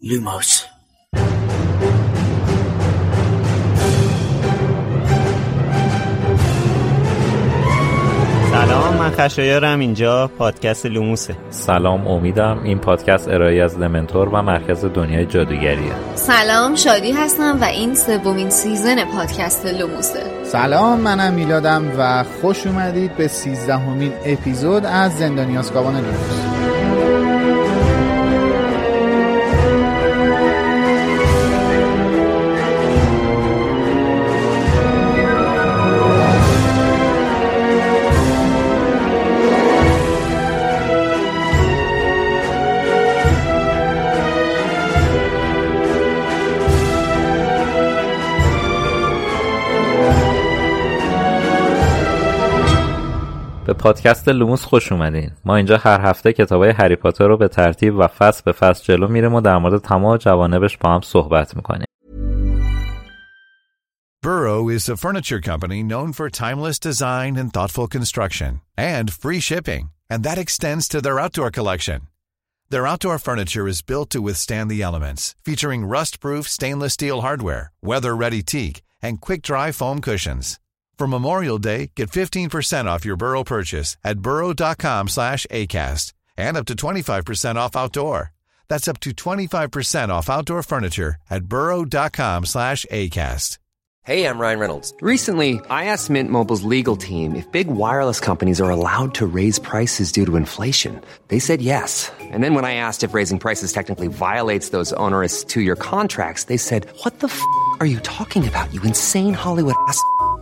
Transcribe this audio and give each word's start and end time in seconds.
Lumos. 0.00 0.64
سلام 8.52 8.96
من 8.96 9.10
خشایارم. 9.10 9.80
اینجا 9.80 10.30
پادکست 10.38 10.86
لوموسه. 10.86 11.36
سلام 11.50 12.06
امیدم 12.06 12.62
این 12.64 12.78
پادکست 12.78 13.28
ارائه 13.28 13.62
از 13.62 13.78
دمنتور 13.78 14.28
و 14.28 14.42
مرکز 14.42 14.84
دنیای 14.84 15.26
جادوگریه. 15.26 15.92
سلام 16.14 16.74
شادی 16.74 17.12
هستم 17.12 17.58
و 17.60 17.64
این 17.64 17.94
سومین 17.94 18.50
season 18.50 19.04
پادکست 19.04 19.66
لوموسه. 19.66 20.22
سلام 20.44 21.00
منم 21.00 21.32
میلادم 21.32 21.92
و 21.98 22.24
خوش 22.40 22.66
اومدید 22.66 23.16
به 23.16 23.28
سیزدهمین 23.28 24.12
اپیزود 24.24 24.86
از 24.86 25.18
زندانی 25.18 25.58
آسکابان 25.58 25.96
لوموس. 25.96 26.67
به 53.68 53.74
پادکست 53.74 54.28
لوموس 54.28 54.64
خوش 54.64 54.92
اومدین 54.92 55.30
ما 55.44 55.56
اینجا 55.56 55.76
هر 55.76 56.00
هفته 56.00 56.32
کتابای 56.32 56.70
هری 56.70 56.96
پاتر 56.96 57.28
رو 57.28 57.36
به 57.36 57.48
ترتیب 57.48 57.98
و 57.98 58.06
فصل 58.06 58.42
به 58.44 58.52
فصل 58.52 58.84
جلو 58.84 59.08
میریم 59.08 59.34
و 59.34 59.40
در 59.40 59.58
مورد 59.58 59.80
تمام 59.80 60.16
جوانبش 60.16 60.76
با 60.76 60.94
هم 60.94 61.00
صحبت 61.00 61.56
می‌کنیم 61.56 61.84
Burrow 64.22 64.68
is 64.76 64.88
a 64.88 64.96
furniture 64.96 65.40
company 65.50 65.82
known 65.82 66.12
for 66.12 66.28
timeless 66.30 66.78
design 66.88 67.36
and 67.40 67.52
thoughtful 67.52 67.86
construction 67.96 68.52
and 68.94 69.06
free 69.22 69.40
shipping 69.40 69.84
and 70.10 70.22
that 70.22 70.38
extends 70.44 70.88
to 70.88 70.98
their 71.00 71.18
outdoor 71.24 71.50
collection 71.50 72.00
Their 72.72 72.86
outdoor 72.92 73.18
furniture 73.18 73.66
is 73.72 73.86
built 73.90 74.08
to 74.10 74.24
withstand 74.28 74.66
the 74.70 74.82
elements 74.88 75.22
featuring 75.48 75.90
rust-proof 75.94 76.44
stainless 76.56 76.94
steel 76.98 77.20
hardware 77.26 77.64
weather-ready 77.90 78.42
teak 78.54 78.74
and 79.06 79.20
quick-dry 79.26 79.68
foam 79.80 79.98
cushions 80.08 80.48
For 80.98 81.06
Memorial 81.06 81.58
Day, 81.58 81.92
get 81.94 82.10
15% 82.10 82.86
off 82.86 83.04
your 83.04 83.16
Burrow 83.16 83.44
purchase 83.44 83.96
at 84.02 84.18
burrow.com 84.18 85.06
slash 85.06 85.46
ACAST 85.48 86.12
and 86.36 86.56
up 86.56 86.66
to 86.66 86.74
25% 86.74 87.54
off 87.54 87.76
outdoor. 87.76 88.32
That's 88.68 88.88
up 88.88 88.98
to 89.00 89.12
25% 89.12 90.08
off 90.08 90.28
outdoor 90.28 90.64
furniture 90.64 91.14
at 91.30 91.44
burrow.com 91.44 92.46
slash 92.46 92.84
ACAST. 92.90 93.58
Hey, 94.02 94.24
I'm 94.24 94.40
Ryan 94.40 94.58
Reynolds. 94.58 94.92
Recently, 95.02 95.60
I 95.68 95.84
asked 95.84 96.08
Mint 96.10 96.30
Mobile's 96.30 96.62
legal 96.64 96.96
team 96.96 97.36
if 97.36 97.50
big 97.52 97.68
wireless 97.68 98.18
companies 98.20 98.60
are 98.60 98.70
allowed 98.70 99.14
to 99.16 99.26
raise 99.26 99.58
prices 99.58 100.10
due 100.10 100.24
to 100.26 100.36
inflation. 100.36 101.00
They 101.28 101.38
said 101.38 101.60
yes. 101.60 102.10
And 102.18 102.42
then 102.42 102.54
when 102.54 102.64
I 102.64 102.74
asked 102.74 103.04
if 103.04 103.14
raising 103.14 103.38
prices 103.38 103.72
technically 103.72 104.08
violates 104.08 104.70
those 104.70 104.94
onerous 104.94 105.44
two-year 105.44 105.76
contracts, 105.76 106.44
they 106.44 106.56
said, 106.56 106.88
what 107.04 107.20
the 107.20 107.28
f*** 107.28 107.40
are 107.80 107.86
you 107.86 108.00
talking 108.00 108.48
about, 108.48 108.72
you 108.72 108.82
insane 108.82 109.34
Hollywood 109.34 109.76
ass?" 109.86 110.02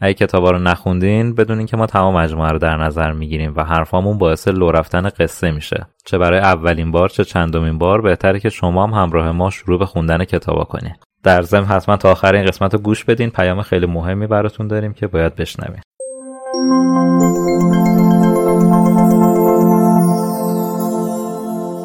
اگه 0.00 0.14
کتابا 0.14 0.50
رو 0.50 0.58
نخوندین 0.58 1.34
بدونین 1.34 1.66
که 1.66 1.76
ما 1.76 1.86
تمام 1.86 2.16
مجموعه 2.16 2.50
رو 2.50 2.58
در 2.58 2.76
نظر 2.76 3.12
می‌گیریم 3.12 3.52
و 3.56 3.64
حرفامون 3.64 4.18
باعث 4.18 4.48
لو 4.48 4.70
رفتن 4.70 5.08
قصه 5.08 5.50
میشه. 5.50 5.86
چه 6.04 6.18
برای 6.18 6.38
اولین 6.38 6.90
بار 6.90 7.08
چه 7.08 7.24
چندمین 7.24 7.78
بار 7.78 8.00
بهتره 8.00 8.40
که 8.40 8.48
شما 8.48 8.86
هم 8.86 9.02
همراه 9.02 9.32
ما 9.32 9.50
شروع 9.50 9.78
به 9.78 9.86
خوندن 9.86 10.24
کتابا 10.24 10.64
کنین. 10.64 10.94
در 11.22 11.42
ضمن 11.42 11.64
حتما 11.64 11.96
تا 11.96 12.10
آخر 12.10 12.34
این 12.34 12.46
قسمت 12.46 12.74
رو 12.74 12.80
گوش 12.80 13.04
بدین. 13.04 13.30
پیام 13.30 13.62
خیلی 13.62 13.86
مهمی 13.86 14.26
براتون 14.26 14.68
داریم 14.68 14.92
که 14.92 15.06
باید 15.06 15.34
بشنوین. 15.34 15.80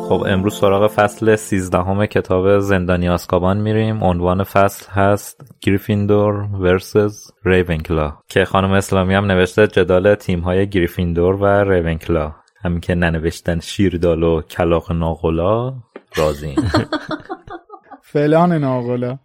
خب 0.09 0.25
امروز 0.27 0.55
سراغ 0.55 0.87
فصل 0.87 1.35
سیزدهم 1.35 2.05
کتاب 2.05 2.59
زندانی 2.59 3.09
آسکابان 3.09 3.57
میریم. 3.57 4.03
عنوان 4.03 4.43
فصل 4.43 4.91
هست 4.91 5.41
گریفیندور 5.61 6.33
ورسز 6.33 7.31
ریونکلا 7.45 8.17
که 8.27 8.45
خانم 8.45 8.71
اسلامی 8.71 9.13
هم 9.13 9.25
نوشته 9.25 9.67
جدال 9.67 10.15
تیم 10.15 10.39
های 10.39 10.69
گریفیندور 10.69 11.35
و 11.35 11.45
ریونکلا. 11.45 12.35
همین 12.61 12.79
که 12.79 12.95
ننوشتن 12.95 13.59
شیردال 13.59 14.23
و 14.23 14.41
کلاق 14.41 14.91
ناغلا 14.91 15.73
رازیم 16.15 16.55
فلان 18.11 18.53
ناغلا. 18.53 19.19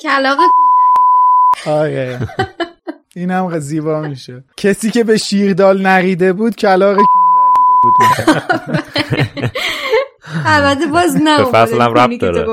کلاق 0.00 0.38
آره. 1.66 2.18
اینم 3.16 3.58
زیبا 3.58 4.00
میشه. 4.00 4.44
کسی 4.56 4.90
که 4.90 5.04
به 5.04 5.16
شیردال 5.16 5.82
نریده 5.82 6.32
بود 6.32 6.56
کلاق 6.56 6.96
بود 7.82 7.94
البته 10.46 10.86
باز 10.86 11.16
نه 11.16 11.38
به 11.38 11.44
فصلم 11.44 11.94
ربط 11.94 12.20
داره. 12.20 12.46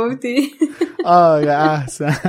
آره 1.05 1.53
احسن. 1.53 2.15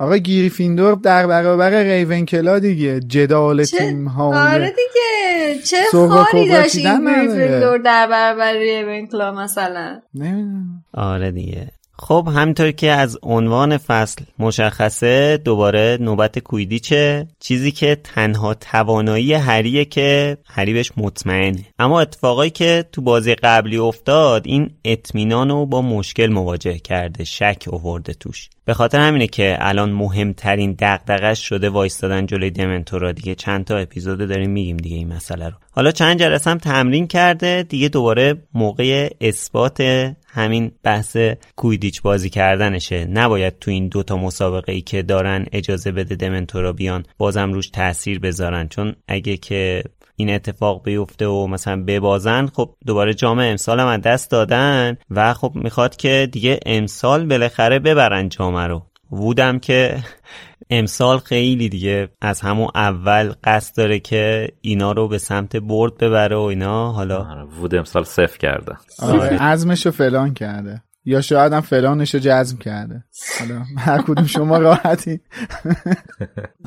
آقا 0.00 0.16
گریفیندور 0.16 0.94
در 0.94 1.26
برابر 1.26 1.70
ریونکلا 1.82 2.58
دیگه 2.58 3.00
جدال 3.00 3.64
تیم 3.64 4.08
ها 4.08 4.52
آره 4.52 4.70
دیگه 4.76 5.62
چه 5.62 5.76
خاری 5.92 6.48
داشت 6.48 6.76
این. 6.76 7.04
گریفیندور 7.04 7.78
در 7.78 8.06
برابر 8.06 8.52
ریونکلا 8.52 9.32
مثلا. 9.32 10.00
نمی‌دونم. 10.14 10.84
آره 10.94 11.32
دیگه. 11.32 11.70
خب 11.98 12.28
همینطور 12.34 12.70
که 12.70 12.90
از 12.90 13.18
عنوان 13.22 13.76
فصل 13.76 14.24
مشخصه 14.38 15.36
دوباره 15.36 15.98
نوبت 16.00 16.38
کویدیچه 16.38 17.26
چیزی 17.40 17.72
که 17.72 17.94
تنها 18.04 18.54
توانایی 18.54 19.32
هریه 19.32 19.84
که 19.84 20.38
هری 20.46 20.72
بهش 20.72 20.92
مطمئنه. 20.96 21.64
اما 21.78 22.00
اتفاقایی 22.00 22.50
که 22.50 22.84
تو 22.92 23.02
بازی 23.02 23.34
قبلی 23.34 23.76
افتاد 23.76 24.46
این 24.46 24.70
اطمینان 24.84 25.50
رو 25.50 25.66
با 25.66 25.82
مشکل 25.82 26.26
مواجه 26.26 26.78
کرده 26.78 27.24
شک 27.24 27.64
آورده 27.72 28.14
توش. 28.14 28.48
به 28.68 28.74
خاطر 28.74 29.00
همینه 29.00 29.26
که 29.26 29.56
الان 29.60 29.90
مهمترین 29.90 30.76
دغدغش 30.78 31.48
شده 31.48 31.70
وایستادن 31.70 32.26
جلوی 32.26 32.50
دمنتورا. 32.50 33.12
دیگه 33.12 33.34
چند 33.34 33.64
تا 33.64 33.76
اپیزود 33.76 34.18
داریم 34.18 34.50
میگیم 34.50 34.76
دیگه 34.76 34.96
این 34.96 35.08
مسئله 35.08 35.48
رو. 35.48 35.54
حالا 35.70 35.90
چند 35.90 36.18
جلسه 36.18 36.50
هم 36.50 36.58
تمرین 36.58 37.06
کرده. 37.06 37.62
دیگه 37.62 37.88
دوباره 37.88 38.34
موقع 38.54 39.08
اثبات 39.20 39.80
همین 40.26 40.72
بحث 40.82 41.16
کویدیچ 41.56 42.02
بازی 42.02 42.30
کردنشه. 42.30 43.04
نباید 43.04 43.58
تو 43.58 43.70
این 43.70 43.88
دوتا 43.88 44.16
مسابقه 44.16 44.72
ای 44.72 44.80
که 44.80 45.02
دارن 45.02 45.46
اجازه 45.52 45.92
بده 45.92 46.14
دمنتورا 46.14 46.72
بیان 46.72 47.04
بازم 47.18 47.52
روش 47.52 47.70
تاثیر 47.70 48.18
بذارن. 48.18 48.68
چون 48.68 48.94
اگه 49.08 49.36
که 49.36 49.84
این 50.20 50.30
اتفاق 50.30 50.82
بیفته 50.84 51.26
و 51.26 51.46
مثلا 51.46 51.84
ببازن 51.86 52.46
خب 52.46 52.74
دوباره 52.86 53.14
جام 53.14 53.38
امسال 53.38 53.80
هم 53.80 53.86
از 53.86 54.00
دست 54.00 54.30
دادن 54.30 54.96
و 55.10 55.34
خب 55.34 55.52
می‌خواد 55.54 55.96
که 55.96 56.28
دیگه 56.32 56.60
امسال 56.66 57.26
بالاخره 57.26 57.78
ببرن 57.78 58.28
جامه 58.28 58.66
رو. 58.66 58.82
وودم 59.10 59.58
که 59.58 59.96
امسال 60.70 61.18
خیلی 61.18 61.68
دیگه 61.68 62.08
از 62.20 62.40
همون 62.40 62.68
اول 62.74 63.32
قصد 63.44 63.76
داره 63.76 63.98
که 63.98 64.48
اینا 64.60 64.92
رو 64.92 65.08
به 65.08 65.18
سمت 65.18 65.56
برد 65.56 65.96
ببره 65.98 66.36
و 66.36 66.40
اینا. 66.40 66.92
حالا 66.92 67.18
آره، 67.18 67.44
وود 67.44 67.74
امسال 67.74 68.04
صفر 68.04 68.38
کرده. 68.38 68.72
آره 68.98 69.38
عزمشو 69.42 69.90
فلان 69.90 70.34
کرده. 70.34 70.82
یا 71.08 71.20
شاید 71.20 71.52
هم 71.52 71.60
فلانش 71.60 72.14
رو 72.14 72.20
جذب 72.20 72.58
کرده. 72.58 73.04
حالا 73.38 73.62
هر 73.78 74.02
کدوم 74.02 74.26
شما 74.26 74.58
راحتی. 74.58 75.20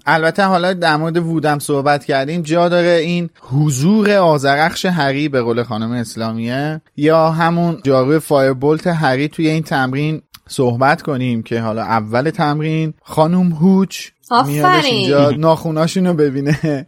البته 0.06 0.44
حالا 0.44 0.74
در 0.74 0.98
مورد 0.98 1.18
وودم 1.18 1.60
صحبت 1.60 2.06
کردیم 2.06 2.42
جا 2.42 2.70
داره 2.70 2.88
این 2.88 3.30
حضور 3.40 4.12
آزرخش 4.12 4.86
هری 4.86 5.30
به 5.30 5.42
قول 5.42 5.64
خانم 5.64 5.92
اسلامیه 5.92 6.82
یا 6.98 7.32
همون 7.32 7.82
جاروی 7.84 8.20
فایربولت 8.20 8.88
هری 8.88 9.28
توی 9.28 9.48
این 9.48 9.64
تمرین 9.64 10.22
صحبت 10.48 11.02
کنیم 11.02 11.44
که 11.44 11.62
حالا 11.62 11.82
اول 11.82 12.30
تمرین 12.30 12.94
خانم 13.02 13.52
هوچ 13.52 14.10
میادش 14.46 14.86
اینجا 14.86 15.32
ناخوناشون 15.32 16.08
رو 16.08 16.14
ببینه. 16.14 16.88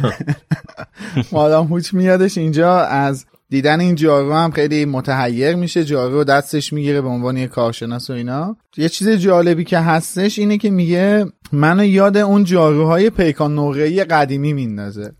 مادام 1.32 1.66
هوچ 1.66 1.94
میادش 1.94 2.38
اینجا 2.38 2.80
از 2.80 3.26
دیدن 3.52 3.80
این 3.80 3.94
جارو 3.94 4.34
هم 4.34 4.50
خیلی 4.50 4.84
متحیر 4.84 5.54
میشه. 5.54 5.84
جارو 5.84 6.14
رو 6.14 6.24
دستش 6.24 6.72
می‌گیره 6.72 7.00
به 7.00 7.08
عنوان 7.08 7.36
یه 7.36 7.46
کارشناس 7.46 8.10
و 8.10 8.12
اینا. 8.12 8.56
یه 8.76 8.88
چیز 8.88 9.08
جالبی 9.08 9.64
که 9.64 9.78
هستش 9.78 10.38
اینه 10.38 10.58
که 10.58 10.70
میگه 10.70 11.26
منو 11.52 11.84
یاد 11.84 12.16
اون 12.16 12.44
جاروهای 12.44 13.10
پیکان 13.10 13.58
نقره‌ای 13.58 14.04
قدیمی 14.04 14.52
میندازه. 14.52 15.12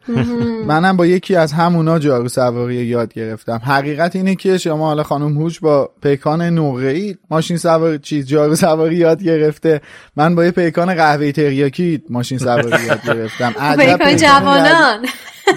منم 0.67 0.97
با 0.97 1.07
یکی 1.07 1.37
از 1.37 1.53
همونا 1.53 1.99
جارو 1.99 2.29
سواری 2.29 2.75
یاد 2.75 3.13
گرفتم. 3.13 3.61
حقیقت 3.65 4.17
اینه 4.17 4.35
که 4.35 4.59
شما 4.59 4.87
حالا 4.87 5.03
خانم 5.03 5.39
هوش 5.39 5.61
با 5.61 5.91
پیکان 6.03 6.43
نقره‌ای 6.43 7.17
ماشین 7.31 7.57
سواری 7.57 7.99
چیز 7.99 8.27
جارو 8.27 8.55
سواری 8.55 8.97
یاد 8.97 9.23
گرفته. 9.23 9.81
من 10.17 10.35
با 10.35 10.45
یه 10.45 10.51
پیکان 10.51 10.95
قهوه 10.95 11.33
تریاکی 11.33 12.03
ماشین 12.11 12.39
سواری 12.39 12.85
یاد 12.87 13.03
گرفتم. 13.07 13.77
پیکان 13.77 14.17
جوانان. 14.17 15.07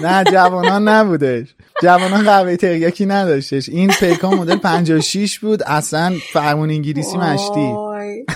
نه 0.02 0.24
جوانان 0.24 0.88
نبودش. 0.88 1.54
جوانان 1.82 2.22
قهوه 2.22 2.56
تریاکی 2.56 3.06
نداشتش. 3.06 3.68
این 3.68 3.88
پیکان 3.88 4.34
مدل 4.34 4.56
56 4.56 5.38
بود. 5.38 5.62
اصلا 5.62 6.14
فرمون 6.32 6.70
انگلیسی 6.70 7.16
مشتی. 7.16 7.74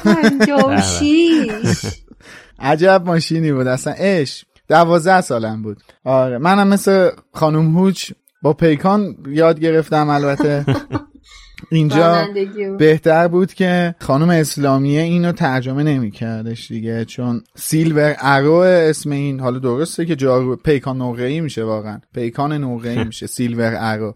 56 0.05 1.95
عجب 2.59 3.03
ماشینی 3.07 3.53
بود. 3.53 3.67
اصلا 3.67 3.93
اش 3.93 4.45
دوازده 4.69 5.21
سالم 5.21 5.63
بود. 5.63 5.83
آره 6.05 6.39
منم 6.39 6.69
مثل 6.69 7.11
خانم 7.33 7.79
هوچ 7.79 8.13
با 8.43 8.53
پیکان 8.53 9.17
یاد 9.29 9.61
گرفتم 9.61 10.09
البته. 10.09 10.65
اینجا 11.71 12.27
بهتر 12.79 13.29
بود 13.29 13.55
که 13.55 13.95
خانم 14.01 14.31
اسلامیه 14.31 15.03
اینو 15.03 15.33
ترجمه 15.33 15.83
نمیکردش 15.83 16.69
دیگه 16.69 17.05
چون 17.05 17.43
Silver 17.57 18.17
Arrow 18.19 18.53
اسم 18.55 19.11
این 19.11 19.41
حالا 19.41 19.59
درسته 19.59 20.07
که 20.07 20.17
جارو 20.17 20.57
پیکان 20.57 21.03
نقره‌ای 21.03 21.41
میشه 21.41 21.65
واقعا. 21.65 22.01
پیکان 22.15 22.53
نقره‌ای 22.53 23.05
میشه 23.05 23.27
Silver 23.37 23.75
Arrow. 23.79 24.15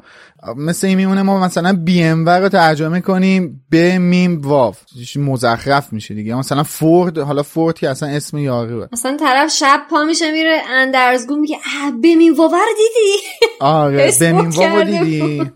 مثل 0.57 0.87
این 0.87 0.97
میمونه 0.97 1.23
ما 1.23 1.41
مثلا 1.41 1.73
بی 1.73 2.03
ام 2.03 2.29
رو 2.29 2.49
ترجمه 2.49 3.01
کنیم 3.01 3.65
به 3.71 3.99
میم 3.99 4.41
واف 4.41 4.79
مزخرف 5.17 5.93
میشه 5.93 6.15
دیگه. 6.15 6.35
مثلا 6.35 6.63
فورد 6.63 7.19
حالا 7.19 7.43
فورد 7.43 7.79
که 7.79 7.91
اصلا 7.91 8.09
اسم 8.09 8.39
یاروه 8.39 8.87
مثلا 8.93 9.17
طرف 9.17 9.51
شب 9.51 9.81
پا 9.91 10.05
میشه 10.05 10.33
میره 10.33 10.61
اندرزگو 10.71 11.37
میگه 11.37 11.57
به 12.03 12.15
میم 12.15 12.35
واف 12.35 12.53
رو 12.53 12.59
دیدی؟ 12.77 13.23
آره 13.61 14.13
به 14.21 14.33
میم 14.33 14.51
واف 14.51 14.83
دیدی. 14.83 15.51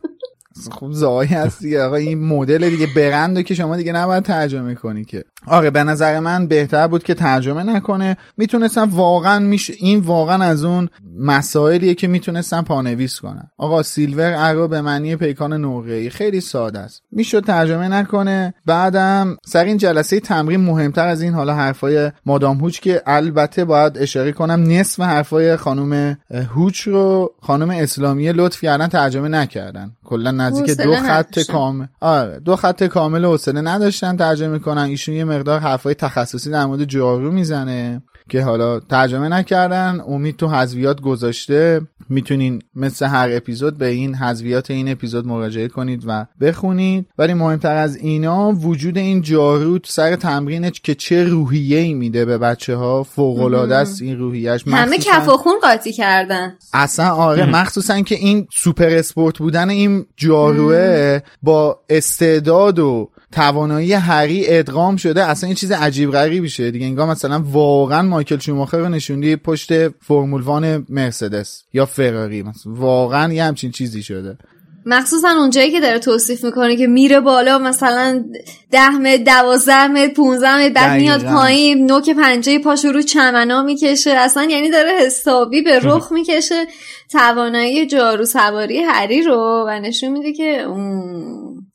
خب 0.72 0.90
زایی 0.90 1.28
هست 1.28 1.60
دیگه. 1.60 1.82
آقا 1.82 1.96
این 1.96 2.25
مدل 2.25 2.70
دیگه 2.70 2.87
برند 2.96 3.44
که 3.44 3.55
شما 3.55 3.76
دیگه 3.76 3.93
نباید 3.93 4.25
ترجمه 4.25 4.75
کنی 4.75 5.05
که. 5.05 5.25
آره 5.46 5.70
به 5.70 5.84
نظر 5.84 6.20
من 6.20 6.46
بهتر 6.46 6.87
بود 6.87 7.02
که 7.02 7.14
ترجمه 7.14 7.62
نکنه. 7.62 8.16
می‌تونستم 8.37 8.88
واقعا 8.93 9.38
میشه 9.38 9.75
این 9.78 10.00
واقعا 10.00 10.44
از 10.44 10.64
اون 10.64 10.88
مسائلیه 11.19 11.94
که 11.94 12.08
می‌تونستم 12.08 12.62
پانویس 12.62 13.20
کنم. 13.20 13.50
آقا 13.58 13.82
سیلور 13.82 14.34
ارو 14.37 14.69
به 14.69 14.81
معنی 14.81 15.16
پیکان 15.16 15.52
نقره‌ای. 15.52 16.10
خیلی 16.10 16.40
ساده 16.40 16.78
است. 16.78 17.02
می‌شد 17.12 17.44
ترجمه 17.44 17.88
نکنه. 17.88 18.55
بعدم 18.66 19.37
سر 19.46 19.64
این 19.64 19.76
جلسه 19.76 20.20
تمرین 20.20 20.60
مهمتر 20.60 21.06
از 21.06 21.22
این 21.22 21.34
حالا 21.34 21.55
حرفای 21.55 22.10
مادام 22.26 22.58
هوچ 22.58 22.81
که 22.81 23.02
البته 23.06 23.64
باید 23.64 23.99
اشاره 23.99 24.32
کنم 24.32 24.62
نصف 24.62 25.00
حرفای 25.00 25.56
خانم 25.56 26.19
هوچ 26.55 26.81
رو 26.81 27.32
خانم 27.43 27.70
اسلامی 27.70 28.32
لطف 28.32 28.60
کردن 28.60 28.88
ترجمه 28.88 29.28
نکردن. 29.28 29.93
کلا 30.05 30.31
نزدیک 30.50 30.80
دو 30.80 30.94
خط 30.94 31.38
کامل. 31.38 31.86
آره 32.00 32.40
دو 32.40 32.56
خط 32.56 32.82
کامل 32.84 33.24
حوصله 33.24 33.60
نداشتن. 33.60 34.16
ترجمه 34.16 34.58
کنن 34.58 34.82
ایشون 34.82 35.14
یه 35.14 35.24
مقدار 35.24 35.60
حرفای 35.60 35.94
تخصصی 35.94 36.50
در 36.50 36.66
مورد 36.66 36.84
جارو 36.84 37.30
می‌زنه. 37.32 38.02
که 38.28 38.42
حالا 38.42 38.80
ترجمه 38.80 39.28
نکردن 39.28 40.00
امید 40.08 40.36
تو 40.36 40.48
حذویات 40.48 41.00
گذاشته. 41.00 41.80
می‌تونین 42.08 42.62
مثل 42.75 43.06
هر 43.06 43.28
اپیزود 43.32 43.78
به 43.78 43.86
این 43.86 44.14
حذویات 44.14 44.70
این 44.70 44.88
اپیزود 44.88 45.26
مراجعه 45.26 45.69
کنید 45.69 46.02
و 46.06 46.26
بخونید. 46.40 47.06
ولی 47.19 47.34
مهمتر 47.34 47.76
از 47.76 47.96
اینا 47.96 48.52
وجود 48.52 48.98
این 48.98 49.22
جارو 49.22 49.78
سر 49.84 50.16
تمرینش 50.16 50.80
که 50.80 50.94
چه 50.94 51.25
روحیه 51.25 51.78
ای 51.78 51.94
میده 51.94 52.25
به 52.25 52.38
بچه 52.38 52.76
ها 52.76 53.02
فوق 53.02 53.40
العاده 53.40 53.76
است 53.76 54.02
این 54.02 54.19
روحیهش 54.19 54.64
همه 54.66 54.98
کف 54.98 55.28
و 55.28 55.36
خون 55.36 55.54
قاطی 55.62 55.92
کردن. 55.92 56.54
اصلا 56.72 57.10
آره 57.10 57.46
مخصوصا 57.46 58.00
که 58.00 58.14
این 58.14 58.46
سوپر 58.52 58.88
اسپورت 58.88 59.38
بودن 59.38 59.70
این 59.70 60.06
جاروه 60.16 61.20
با 61.42 61.81
استعداد 61.88 62.78
و 62.78 63.10
توانایی 63.32 63.92
هری 63.92 64.44
ادغام 64.46 64.96
شده 64.96 65.25
اصلا 65.25 65.46
این 65.46 65.56
چیز 65.56 65.72
عجیب 65.72 66.10
غریبی 66.10 66.48
شه. 66.48 66.70
دیگه 66.70 66.86
انگار 66.86 67.08
مثلا 67.08 67.42
واقعا 67.44 68.02
مایکل 68.02 68.38
شوماخر 68.38 68.78
رو 68.78 68.88
نشوندی 68.88 69.36
پشت 69.36 69.88
فرمول 69.88 70.42
وان 70.42 70.86
مرسدس 70.88 71.62
یا 71.72 71.86
فراری. 71.86 72.42
مثلا 72.42 72.72
واقعا 72.72 73.32
یه 73.32 73.44
همچین 73.44 73.70
چیزی 73.70 74.02
شده. 74.02 74.38
مخصوصا 74.86 75.28
اونجایی 75.28 75.70
که 75.70 75.80
داره 75.80 75.98
توصیف 75.98 76.44
می‌کنه 76.44 76.76
که 76.76 76.86
میره 76.86 77.20
بالا 77.20 77.58
مثلا 77.58 78.25
ده 78.70 78.90
متر 78.90 79.22
دوازده 79.25 79.86
متر 79.86 80.14
پونزده 80.14 80.58
متر 80.58 80.74
بعد 80.74 81.00
میاد 81.00 81.24
پایین 81.24 81.86
نوک 81.86 82.10
پنجه 82.10 82.58
پاشو 82.58 82.88
رو 82.88 83.02
چمنا 83.02 83.62
می‌کشه. 83.62 84.10
اصلا 84.10 84.44
یعنی 84.44 84.70
داره 84.70 84.90
حسابی 85.06 85.62
به 85.62 85.78
رخ 85.78 86.12
می‌کشه. 86.12 86.66
توانایی 87.10 87.87
جارو 87.87 88.25
سواری 88.25 88.82
هری 88.82 89.22
رو 89.22 89.64
و 89.69 89.81
نشون 89.81 90.08
میده 90.10 90.32
که 90.32 90.66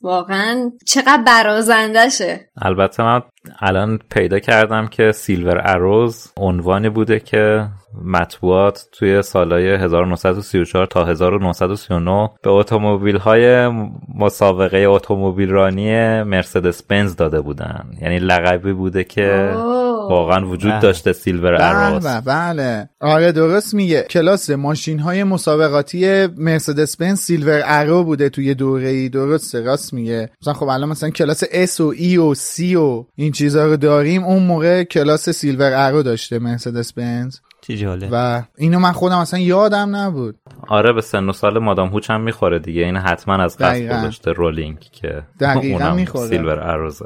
واقعا 0.02 0.72
چقدر 0.86 1.24
برازندشه. 1.28 2.50
البته 2.62 3.04
من 3.04 3.22
الان 3.60 4.00
پیدا 4.12 4.40
کردم 4.40 4.88
که 4.88 5.12
سیلور 5.12 5.62
اروز 5.66 6.32
عنوانی 6.38 6.90
بوده 6.90 7.20
که 7.20 7.68
مطبوعات 8.06 8.86
توی 8.92 9.22
سالهای 9.22 9.68
1934 9.68 10.86
تا 10.86 11.06
1939 11.06 12.30
به 12.44 12.50
اتومبیل 12.50 13.18
های 13.18 13.68
مسابقه 14.16 14.78
اتومبیل 14.78 15.50
رانی 15.50 16.24
مرسدس 16.24 16.84
بنز 16.84 17.16
داده 17.16 17.42
بودن. 17.42 17.86
یعنی 18.02 18.20
لقبی 18.20 18.74
بوده 18.74 19.04
که 19.04 19.54
واقعا 20.10 20.48
وجود 20.48 20.72
بله. 20.72 20.82
داشته 20.82 21.14
سیلور 21.14 21.62
اروز. 21.62 22.06
بله. 22.06 22.22
بله. 22.22 22.90
آره 23.02 23.32
درست 23.32 23.74
میگه. 23.74 24.06
کلاس 24.10 24.50
ماشین 24.50 25.00
های 25.00 25.24
مسابقاتی 25.24 26.28
مرسدس 26.28 26.98
بنز 26.98 27.20
Silver 27.20 27.62
Arrow 27.66 28.04
بوده 28.04 28.30
توی 28.30 28.54
دوره 28.54 28.88
ای 28.88 29.10
درست 29.10 29.56
راست 29.56 29.94
میگه. 29.94 30.30
مثلا 30.42 30.54
خب 30.54 30.68
الان 30.68 30.90
مثلا 30.90 31.10
کلاس 31.10 31.44
S 31.52 31.80
و 31.82 31.94
E 31.98 32.18
و 32.18 32.34
C 32.34 32.76
و 32.76 33.06
این 33.16 33.32
چیزها 33.32 33.66
رو 33.66 33.78
داریم. 33.78 34.24
اون 34.24 34.44
موقع 34.44 34.84
کلاس 34.84 35.30
Silver 35.30 35.72
Arrow 35.76 36.04
داشته 36.04 36.40
مرسدس 36.40 36.94
بنز 36.94 37.38
چی 37.62 37.86
و 37.86 38.42
اینو 38.58 38.80
من 38.80 38.92
خودم 38.92 39.18
اصلا 39.18 39.40
یادم 39.40 39.96
نبود. 39.96 40.36
آره 40.68 40.94
به 40.94 41.02
سن 41.02 41.30
و 41.30 41.34
سال 41.34 41.60
مادام 41.60 41.90
هوچ 41.90 42.10
هم 42.10 42.22
می‌خوره 42.22 42.60
دیگه. 42.60 42.82
این 42.82 42.98
حتما 42.98 43.44
از 43.44 43.58
قصد 43.58 44.00
گذاشته 44.00 44.32
رولینگ 44.32 44.80
که 44.80 45.24
دقیقا 45.40 45.94
می‌خوره. 45.94 46.28
Silver 46.28 46.60
Arrows 46.60 46.94
ه. 46.94 47.06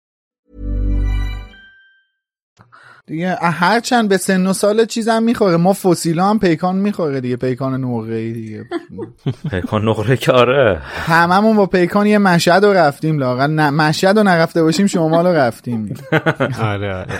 دیگه 3.11 3.37
هر 3.41 3.79
چند 3.79 4.09
به 4.09 4.17
سن 4.17 4.47
و 4.47 4.53
سال 4.53 4.85
چیزم 4.85 5.23
می‌خوره. 5.23 5.57
ما 5.57 5.73
فسیلا 5.73 6.29
هم 6.29 6.39
پیکان 6.39 6.75
می‌خوره 6.75 7.21
دیگه 7.21 7.35
پیکان 7.35 7.83
نقره 7.83 8.33
دیگه. 8.33 8.65
پیکان 9.51 9.89
نقره 9.89 10.17
که 10.17 10.31
آره. 10.31 10.81
هممون 10.83 11.57
با 11.57 11.65
پیکان 11.65 12.07
یه 12.07 12.17
مشهد 12.17 12.65
رو 12.65 12.73
رفتیم 12.73 13.19
لاغل 13.19 13.51
نه 13.51 13.69
مشهد 13.69 14.17
رو 14.17 14.23
نرفته 14.23 14.63
باشیم 14.63 14.87
شما 14.87 15.21
رو 15.21 15.27
رفتیم. 15.27 15.93
آره 16.61 16.95
آره. 16.95 17.19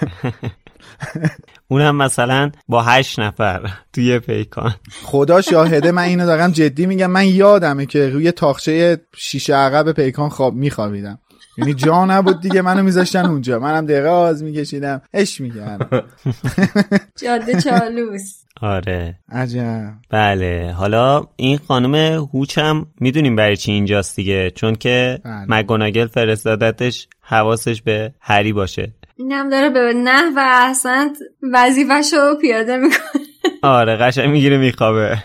اونم 1.67 1.95
مثلا 1.95 2.51
با 2.67 2.81
هشت 2.83 3.19
نفر 3.19 3.69
توی 3.93 4.19
پیکان. 4.19 4.75
خدا 5.03 5.41
شاهده 5.41 5.91
من 5.91 6.03
اینو 6.03 6.25
دارم 6.25 6.51
جدی 6.51 6.85
میگم. 6.85 7.11
من 7.11 7.27
یادمه 7.27 7.85
که 7.85 8.09
روی 8.09 8.31
تاخچه 8.31 9.01
شیشه 9.15 9.55
عقب 9.55 9.91
پیکان 9.91 10.29
خواب 10.29 10.53
میخوابیدم. 10.53 11.19
یعنی 11.57 11.73
جا 11.73 12.05
نبود 12.05 12.41
دیگه 12.41 12.61
منو 12.61 12.83
میذاشتن 12.83 13.25
اونجا. 13.25 13.59
منم 13.59 13.85
دراز 13.85 14.43
میکشیدم. 14.43 15.01
اش 15.13 15.41
میگن 15.41 15.79
جاده 17.23 17.61
چالوس. 17.61 18.41
آره. 18.61 19.19
عجب. 19.29 19.93
بله. 20.09 20.73
حالا 20.77 21.23
این 21.35 21.57
خانم 21.67 21.95
هوچ 22.33 22.57
هم 22.57 22.87
می‌دونیم 22.99 23.35
برای 23.35 23.57
چی 23.57 23.71
اینجاست 23.71 24.15
دیگه 24.15 24.51
چون 24.51 24.75
که 24.75 25.19
بله. 25.23 25.45
مگوناگل 25.47 26.07
فرستادتش 26.07 27.07
حواسش 27.21 27.81
به 27.81 28.13
هری 28.21 28.53
باشه. 28.53 28.93
اینم 29.17 29.49
داره 29.49 29.69
به 29.69 29.93
نه 29.95 30.21
و 30.35 30.65
احسنت 30.67 31.17
وظیفش 31.53 32.13
رو 32.13 32.35
پیاده 32.41 32.77
می‌کنه. 32.77 33.20
آره 33.63 33.95
قشنگ 33.95 34.29
می‌گیره 34.29 34.57
میخوابه. 34.57 35.17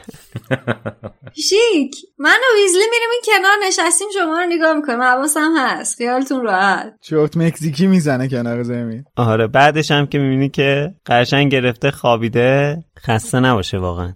شیک 1.34 1.96
من 2.18 2.30
و 2.30 2.60
ویزلی 2.60 2.84
میریم 2.90 3.08
این 3.12 3.22
کنار 3.26 3.66
نشستیم 3.66 4.08
شما 4.14 4.40
رو 4.40 4.46
نگاه 4.48 4.74
می‌کنیم. 4.74 5.02
حواسم 5.02 5.54
هست 5.58 5.96
خیالتون 5.96 6.44
راحت. 6.44 6.94
چرت 7.02 7.36
مکزیکی 7.36 7.86
می‌زنه 7.86 8.28
کنار 8.28 8.62
زمین. 8.62 9.04
آره 9.16 9.46
بعدش 9.46 9.90
هم 9.90 10.06
که 10.06 10.18
می‌بینی 10.18 10.48
که 10.48 10.94
قشنگ 11.06 11.52
گرفته 11.52 11.90
خوابیده 11.90 12.76
خسته 12.98 13.40
نباشه 13.40 13.78
واقعا. 13.78 14.12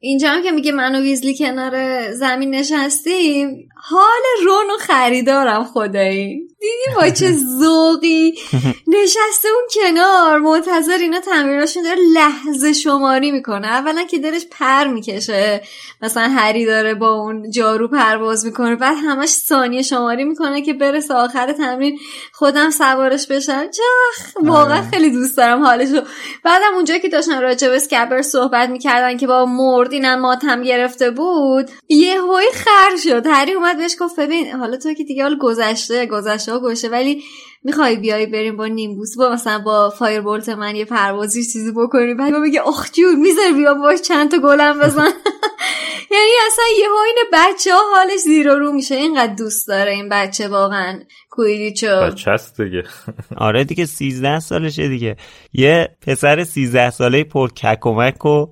اینجا 0.00 0.30
هم 0.30 0.42
که 0.42 0.50
میگه 0.50 0.72
من 0.72 0.94
و 0.94 1.00
ویزلی 1.00 1.38
کنار 1.38 2.10
زمین 2.12 2.54
نشستیم 2.54 3.68
حال 3.76 4.46
رون 4.46 4.70
و 4.74 4.78
خریدارم 4.80 5.64
خدایی. 5.64 6.48
دیدی 6.64 6.96
با 6.96 7.08
چه 7.10 7.32
ذوقی؟ 7.60 8.34
نشسته 9.02 9.48
اون 9.48 9.66
کنار 9.74 10.38
منتظر 10.38 10.98
اینا 10.98 11.20
تمریناشون 11.20 11.82
داره 11.82 11.98
لحظه 12.14 12.72
شماری 12.72 13.30
می‌کنه. 13.30 13.66
اولا 13.66 14.02
که 14.02 14.18
دلش 14.18 14.46
پر 14.50 14.86
می‌کشه. 14.86 15.62
مثلا 16.02 16.28
هری 16.28 16.66
داره 16.66 16.94
با 16.94 17.12
اون 17.12 17.50
جارو 17.50 17.88
پرواز 17.88 18.46
می‌کنه. 18.46 18.76
بعد 18.76 18.96
همش 18.96 19.28
ثانیه 19.28 19.82
شماری 19.82 20.24
می‌کنه 20.24 20.62
که 20.62 20.72
برسه 20.72 21.14
آخر 21.14 21.52
تمرین 21.52 21.98
خودم 22.32 22.70
سوارش 22.70 23.26
بشم. 23.26 23.70
چخ 23.70 24.42
واقعا 24.42 24.82
خیلی 24.90 25.10
دوست 25.10 25.36
دارم 25.36 25.64
حالشو. 25.64 26.00
بعدم 26.44 26.74
اونجا 26.74 26.98
که 26.98 27.08
داشتن 27.08 27.42
راجع 27.42 27.68
به 27.68 27.76
اسکبر 27.76 28.22
صحبت 28.22 28.68
می‌کردن 28.68 29.16
که 29.16 29.26
با 29.26 29.46
مرد 29.46 29.92
اینم 29.92 30.20
ماتم 30.20 30.62
گرفته 30.62 31.10
بود 31.10 31.70
یه 31.88 32.20
هوی 32.20 32.44
خر 32.54 32.96
شد. 32.96 33.26
هری 33.26 33.52
اومد 33.52 33.76
بهش 33.76 33.96
گفت 34.00 34.20
ببین 34.20 34.52
حالا 34.52 34.76
تو 34.76 34.94
که 34.94 35.04
دیگه 35.04 35.22
حال 35.22 35.38
گذشته 35.38 36.06
گذشته 36.06 36.53
ها 36.54 36.60
گوشه 36.60 36.88
ولی 36.88 37.22
می‌خوای 37.64 37.96
بیای 37.96 38.26
بریم 38.26 38.56
با 38.56 38.66
نیمبوس 38.66 39.16
با 39.16 39.30
مثلا 39.32 39.58
با 39.58 39.90
فایر 39.90 40.20
بولت 40.20 40.48
من 40.48 40.76
یه 40.76 40.84
پروازی 40.84 41.44
چیزی 41.44 41.72
بکنیم 41.72 42.16
بعد 42.16 42.34
میگه 42.34 42.68
اخ 42.68 42.92
جون 42.92 43.20
می‌ذاری 43.20 43.52
بیا 43.52 43.74
باش 43.74 44.00
چند 44.00 44.30
تا 44.30 44.38
گلم 44.38 44.78
بزن. 44.78 45.12
یعنی 46.14 46.30
اصلا 46.46 46.64
یه 46.78 46.88
این 47.06 47.16
بچه 47.32 47.74
ها 47.74 47.80
حالش 47.94 48.20
زیر 48.20 48.48
و 48.48 48.58
رو 48.58 48.72
میشه 48.72 48.94
اینقدر 48.94 49.34
دوست 49.34 49.68
داره 49.68 49.92
این 49.92 50.08
بچه 50.08 50.48
واقعا. 50.48 51.00
کویریچو 51.30 51.86
بچه 51.86 52.30
هست 52.30 52.60
دیگه. 52.60 52.82
آره 53.36 53.64
دیگه 53.64 53.86
13 53.86 54.40
سالشه 54.40 54.88
دیگه. 54.88 55.16
یه 55.52 55.88
پسر 56.06 56.44
13 56.44 56.90
ساله 56.90 57.24
پر 57.24 57.48
ککمک 57.50 58.26
و 58.26 58.46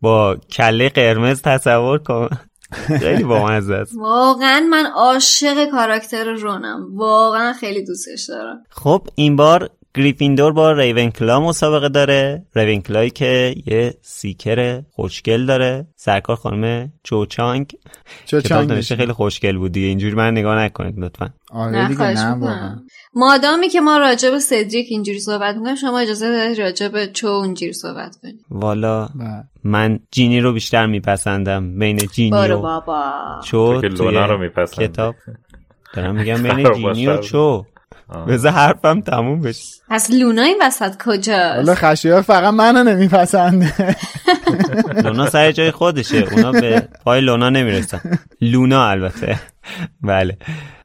با 0.00 0.36
کله 0.52 0.88
قرمز 0.88 1.42
تصور 1.42 1.98
کن. 1.98 2.28
خیلی 2.72 3.24
بامزه 3.24 3.74
است. 3.74 3.92
واقعا 3.96 4.60
من 4.60 4.86
عاشق 4.86 5.70
کاراکتر 5.70 6.24
رونم. 6.24 6.86
واقعا 6.96 7.52
خیلی 7.52 7.84
دوستش 7.84 8.24
دارم. 8.28 8.64
خب 8.70 9.08
این 9.14 9.36
بار 9.36 9.70
گریفیندور 9.98 10.52
با 10.52 10.72
ریونکلا 10.72 11.40
مسابقه 11.40 11.88
داره. 11.88 12.46
ریونکلایی 12.54 13.10
که 13.10 13.54
یه 13.66 13.94
سیکر 14.02 14.82
خوشگل 14.90 15.46
داره. 15.46 15.86
سرکار 15.96 16.36
خانم 16.36 16.92
چوچانگ. 17.02 17.66
کتاب 17.66 18.40
چوچانگ 18.42 18.72
نوشته 18.72 18.96
خیلی 18.96 19.12
خوشگل 19.12 19.58
بود 19.58 19.72
دیگه. 19.72 19.86
اینجوری 19.86 20.14
من 20.14 20.30
نگاه 20.30 20.58
نکنید 20.58 20.98
لطفا. 20.98 21.30
آره 21.50 21.72
نه 21.72 21.88
دیگه 21.88 22.02
نه 22.02 22.82
مادامی 23.14 23.68
که 23.68 23.80
ما 23.80 23.98
راجع 23.98 24.30
به 24.30 24.38
سدریک 24.38 24.86
اینجوری 24.90 25.20
صحبت 25.20 25.56
می‌کنیم 25.56 25.74
شما 25.74 25.98
اجازه 25.98 26.28
دارید 26.28 26.60
راجع 26.60 26.88
به 26.88 27.06
چو 27.06 27.28
اینجوری 27.28 27.72
صحبت 27.72 28.16
کنید. 28.22 28.40
والا 28.50 29.06
بله. 29.06 29.44
من 29.64 29.98
جینی 30.12 30.40
رو 30.40 30.52
بیشتر 30.52 30.86
میپسندم. 30.86 31.78
بین 31.78 31.96
جینی 31.96 32.30
بارو 32.30 32.58
و 32.58 32.62
بابا. 32.62 33.12
چو 33.44 33.80
توی 33.80 34.16
رو 34.16 34.38
میپسندی. 34.38 34.88
کتاب. 34.88 35.14
دارم 35.94 36.14
میگم 36.14 36.42
بین 36.48 36.72
جینی 36.72 37.06
و. 37.06 37.16
چو. 37.16 37.64
بذار 38.28 38.52
حرفم 38.52 39.00
تموم 39.00 39.40
بشه. 39.40 39.64
پس 39.90 40.10
لونا 40.10 40.42
این 40.42 40.56
وسط 40.62 40.82
حالا 40.82 41.18
کجاست 41.18 41.74
خشیار 41.74 42.22
فقط 42.22 42.54
منو 42.54 42.84
نمیپسنده. 42.84 43.96
لونا 45.04 45.30
سر 45.30 45.52
جای 45.52 45.70
خودشه. 45.70 46.16
اونا 46.16 46.52
به 46.52 46.88
پای 47.04 47.20
لونا 47.20 47.48
نمی‌رسن. 47.48 48.00
لونا 48.40 48.88
البته. 48.88 49.40
بله. 50.02 50.36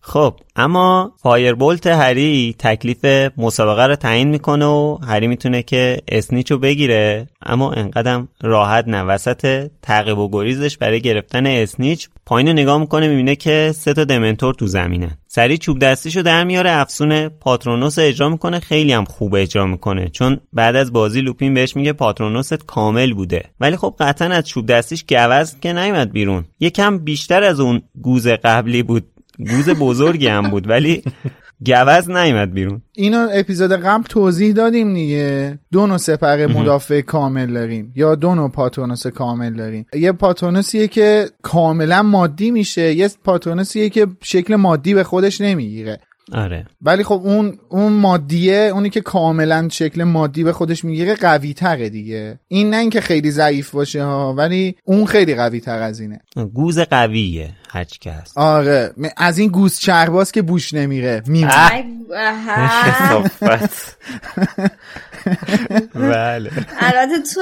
خب 0.05 0.33
اما 0.55 1.11
فایربولت 1.21 1.87
هری 1.87 2.55
تکلیف 2.59 3.31
مسابقه 3.37 3.87
رو 3.87 3.95
تعیین 3.95 4.27
می‌کنه 4.27 4.65
و 4.65 4.97
هری 5.07 5.27
می‌تونه 5.27 5.63
که 5.63 5.97
اسنیچ 6.07 6.51
رو 6.51 6.57
بگیره. 6.57 7.27
اما 7.45 7.71
انقدرم 7.71 8.27
راحت 8.41 8.87
نه 8.87 9.03
وسط 9.03 9.71
تعقیب 9.81 10.17
و 10.17 10.29
گریزش 10.29 10.77
برای 10.77 11.01
گرفتن 11.01 11.45
اسنیچ 11.45 12.09
پایین 12.25 12.49
نگاه 12.49 12.77
می‌کنه 12.77 13.07
می‌بینه 13.07 13.35
که 13.35 13.71
سه 13.75 13.93
تا 13.93 14.03
دمنتور 14.03 14.53
تو 14.53 14.67
زمینه. 14.67 15.17
سریع 15.27 15.57
چوب 15.57 15.79
دستیشو 15.79 16.21
در 16.21 16.43
میاره 16.43 16.71
افسون 16.71 17.29
پاترونوس 17.29 17.99
رو 17.99 18.05
اجرا 18.05 18.29
می‌کنه 18.29 18.59
خیلی 18.59 18.93
هم 18.93 19.05
خوب 19.05 19.35
اجرا 19.35 19.65
می‌کنه. 19.65 20.09
چون 20.09 20.39
بعد 20.53 20.75
از 20.75 20.93
بازی 20.93 21.21
لوپین 21.21 21.53
بهش 21.53 21.75
میگه 21.75 21.93
پاترونوست 21.93 22.65
کامل 22.65 23.13
بوده. 23.13 23.43
ولی 23.59 23.77
خب 23.77 23.95
قطعا 23.99 24.27
از 24.27 24.47
چوب 24.47 24.65
دستیش 24.65 25.03
گوز 25.03 25.59
که 25.61 25.73
نیومد 25.73 26.11
بیرون. 26.11 26.45
یکم 26.59 26.97
بیشتر 26.97 27.43
از 27.43 27.59
اون 27.59 27.81
گوز 28.01 28.27
قبلی 28.27 28.83
بود. 28.83 29.03
گوز 29.39 29.69
بزرگی 29.69 30.27
هم 30.27 30.49
بود 30.49 30.69
ولی 30.69 31.03
گوز 31.65 32.09
نیومد 32.09 32.53
بیرون. 32.53 32.81
اینو 32.93 33.27
اپیزود 33.33 33.71
قبل 33.71 34.03
توضیح 34.03 34.53
دادیم 34.53 34.93
دیگه. 34.93 35.59
دو 35.71 35.87
نوع 35.87 35.97
سپر 35.97 36.47
مدافع 36.47 37.01
کامل 37.01 37.53
داریم 37.53 37.91
یا 37.95 38.15
دو 38.15 38.35
نوع 38.35 38.49
پاتونوس 38.49 39.07
کامل 39.07 39.53
داریم. 39.53 39.85
یه 39.93 40.11
پاتونوسیه 40.11 40.87
که 40.87 41.29
کاملا 41.41 42.03
مادی 42.03 42.51
میشه 42.51 42.93
یه 42.93 43.09
پاتونوسیه 43.23 43.89
که 43.89 44.07
شکل 44.21 44.55
مادی 44.55 44.93
به 44.93 45.03
خودش 45.03 45.41
نمی‌گیره. 45.41 45.99
آره. 46.31 46.65
ولی 46.81 47.03
خب 47.03 47.21
اون 47.23 47.59
اون 47.69 47.93
مادیه 47.93 48.69
اونی 48.73 48.89
که 48.89 49.01
کاملا 49.01 49.69
شکل 49.71 50.03
مادی 50.03 50.43
به 50.43 50.53
خودش 50.53 50.85
می‌گیره 50.85 51.15
قوی 51.15 51.53
تره 51.53 51.89
دیگه. 51.89 52.39
این 52.47 52.69
نه 52.69 52.77
اینکه 52.77 53.01
خیلی 53.01 53.31
ضعیف 53.31 53.71
باشه 53.71 54.03
ها 54.03 54.33
ولی 54.33 54.75
اون 54.83 55.05
خیلی 55.05 55.35
قوی 55.35 55.59
تر 55.59 55.81
از 55.81 55.99
اینه. 55.99 56.19
گوز 56.53 56.79
قویه 56.79 57.49
هرچی 57.69 57.99
که 57.99 58.11
هست. 58.11 58.37
آره. 58.37 58.93
از 59.17 59.37
این 59.37 59.49
گوز 59.49 59.79
چرباز 59.79 60.31
که 60.31 60.41
بوش 60.41 60.73
نمیره. 60.73 61.23
میمونه. 61.27 61.85
بله. 65.95 66.51
البته 66.79 67.19
تو 67.33 67.41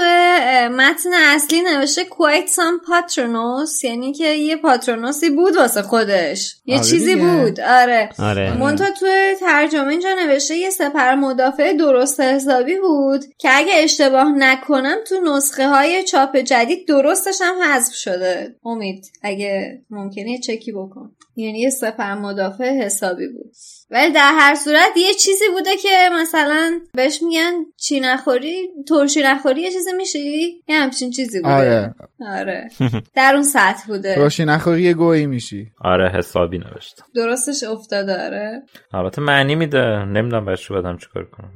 متن 0.71 1.09
اصلی 1.13 1.61
نوشته 1.61 2.03
quite 2.03 2.49
some 2.49 2.85
patronus 2.87 3.83
یعنی 3.83 4.13
که 4.13 4.27
یه 4.27 4.55
پاترونوسی 4.55 5.29
بود 5.29 5.55
واسه 5.55 5.81
خودش. 5.81 6.55
یه 6.65 6.75
آره 6.75 6.85
چیزی. 6.85 7.15
بود. 7.15 7.59
آره. 7.59 8.09
آره. 8.19 8.57
مونتا 8.57 8.85
تو 8.99 9.07
ترجمه 9.39 9.87
اینجا 9.87 10.09
نوشته 10.25 10.55
یه 10.55 10.69
سپر 10.69 11.15
مدافع 11.15 11.73
درست 11.73 12.19
حسابی 12.19 12.77
بود 12.77 13.25
که 13.37 13.49
اگه 13.51 13.73
اشتباه 13.75 14.31
نکنم 14.37 14.95
تو 15.07 15.15
نسخه 15.19 15.67
های 15.67 16.03
چاپ 16.03 16.37
جدید 16.37 16.87
درستش 16.87 17.37
هم 17.41 17.55
حذف 17.63 17.93
شده. 17.93 18.55
امید 18.65 19.05
اگه 19.23 19.81
ممکنه 19.89 20.39
چکی 20.39 20.71
بکن. 20.71 21.11
یعنی 21.35 21.59
یه 21.59 21.69
سپر 21.69 22.13
مدافع 22.13 22.77
حسابی 22.77 23.27
بود. 23.27 23.51
ولی 23.91 24.11
در 24.11 24.31
هر 24.37 24.55
صورت 24.55 24.97
یه 24.97 25.13
چیزی 25.13 25.45
بوده 25.53 25.77
که 25.77 26.09
مثلا 26.13 26.79
بهش 26.93 27.21
میگن 27.21 27.51
چی 27.81 27.99
نخوری؟ 27.99 28.69
ترشی 28.87 29.21
نخوری 29.21 29.61
یه 29.61 29.71
چیزی 29.71 29.91
میشی؟ 29.97 30.63
یه 30.67 30.75
همچین 30.75 31.11
چیزی 31.11 31.41
بوده. 31.41 31.53
آره. 31.53 31.95
آره. 32.19 32.69
در 33.15 33.31
اون 33.33 33.43
سطح 33.43 33.87
بوده. 33.87 34.15
ترشی 34.15 34.45
نخوری 34.45 34.81
یه 34.81 34.93
گویی 34.93 35.25
میشی. 35.25 35.71
آره 35.81 36.09
حسابی 36.09 36.57
نوشتم. 36.57 37.05
درستش 37.15 37.63
افتاده 37.63 38.25
آره. 38.25 38.63
البته 38.93 39.21
معنی 39.21 39.55
میده. 39.55 40.05
نمی‌دونم 40.05 40.45
بچه 40.45 40.73
بدم 40.73 40.97
چیکار 40.97 41.25
کنم 41.25 41.51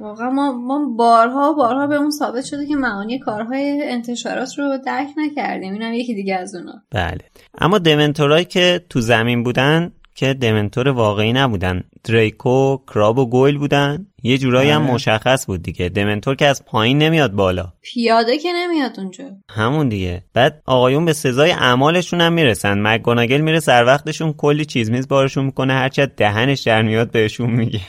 واقعا 0.00 0.30
ما, 0.30 0.52
ما 0.52 0.94
بارها 0.96 1.52
بارها 1.52 1.86
به 1.86 1.96
اون 1.96 2.10
ثابت 2.10 2.44
شده 2.44 2.66
که 2.66 2.76
معانی 2.76 3.18
کارهای 3.18 3.82
انتشارات 3.82 4.58
رو 4.58 4.78
درک 4.86 5.08
نکردیم. 5.16 5.72
اینم 5.72 5.92
یکی 5.92 6.14
دیگه 6.14 6.36
از 6.36 6.54
اونا. 6.54 6.82
بله. 6.90 7.20
اما 7.58 7.78
دمنتورایی 7.78 8.44
که 8.44 8.84
تو 8.88 9.00
زمین 9.00 9.42
بودن 9.42 9.92
که 10.14 10.34
دمنتور 10.34 10.88
واقعی 10.88 11.32
نبودن. 11.32 11.84
دریکو 12.04 12.76
کراب 12.76 13.18
و 13.18 13.26
گویل 13.26 13.58
بودن. 13.58 14.06
یه 14.22 14.38
جورایی 14.38 14.70
هم 14.70 14.82
آره. 14.82 14.92
مشخص 14.92 15.46
بود 15.46 15.62
دیگه. 15.62 15.88
دمنتور 15.88 16.34
که 16.34 16.46
از 16.46 16.64
پایین 16.64 16.98
نمیاد 16.98 17.32
بالا. 17.32 17.72
پیاده 17.82 18.38
که 18.38 18.48
نمیاد 18.52 19.00
اونجا. 19.00 19.24
همون 19.50 19.88
دیگه. 19.88 20.22
بعد 20.34 20.62
آقایون 20.66 21.04
به 21.04 21.12
سزای 21.12 21.50
اعمالشون 21.50 22.20
هم 22.20 22.32
می‌رسن. 22.32 22.86
مکگوناگل 22.86 23.40
میره 23.40 23.60
سر 23.60 23.84
وقتشون 23.84 24.32
کلی 24.32 24.64
چیز 24.64 24.90
میز 24.90 25.08
بارشون 25.08 25.44
می‌کنه. 25.44 25.72
هرچی 25.72 26.02
از 26.02 26.08
دهنش 26.16 26.60
در 26.60 26.82
میاد 26.82 27.10
بهشون 27.10 27.50
میگه. 27.50 27.80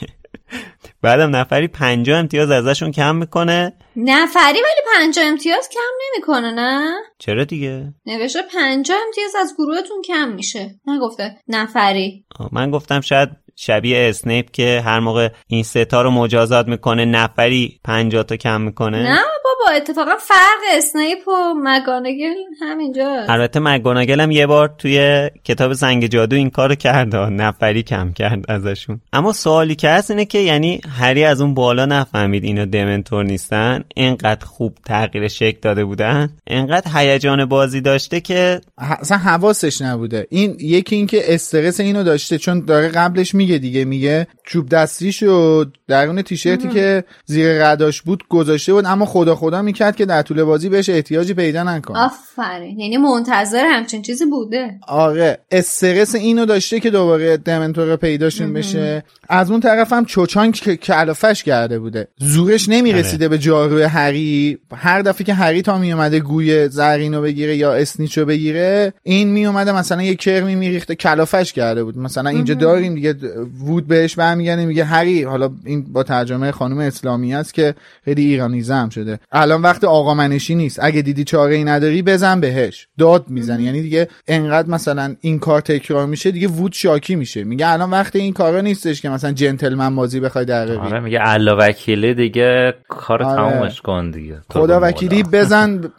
بعدم 1.04 1.36
نفری 1.36 1.68
پنجاه 1.68 2.20
امتیاز 2.20 2.52
ازشون 2.52 2.92
کم 2.92 3.16
می‌کنه. 3.16 3.74
نفری 3.96 4.60
ولی 4.60 4.82
پنجاه 4.96 5.26
امتیاز 5.26 5.70
کم 5.70 5.80
نمی‌کنه 6.06 6.52
نه؟ 6.52 6.92
چرا 7.18 7.44
دیگه؟ 7.44 7.94
نوشته 8.06 8.40
پنجاه 8.54 8.98
امتیاز 9.08 9.36
از 9.42 9.54
گروهتون 9.58 10.02
کم 10.02 10.30
میشه. 10.30 10.80
نگفته 10.88 11.38
نفری. 11.48 12.26
من 12.52 12.72
گفتم 12.72 13.02
شاید 13.02 13.30
شبیه 13.56 14.10
اسنیپ 14.10 14.52
که 14.52 14.82
هر 14.86 15.00
موقع 15.00 15.30
این 15.48 15.64
ستا 15.64 16.02
رو 16.02 16.12
مجازات 16.12 16.68
می‌کنه 16.68 17.06
نفری 17.06 17.80
پنجاه 17.84 18.24
تا 18.24 18.36
کم 18.36 18.62
می‌کنه. 18.62 18.98
نه 18.98 19.22
بابا 19.66 19.76
اتفاقا 19.78 20.12
فرق 20.20 20.78
اسنیپ 20.78 21.28
و 21.28 21.32
مگانگل 21.64 22.34
همینجا. 22.62 23.26
البته 23.30 23.60
مگوناگل 23.60 24.20
هم 24.20 24.32
یه 24.32 24.48
بار 24.48 24.76
توی 24.78 25.30
کتاب 25.44 25.74
سنگ 25.74 26.08
جادو 26.08 26.36
این 26.36 26.50
کارو 26.50 26.76
کرد 26.76 27.16
نفری 27.16 27.84
کم 27.84 28.14
کرد 28.14 28.52
ازشون. 28.52 29.02
اما 29.14 29.34
سوالی 29.34 29.76
که 29.76 29.90
هست 29.90 30.12
اینه 30.12 30.26
که 30.26 30.38
یعنی 30.38 30.82
هری 31.00 31.24
از 31.24 31.42
اون 31.42 31.54
بالا 31.54 31.86
نفهمید 31.86 32.44
اینا 32.44 32.66
دمنتور 32.66 33.24
نیستن 33.24 33.84
اینقدر 33.96 34.46
خوب 34.46 34.78
تغییر 34.86 35.28
شکل 35.28 35.58
داده 35.62 35.86
بودن 35.86 36.30
اینقدر 36.48 36.92
هیجان 36.96 37.46
بازی 37.46 37.82
داشته 37.82 38.20
که 38.22 38.62
ه- 38.82 39.00
اصلا 39.00 39.18
حواسش 39.18 39.82
نبوده. 39.82 40.28
این 40.30 40.58
یکی 40.60 40.96
اینکه 40.96 41.34
استرس 41.34 41.80
اینو 41.80 42.04
داشته 42.04 42.38
چون 42.38 42.66
داره 42.66 42.88
قبلش 42.88 43.36
میگه 43.36 43.58
دیگه 43.58 43.86
میگه 43.86 44.28
چوب 44.48 44.70
دستیشو 44.70 45.66
درون 45.88 46.22
تیشرتی 46.22 46.70
که 46.70 47.04
زیر 47.26 47.66
رداش 47.68 48.02
بود 48.02 48.24
گذاشته 48.30 48.74
بود 48.74 48.86
اما 48.86 49.06
خدا 49.06 49.36
خدا 49.36 49.51
می‌کرد 49.60 49.96
که 49.96 50.06
در 50.06 50.22
طول 50.22 50.44
بازی 50.44 50.70
بهش 50.70 50.90
احتیاجی 50.90 51.34
پیدا 51.34 51.64
نکنه 51.64 51.98
آفرین. 51.98 52.80
یعنی 52.80 52.98
منتظر 52.98 53.66
همچین 53.66 54.02
چیزی 54.02 54.26
بوده. 54.26 54.80
آره. 54.88 55.38
استرس 55.52 56.16
اینو 56.16 56.46
داشته 56.46 56.80
که 56.80 56.90
دوباره 56.90 57.38
دمنتور 57.38 57.96
پیداشون 57.96 58.54
بشه. 58.54 59.04
از 59.30 59.52
اون 59.52 59.60
طرف 59.60 59.94
هم 59.94 60.06
چوچانگ 60.06 60.54
که 60.54 60.76
کلافش 60.76 61.44
کرده 61.44 61.80
بوده. 61.80 62.08
زورش 62.18 62.70
نمی‌رسیده 62.70 63.28
به 63.28 63.38
جاروی 63.38 63.84
هری. 63.84 64.58
هر 64.76 65.02
دفعه 65.02 65.26
که 65.26 65.34
هری 65.34 65.62
تا 65.62 65.78
میومده 65.78 66.20
گوی 66.20 66.68
زرینو 66.68 67.22
بگیره 67.22 67.56
یا 67.58 67.74
اسنیچو 67.74 68.26
بگیره 68.26 68.94
این 69.04 69.28
میومده 69.28 69.72
مثلا 69.72 70.02
یه 70.02 70.16
کرمی 70.16 70.56
میریخته 70.56 70.96
کلافش 70.96 71.54
کرده 71.54 71.84
بود. 71.84 71.98
مثلا 71.98 72.30
اینجا 72.30 72.54
داریم 72.54 72.96
دیگه 72.96 73.16
وود 73.60 73.88
بهش 73.88 74.16
برمیگرده 74.16 74.66
میگه 74.66 74.84
هری. 74.84 75.24
حالا 75.24 75.52
این 75.66 75.94
با 75.94 76.04
ترجمه 76.04 76.52
خانم 76.52 76.78
اسلامی 76.78 77.36
است 77.36 77.54
که 77.54 77.76
خیلی 78.06 78.26
ایرانیزه 78.26 78.74
هم 78.74 78.90
شده. 78.90 79.20
الان 79.42 79.62
وقت 79.62 79.84
آقا 79.84 80.14
منشی 80.14 80.56
نیست. 80.56 80.80
اگه 80.82 81.02
دیدی 81.02 81.24
چاره 81.24 81.56
ای 81.56 81.64
نداری 81.64 82.02
بزن 82.02 82.40
بهش. 82.40 82.88
داد 83.00 83.26
می‌زنی. 83.28 83.64
یعنی 83.64 83.82
دیگه 83.82 84.08
انقدر 84.28 84.70
مثلا 84.70 85.16
این 85.22 85.40
کار 85.40 85.62
تکرار 85.62 86.06
میشه 86.06 86.32
دیگه 86.32 86.48
وود 86.48 86.74
شاکی 86.74 87.16
میشه. 87.16 87.44
میگه 87.44 87.68
الان 87.68 87.90
وقت 87.92 88.16
این 88.16 88.34
کارا 88.34 88.62
نیستش 88.62 89.02
که 89.02 89.10
مثلا 89.10 89.32
جنتلمن 89.32 89.96
بازی 89.96 90.20
بخوای 90.20 90.46
در 90.46 90.72
آره 90.72 91.00
میگه 91.00 91.20
الله 91.22 91.54
وکیلی 91.54 92.14
دیگه 92.14 92.74
کار 92.88 93.24
آره. 93.24 93.52
تمومش 93.52 93.82
کن 93.82 94.12
دیگه. 94.12 94.38
خدا 94.50 94.80
وکیلی. 94.82 95.24
بزن. 95.24 95.92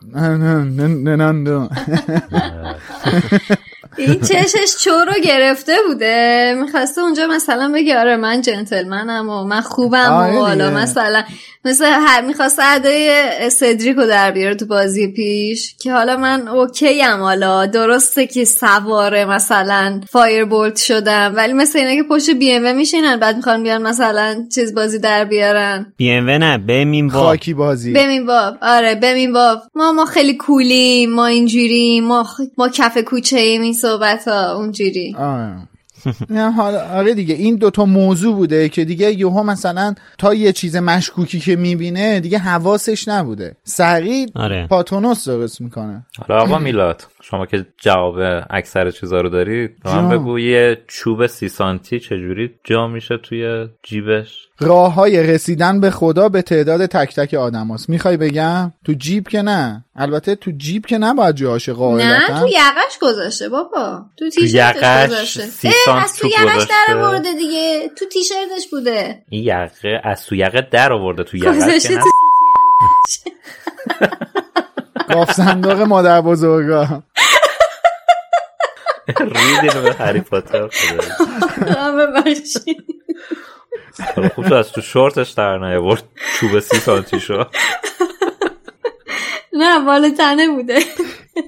این 3.99 4.21
چشش 4.21 4.77
چو 4.85 4.91
رو 4.91 5.13
گرفته 5.25 5.73
بوده. 5.89 6.55
می‌خواسته 6.61 7.01
اونجا 7.01 7.27
مثلا 7.27 7.73
بگه 7.75 7.99
آره 7.99 8.17
من 8.17 8.41
جنتلمنم 8.41 9.29
و 9.29 9.45
من 9.45 9.61
خوبم 9.61 10.13
آره 10.13 10.33
و 10.33 10.41
حالا 10.41 10.69
دیگه. 10.69 10.83
مثلا 10.83 11.23
مثل 11.65 11.85
هر 11.85 12.21
می‌خواسته 12.27 12.63
ادای 12.67 13.11
سدریک 13.51 13.97
رو 13.97 14.07
در 14.07 14.31
بیاره 14.31 14.55
تو 14.55 14.67
بازی 14.67 15.09
پیش 15.13 15.75
که 15.81 15.93
حالا 15.93 16.17
من 16.17 16.49
اوکی 16.49 17.03
ام 17.05 17.21
حالا. 17.21 17.67
درسته 17.67 18.27
که 18.27 18.45
سواره 18.45 19.25
مثلا 19.25 20.01
فایر 20.11 20.45
بولت 20.45 20.77
شدم 20.77 21.33
ولی 21.37 21.53
مثل 21.53 21.79
اینا 21.79 21.95
که 22.03 22.09
پشت 22.09 22.31
بی 22.31 22.53
ام 22.53 22.77
میشینن 22.77 23.17
بعد 23.17 23.37
می‌خوان 23.37 23.63
بیان 23.63 23.83
مثلا 23.83 24.47
چیز 24.55 24.75
بازی 24.75 24.99
در 24.99 25.25
بیارن. 25.25 25.93
بی 25.97 26.11
ام 26.11 26.31
نه 26.31 26.59
بمین 26.59 27.09
با. 27.09 27.13
خاکی 27.21 27.55
بازی. 27.55 27.93
بمین 27.93 28.27
باب 28.27 28.59
آره 28.63 28.95
بمین 28.95 29.33
باب 29.33 29.63
ما 29.75 29.93
ما 29.93 30.05
خیلی 30.05 30.35
کولیم 30.35 31.13
ما 31.13 31.27
اینجوریم 31.27 32.05
ما 32.05 32.25
خ- 32.25 32.51
ما 32.59 32.69
کف 32.69 32.99
کوچه 32.99 33.39
ایم 33.39 33.63
این 33.63 33.73
صحبت 33.75 34.29
ها 34.29 34.55
اونجوری. 34.57 35.17
آره 35.19 35.57
نه 36.31 36.51
حالا 36.51 36.89
آره 36.89 37.15
دیگه 37.15 37.35
این 37.35 37.57
دوتا 37.57 37.85
موضوع 37.85 38.35
بوده 38.35 38.69
که 38.69 38.85
دیگه 38.85 39.13
یوها 39.13 39.43
مثلا 39.43 39.95
تا 40.19 40.35
یه 40.35 40.53
چیز 40.53 40.77
مشکوکی 40.77 41.41
که 41.41 41.57
می‌بینه 41.57 42.21
دیگه 42.21 42.39
حواسش 42.39 43.09
نبوده 43.09 43.57
سریع 43.65 44.27
آره. 44.35 44.67
پاتونوس 44.67 45.29
درست 45.29 45.61
می‌کنه 45.61 46.07
حالا 46.19 46.43
آقا 46.43 46.59
میلاد 46.59 47.07
شما 47.23 47.47
که 47.47 47.67
جواب 47.79 48.45
اکثر 48.51 48.91
چیزا 48.91 49.21
رو 49.21 49.29
داری 49.29 49.69
به 49.69 49.95
من. 49.97 50.09
بگو 50.09 50.39
یه 50.39 50.83
چوب 50.89 51.27
سی 51.27 51.49
سانتی 51.49 52.01
چجوری 52.01 52.51
جا 52.65 52.87
میشه 52.87 53.17
توی 53.17 53.69
جیبش 53.83 54.49
راه 54.63 54.95
های 54.95 55.23
رسیدن 55.23 55.81
به 55.81 55.91
خدا 55.91 56.29
به 56.29 56.43
تعداد 56.43 56.87
تک 56.87 57.15
تک 57.15 57.35
آدم 57.35 57.71
هست. 57.71 57.89
می‌خوای 57.89 58.17
بگم؟ 58.17 58.73
تو 58.85 58.93
جیب 58.93 59.29
که 59.29 59.43
نه. 59.43 59.85
البته 59.97 60.35
تو 60.35 60.51
جیب 60.57 60.87
که 60.87 60.99
نباید 60.99 61.37
جاشه 61.37 61.73
نه 61.73 61.79
قاعدتا 61.79 62.41
تو 62.41 62.49
یقش 62.49 62.99
گذاشته 63.03 63.49
بابا. 63.49 64.03
تو 64.17 64.25
یقش 64.25 64.35
تیشرتش 64.35 65.11
گذاشته. 65.11 65.43
از 65.89 66.17
تو 66.17 66.27
یقش. 66.27 66.67
در 66.89 66.97
آورده 66.99 67.33
دیگه. 67.33 67.91
تو 67.99 68.05
تیشرتش 68.07 68.69
بوده. 68.71 69.23
این 69.29 69.45
یقه 69.45 70.01
از 70.05 70.27
تو 70.27 70.35
یقه 70.35 70.69
در 70.71 70.93
آورده 70.93 71.25
تو 71.25 71.37
نه. 71.37 72.01
گاف 75.09 75.33
صندوق 75.43 75.81
مادر 75.81 76.21
بزرگا. 76.21 77.03
ریدین 79.21 79.83
به 79.83 79.93
هری 79.93 80.21
پاتر 80.21 80.69
خوب 84.35 84.53
از 84.53 84.73
تو 84.73 84.81
شورتش 84.81 85.31
در 85.31 85.59
نیاورد. 85.59 86.03
چوب 86.41 86.61
سی 86.61 86.77
سانتی 86.77 87.21
شو. 87.21 87.45
نه 89.53 89.85
بالا 89.85 90.11
تنه 90.11 90.49
بوده. 90.49 90.79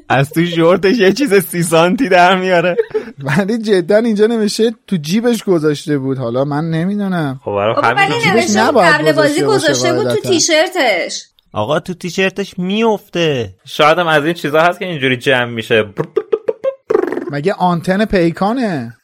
از 0.09 0.31
تو 0.31 0.47
شورتش 0.47 0.99
یه 0.99 1.13
چیز 1.13 1.35
سی 1.35 1.63
سانتی 1.63 2.09
در 2.09 2.37
میاره. 2.37 2.77
ولی 3.19 3.59
جدا 3.59 3.97
اینجا 3.97 4.27
نوشته 4.27 4.75
تو 4.87 4.97
جیبش 4.97 5.45
گذاشته 5.45 5.99
بود. 5.99 6.19
حالا 6.19 6.45
من 6.45 6.71
نمی‌دونم. 6.71 7.41
خب 7.45 7.51
برای 7.51 7.75
ولی 7.95 8.15
بود 8.43 8.59
نباید 8.59 8.95
قبل 8.95 9.13
بازی 9.13 9.43
گذاشته 9.43 9.93
بود 9.93 10.15
تو. 10.15 10.21
تیشرتش. 10.21 11.25
آقا 11.53 11.81
تو 11.81 11.95
تیشرتش 11.95 12.59
میفته 12.59 13.55
شاید 13.65 13.99
هم 13.99 14.07
از 14.07 14.25
این 14.25 14.35
چیزا 14.35 14.61
هست 14.61 14.79
که 14.79 14.85
اینجوری 14.85 15.17
جمع 15.17 15.45
میشه. 15.45 15.85
مگه 17.31 17.53
آنتن 17.53 18.05
پیکانه؟ 18.05 18.95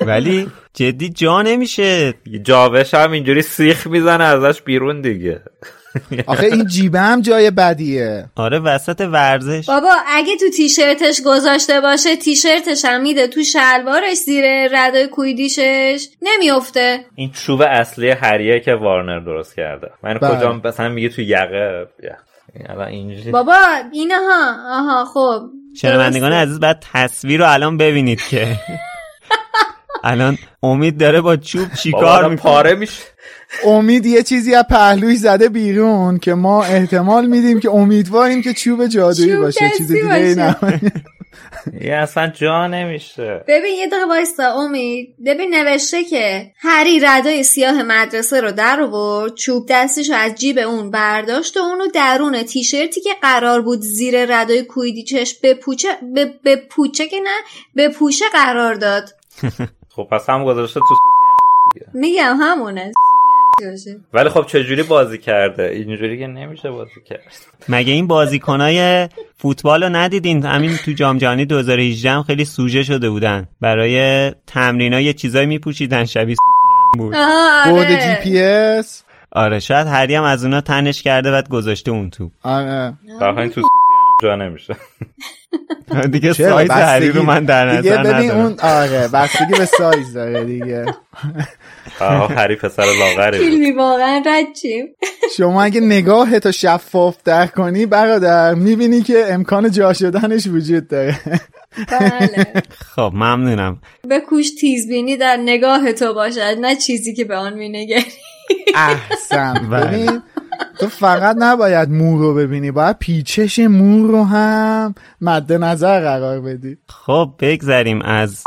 ولی 0.00 0.50
جدی 0.74 1.08
جا 1.08 1.42
نمیشه. 1.42 2.14
جاوش 2.42 2.94
هم 2.94 3.12
اینجوری 3.12 3.42
سیخ 3.42 3.86
می‌زنه 3.86 4.24
ازش 4.24 4.62
بیرون 4.62 5.00
دیگه. 5.00 5.42
آخه 6.26 6.46
این 6.46 6.66
جیبه 6.66 7.00
هم 7.00 7.20
جای 7.20 7.50
بدیه. 7.50 8.30
آره 8.36 8.58
وسط 8.58 9.00
ورزش. 9.00 9.66
بابا 9.66 9.90
اگه 10.06 10.36
تو 10.36 10.50
تیشرتش 10.56 11.20
گذاشته 11.26 11.80
باشه 11.80 12.16
تیشرتش 12.16 12.84
هم 12.84 13.00
میده. 13.00 13.26
تو 13.26 13.42
شلوارش 13.42 14.16
زیر 14.16 14.44
ردای 14.72 15.06
کویدیشش 15.06 16.08
نمیافته. 16.22 17.04
این 17.14 17.30
چوب 17.30 17.62
اصلی 17.62 18.10
هریه 18.10 18.60
که 18.60 18.74
وارنر 18.74 19.20
درست 19.20 19.56
کرده. 19.56 19.90
من 20.02 20.14
بله. 20.14 20.36
کجا 20.36 20.60
مثلا 20.64 20.88
میگه 20.88 21.08
تو 21.08 21.22
یقه؟ 21.22 21.88
بابا 23.32 23.58
اینها. 23.92 24.56
آها 24.70 25.04
خب. 25.04 25.57
شنوندگان. 25.80 26.32
عزیز 26.32 26.60
بعد 26.60 26.84
تصویر 26.92 27.40
رو 27.40 27.52
الان 27.52 27.76
ببینید 27.76 28.20
که 28.20 28.56
الان 30.04 30.38
امید 30.62 30.98
داره 30.98 31.20
با 31.20 31.36
چوب 31.36 31.74
چیکار 31.74 32.36
پاره 32.36 32.74
میشه 32.74 33.02
امید 33.66 34.06
یه 34.06 34.22
چیزی 34.22 34.54
از 34.54 34.64
پهلوش 34.70 35.16
زده 35.16 35.48
بیرون 35.48 36.18
که 36.18 36.34
ما 36.34 36.64
احتمال 36.64 37.26
میدیم 37.26 37.60
که 37.60 37.70
امیدواریم 37.70 38.42
که 38.42 38.52
چوب 38.52 38.86
جادویی 38.86 39.36
باشه 39.36 39.70
چیز 39.78 39.92
دیگه. 39.92 40.34
نه 40.34 40.56
یه 41.80 41.94
اصلا 41.94 42.26
جا 42.26 42.66
نمیشه. 42.66 43.44
ببین 43.48 43.74
یه 43.74 43.86
دقیقه 43.86 44.06
وایستا 44.06 44.52
امید. 44.54 45.14
ببین 45.26 45.54
نوشته 45.54 46.04
که 46.04 46.52
هری 46.58 47.00
ردای 47.00 47.42
سیاه 47.42 47.82
مدرسه 47.82 48.40
رو 48.40 48.52
در 48.52 48.80
آورد 48.80 49.34
چوب 49.34 49.66
دستش 49.68 50.10
از 50.10 50.34
جیب 50.34 50.58
اون 50.58 50.90
برداشت 50.90 51.56
و 51.56 51.60
اونو 51.60 51.86
درون 51.86 52.42
تیشرتی 52.42 53.00
که 53.00 53.10
قرار 53.22 53.62
بود 53.62 53.80
زیر 53.80 54.40
ردای 54.40 54.62
کویدیچش 54.62 55.34
به 55.34 55.54
پوچه 55.54 55.88
به, 56.14 56.34
به 56.42 56.56
پوچه 56.56 57.08
که 57.08 57.20
نه 57.20 57.36
به 57.74 57.88
پوشه 57.88 58.24
قرار 58.32 58.74
داد. 58.74 59.08
خب 59.96 60.08
پس 60.10 60.30
هم 60.30 60.44
گذاشته 60.44 60.80
تو 60.80 60.96
میگم 61.94 62.36
همونه. 62.40 62.92
ولی 64.12 64.28
خب 64.28 64.46
چجوری 64.46 64.82
بازی 64.82 65.18
کرده؟ 65.18 65.62
اینجوری 65.62 66.18
که 66.18 66.26
نمیشه 66.26 66.70
بازی 66.70 67.00
کرد. 67.04 67.20
مگه 67.68 67.92
این 67.92 68.06
بازیکنای 68.06 69.08
فوتبال 69.36 69.82
رو 69.82 69.88
ندیدین؟ 69.88 70.46
همین 70.46 70.76
تو 70.76 70.92
جام 70.92 71.18
جهانی 71.18 71.44
2018 71.44 72.10
هم 72.10 72.22
خیلی 72.22 72.44
سوژه 72.44 72.82
شده 72.82 73.10
بودن. 73.10 73.48
برای 73.60 74.30
تمرین 74.46 74.92
یه 74.92 75.12
چیزایی 75.12 75.46
میپوشیدن. 75.46 76.04
شبیه 76.04 76.36
بود. 76.98 77.14
بود 77.70 77.86
جی 77.86 78.14
پی 78.22 78.40
اس. 78.40 79.04
آره 79.32 79.60
شاید 79.60 79.86
هری 79.86 80.14
هم 80.14 80.24
از 80.24 80.44
اونا 80.44 80.60
تنش 80.60 81.02
کرده 81.02 81.30
بعد 81.30 81.48
گذاشته 81.48 81.90
اون 81.90 82.10
تو 82.10 82.30
آره. 82.42 82.92
این 83.20 83.48
تو 83.48 83.62
جا 84.22 84.36
نمیشه. 84.36 84.76
دیگه 86.12 86.32
سایز 86.32 86.70
هری 86.70 87.10
رو 87.10 87.22
من 87.22 87.44
در 87.44 87.70
نظر 87.70 88.02
دیگه 88.02 88.14
ببین 88.14 88.30
اون 88.30 88.56
آره 88.60 89.08
بستگی 89.08 89.58
به 89.58 89.64
سایز 89.64 90.12
داره 90.12 90.44
دیگه. 90.44 90.86
هری 92.36 92.56
پسر 92.56 92.84
لاغری 92.84 93.38
بود. 93.38 93.46
فیلمی 93.46 93.70
واقعا 93.70 94.22
رد 94.26 94.46
شما 95.36 95.62
اگه 95.62 95.80
نگاه 95.80 96.38
تو 96.38 96.52
شفاف 96.52 97.16
در 97.24 97.46
کنی 97.46 97.86
برادر 97.86 98.54
می‌بینی 98.54 99.02
که 99.02 99.24
امکان 99.28 99.70
جا 99.70 99.92
شدنش 99.92 100.46
وجود 100.46 100.88
داره. 100.88 101.20
بله. 102.00 102.46
خب 102.96 103.10
ممنونم. 103.14 103.80
به 104.08 104.20
کوش 104.20 104.50
تیزبینی 104.60 105.16
در 105.16 105.36
نگاه 105.36 105.92
تو 105.92 106.14
باشد 106.14 106.56
نه 106.60 106.76
چیزی 106.76 107.14
که 107.14 107.24
به 107.24 107.36
آن 107.36 107.54
مینگری. 107.54 108.04
احسن. 108.74 109.68
بله. 109.70 109.86
ببین 109.86 110.22
تو 110.80 110.88
فقط 110.88 111.36
نباید 111.38 111.90
مو 111.90 112.18
رو 112.18 112.34
ببینی 112.34 112.70
باید 112.70 112.98
پیچش 112.98 113.58
مو 113.58 114.06
رو 114.06 114.24
هم 114.24 114.94
مد 115.20 115.52
نظر 115.52 116.00
قرار 116.00 116.40
بدی. 116.40 116.76
خب 116.88 117.30
بگذریم 117.38 118.02
از 118.02 118.44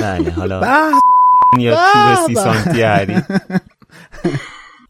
بله 0.00 0.30
حالا 0.30 0.60
به 0.60 0.66
یا 1.58 1.78
چوب 1.92 2.26
سی 2.26 2.34
سانتی 2.34 2.82
هری. 2.82 3.22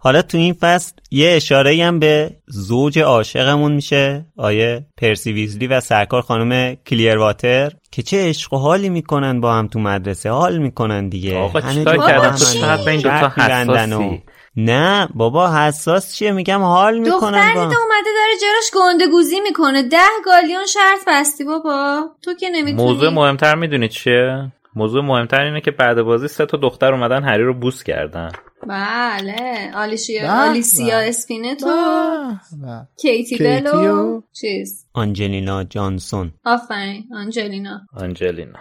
حالا 0.02 0.22
تو 0.22 0.38
این 0.38 0.54
فصل 0.54 0.92
یه 1.10 1.30
اشاره 1.36 1.84
هم 1.84 1.98
به 1.98 2.30
زوج 2.46 2.98
عاشقمون 2.98 3.72
میشه 3.72 4.24
آیه 4.36 4.86
پرسی 4.96 5.32
ویزلی 5.32 5.66
و 5.66 5.80
سرکار 5.80 6.22
خانم 6.22 6.74
کلیر 6.74 7.18
واتر 7.18 7.72
که 7.90 8.02
چه 8.02 8.28
عشق 8.28 8.52
و 8.52 8.56
حالی 8.56 8.88
می‌کنن 8.88 9.40
با 9.40 9.54
هم 9.54 9.66
تو 9.66 9.80
مدرسه 9.80 10.30
حال 10.30 10.58
می‌کنن 10.58 11.08
دیگه. 11.08 11.38
آقا 11.38 11.60
چیکار 11.60 11.96
کردن؟ 11.98 12.36
تو 12.36 12.84
به 12.84 12.90
این 12.90 13.00
دوتا 13.00 13.32
حساسی؟ 13.36 14.22
نه 14.56 15.08
بابا 15.14 15.52
حساس 15.52 16.14
چیه؟ 16.14 16.30
میگم 16.32 16.62
حال 16.62 16.98
می‌کنن 16.98 17.10
دختر 17.30 17.54
با 17.54 17.60
اومده 17.60 18.10
داره 18.16 18.32
جراش 18.42 18.70
گندگوزی 18.74 19.40
می‌کنه. 19.40 19.82
ده 19.82 19.98
گالیون 20.24 20.66
شرط 20.66 20.98
بستی 21.06 21.44
بابا. 21.44 22.04
تو 22.22 22.34
که 22.34 22.48
نمی‌تونی. 22.48 22.88
موضوع 22.88 23.10
مهمتر 23.10 23.54
می‌دونی 23.54 23.88
چیه؟ 23.88 24.52
موضوع 24.76 25.04
مهمتر 25.04 25.40
اینه 25.40 25.60
که 25.60 25.70
بعد 25.70 26.02
بازی 26.02 26.28
سه 26.28 26.46
تا 26.46 26.56
دختر 26.56 26.94
اومدن 26.94 27.22
هری 27.24 27.42
رو 27.42 27.54
بوس 27.54 27.82
کردن. 27.82 28.32
بله. 28.68 29.70
آلیشیا 29.74 30.22
به 30.22 30.30
آلیسیا 30.30 30.98
به. 30.98 31.08
اسپینت 31.08 31.62
و 31.62 31.66
به 31.66 32.66
به. 32.66 32.88
کیتی 33.02 33.24
کیتی 33.24 33.44
بل 33.44 33.66
و 33.66 34.16
و- 34.16 34.20
چیز. 34.40 34.86
آنجلینا 34.92 35.64
جانسون. 35.64 36.32
آفرین. 36.44 37.04
آنجلینا. 37.16 37.80
آنجلینا. 37.96 38.58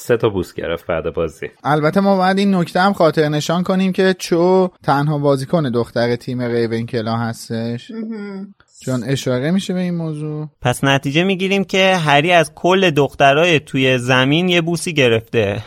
سه 0.00 0.16
تا 0.16 0.28
بوس 0.28 0.54
گرفت 0.54 0.86
بعد 0.86 1.14
بازی 1.14 1.50
البته 1.64 2.00
ما 2.00 2.16
باید 2.16 2.38
این 2.38 2.54
نکته 2.54 2.80
هم 2.80 2.92
خاطر 2.92 3.28
نشان 3.28 3.62
کنیم 3.62 3.92
که 3.92 4.14
چو 4.18 4.68
تنها 4.82 5.18
بازیکن 5.18 5.70
دختر 5.70 6.16
تیم 6.16 6.42
ریونکلا 6.42 7.16
هستش 7.16 7.90
مهم. 7.90 8.54
چون 8.84 9.04
اشاره 9.04 9.50
میشه 9.50 9.74
به 9.74 9.80
این 9.80 9.94
موضوع 9.94 10.48
پس 10.62 10.84
نتیجه 10.84 11.24
می‌گیریم 11.24 11.64
که 11.64 11.96
هری 11.96 12.32
از 12.32 12.52
کل 12.54 12.90
دخترای 12.90 13.60
توی 13.60 13.98
زمین 13.98 14.48
یه 14.48 14.60
بوسی 14.60 14.94
گرفته 14.94 15.62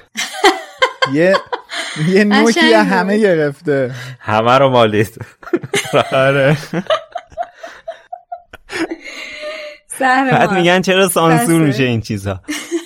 یه 1.13 1.35
یه 2.09 2.23
نوکی. 2.23 2.73
همه 2.73 3.17
گرفته 3.17 3.91
همه 4.19 4.57
رو 4.57 4.69
مالید 4.69 5.17
آره 6.13 6.57
بعد. 10.21 10.51
میگن 10.51 10.81
چرا 10.81 11.09
سانسور. 11.09 11.61
میشه 11.61 11.83
این 11.83 12.01
چیزا 12.01 12.41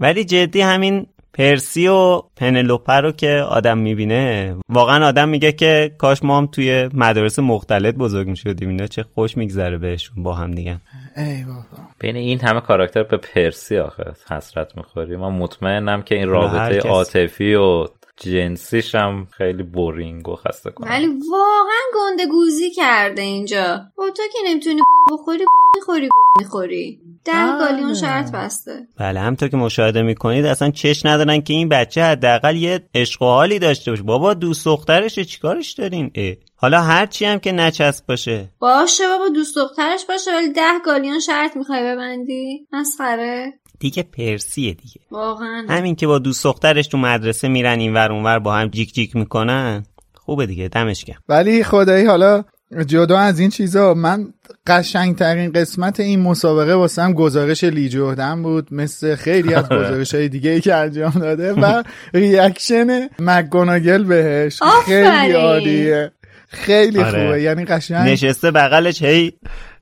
ولی 0.00 0.24
جدی 0.24 0.60
همین 0.60 1.06
پرسی 1.32 1.88
و 1.88 2.22
پنلوپه 2.36 2.92
رو 2.92 3.12
که 3.12 3.30
آدم 3.30 3.78
می‌بینه 3.78 4.56
واقعا 4.68 5.06
آدم 5.06 5.28
میگه 5.28 5.52
که 5.52 5.94
کاش 5.98 6.22
ما 6.22 6.38
هم 6.38 6.46
توی 6.46 6.88
مدارس 6.94 7.38
مختلط 7.38 7.94
بزرگ 7.94 8.28
می‌شدیم. 8.28 8.68
اینا 8.68 8.86
چه 8.86 9.02
خوش 9.02 9.36
میگذره 9.36 9.78
بهشون 9.78 10.22
با 10.22 10.34
هم 10.34 10.50
دیگه. 10.50 10.76
ای 11.16 11.44
بابا. 11.44 11.88
بین 11.98 12.16
این 12.16 12.40
همه 12.40 12.60
کاراکتر 12.60 13.02
به 13.02 13.16
پرسی 13.16 13.78
آخه 13.78 14.04
حسرت 14.30 14.76
می‌خوری. 14.76 15.16
من 15.16 15.32
مطمئنم 15.32 16.02
که 16.02 16.14
این 16.14 16.28
رابطه. 16.28 16.88
عاطفی 16.88 17.54
و 17.54 17.86
جنسیش 18.16 18.94
هم 18.94 19.26
خیلی 19.36 19.62
بورینگ 19.62 20.28
و 20.28 20.36
خسته 20.36 20.70
کنه 20.70 20.90
ولی 20.90 21.06
واقعا 21.06 21.82
گندگوزی 21.94 22.70
کرده 22.70 23.22
اینجا. 23.22 23.80
با 23.96 24.10
تو 24.10 24.22
که 24.32 24.38
نمی‌تونی 24.46 24.80
بخوری 25.12 25.44
می‌خوری 25.76 26.08
می‌خوری. 26.38 27.00
ده. 27.24 27.58
گالیون 27.58 27.94
شرط 27.94 28.32
بسته. 28.32 28.86
بله 28.98 29.20
همطور 29.20 29.48
که 29.48 29.56
مشاهده 29.56 30.02
می‌کنید 30.02 30.46
اصلا 30.46 30.70
چش 30.70 31.06
ندارن 31.06 31.40
که 31.40 31.52
این 31.52 31.68
بچه 31.68 32.02
حداقل 32.02 32.56
یه 32.56 32.80
عشق 32.94 33.22
و 33.22 33.24
حالی 33.24 33.58
داشته 33.58 33.90
باشه. 33.90 34.02
بابا 34.02 34.34
دوست 34.34 34.64
دخترشه 34.64 35.24
چیکارش 35.24 35.72
دارین؟ 35.72 36.10
اه. 36.14 36.34
حالا 36.56 36.80
هرچی 36.80 37.24
هم 37.24 37.38
که 37.38 37.52
نچسب 37.52 38.06
باشه. 38.06 38.48
باشه 38.58 39.08
بابا 39.08 39.28
دوست 39.28 39.56
دخترش 39.56 40.04
باشه 40.08 40.30
ولی 40.34 40.52
ده 40.52 40.78
گالیون 40.84 41.20
شرط 41.20 41.56
می‌خوای 41.56 41.82
ببندی؟ 41.82 42.66
مسخره. 42.72 43.52
دیگه 43.84 44.02
پرسیه 44.02 44.74
دیگه. 44.74 45.00
واقعا. 45.10 45.66
همین 45.68 45.94
که 45.94 46.06
با 46.06 46.18
دوست 46.18 46.44
دخترش 46.44 46.86
تو 46.86 46.98
مدرسه 46.98 47.48
میرن 47.48 47.78
اینور 47.78 48.12
اونور 48.12 48.38
با 48.38 48.54
هم 48.54 48.68
جیک 48.68 48.94
جیک 48.94 49.16
می‌کنن 49.16 49.82
خوبه 50.14 50.46
دیگه 50.46 50.68
دمش 50.68 51.04
گرم. 51.04 51.18
ولی 51.28 51.64
خدایی 51.64 52.06
حالا 52.06 52.44
جدا 52.86 53.18
از 53.18 53.38
این 53.38 53.50
چیزا 53.50 53.94
من 53.94 54.34
قشنگترین 54.66 55.52
قسمت 55.52 56.00
این 56.00 56.20
مسابقه 56.20 56.74
واسم 56.74 57.12
گزارش 57.12 57.64
لی 57.64 57.88
جردن 57.88 58.42
بود 58.42 58.74
مثل 58.74 59.16
خیلی 59.16 59.54
از 59.54 59.68
گزارش 59.78 60.14
های 60.14 60.28
دیگه 60.28 60.50
ای 60.50 60.60
که 60.60 60.74
انجام 60.74 61.12
داده 61.12 61.52
و 61.52 61.82
ریاکشن 62.14 63.08
مکگوناگل 63.18 64.04
بهش. 64.04 64.62
خیلی. 64.86 65.32
عالیه. 65.32 66.12
خیلی 66.48 66.98
آره. 66.98 67.10
خوبه. 67.10 67.42
یعنی 67.42 67.64
قشنگ. 67.64 68.08
نشسته 68.08 68.50
بغلش 68.50 69.02
هی. 69.02 69.32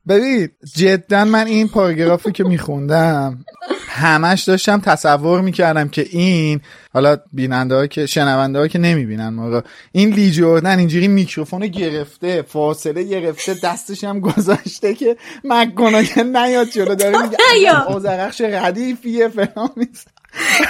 ببین 0.09 0.49
جدا 0.77 1.25
من 1.25 1.47
این 1.47 1.69
پاراگرافی 1.69 2.33
که 2.33 2.45
میخوندم 2.45 3.45
همش 3.93 4.43
داشتم 4.43 4.81
تصور 4.81 5.41
می‌کردم 5.41 5.89
که 5.89 6.07
این 6.11 6.61
حالا 6.93 7.17
بیننده 7.33 7.75
ها 7.75 7.87
که 7.87 8.07
شنونده 8.07 8.59
ها 8.59 8.69
که 8.69 8.79
نمی‌بینن 8.79 9.29
ما 9.29 9.63
این 9.93 10.11
لی 10.11 10.31
جردن 10.31 10.79
اینجوری 10.79 11.09
میکروفون 11.09 11.67
گرفته 11.67 12.43
فاصله 12.43 13.03
گرفته 13.03 13.55
دستش 13.65 14.05
هم 14.05 14.21
گذاشته 14.21 14.95
که 14.95 15.17
مکگوناگل 15.45 16.37
نیاد 16.37 16.69
جلو 16.69 16.95
داره 16.95 17.23
میگه 17.23 17.37
نیا. 17.55 17.79
آزرخش 17.97 18.41
ردیفیه 18.41 19.29
فلان 19.29 19.71
نیست. 19.77 20.09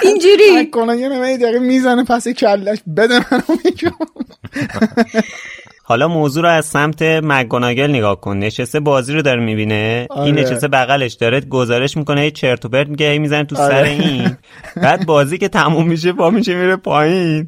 اینجوری. 0.03 0.51
مکگوناگل 0.55 1.11
نمیاد 1.11 1.39
داره 1.39 1.59
می‌زنه 1.59 2.03
پس 2.03 2.27
کلش 2.27 2.79
بده 2.97 3.19
منو 3.31 3.57
میکروفون 3.65 4.25
حالا 5.85 6.07
موضوع 6.07 6.43
رو 6.43 6.49
از 6.49 6.65
سمت 6.65 7.01
مگوناگل 7.01 7.89
نگاه 7.89 8.21
کن. 8.21 8.37
نشسته 8.37 8.79
بازی 8.79 9.13
رو 9.13 9.21
داره 9.21 9.41
می‌بینه. 9.41 10.07
آره. 10.09 10.25
این 10.25 10.35
نشسته 10.35 10.67
بغلش 10.67 11.13
داره 11.13 11.41
گزارش 11.41 11.97
می‌کنه 11.97 12.21
هی 12.21 12.31
چرت 12.31 12.65
و 12.65 12.69
پرت 12.69 12.87
میگه 12.87 13.11
هی 13.11 13.19
می‌زنه 13.19 13.43
تو 13.43 13.57
آره. 13.57 13.75
سر 13.75 13.83
این. 13.83 14.37
بعد 14.83 15.05
بازی 15.05 15.37
که 15.37 15.47
تموم 15.47 15.87
میشه 15.87 16.13
پا 16.13 16.29
میشه 16.29 16.55
میره 16.55 16.75
پایین. 16.75 17.47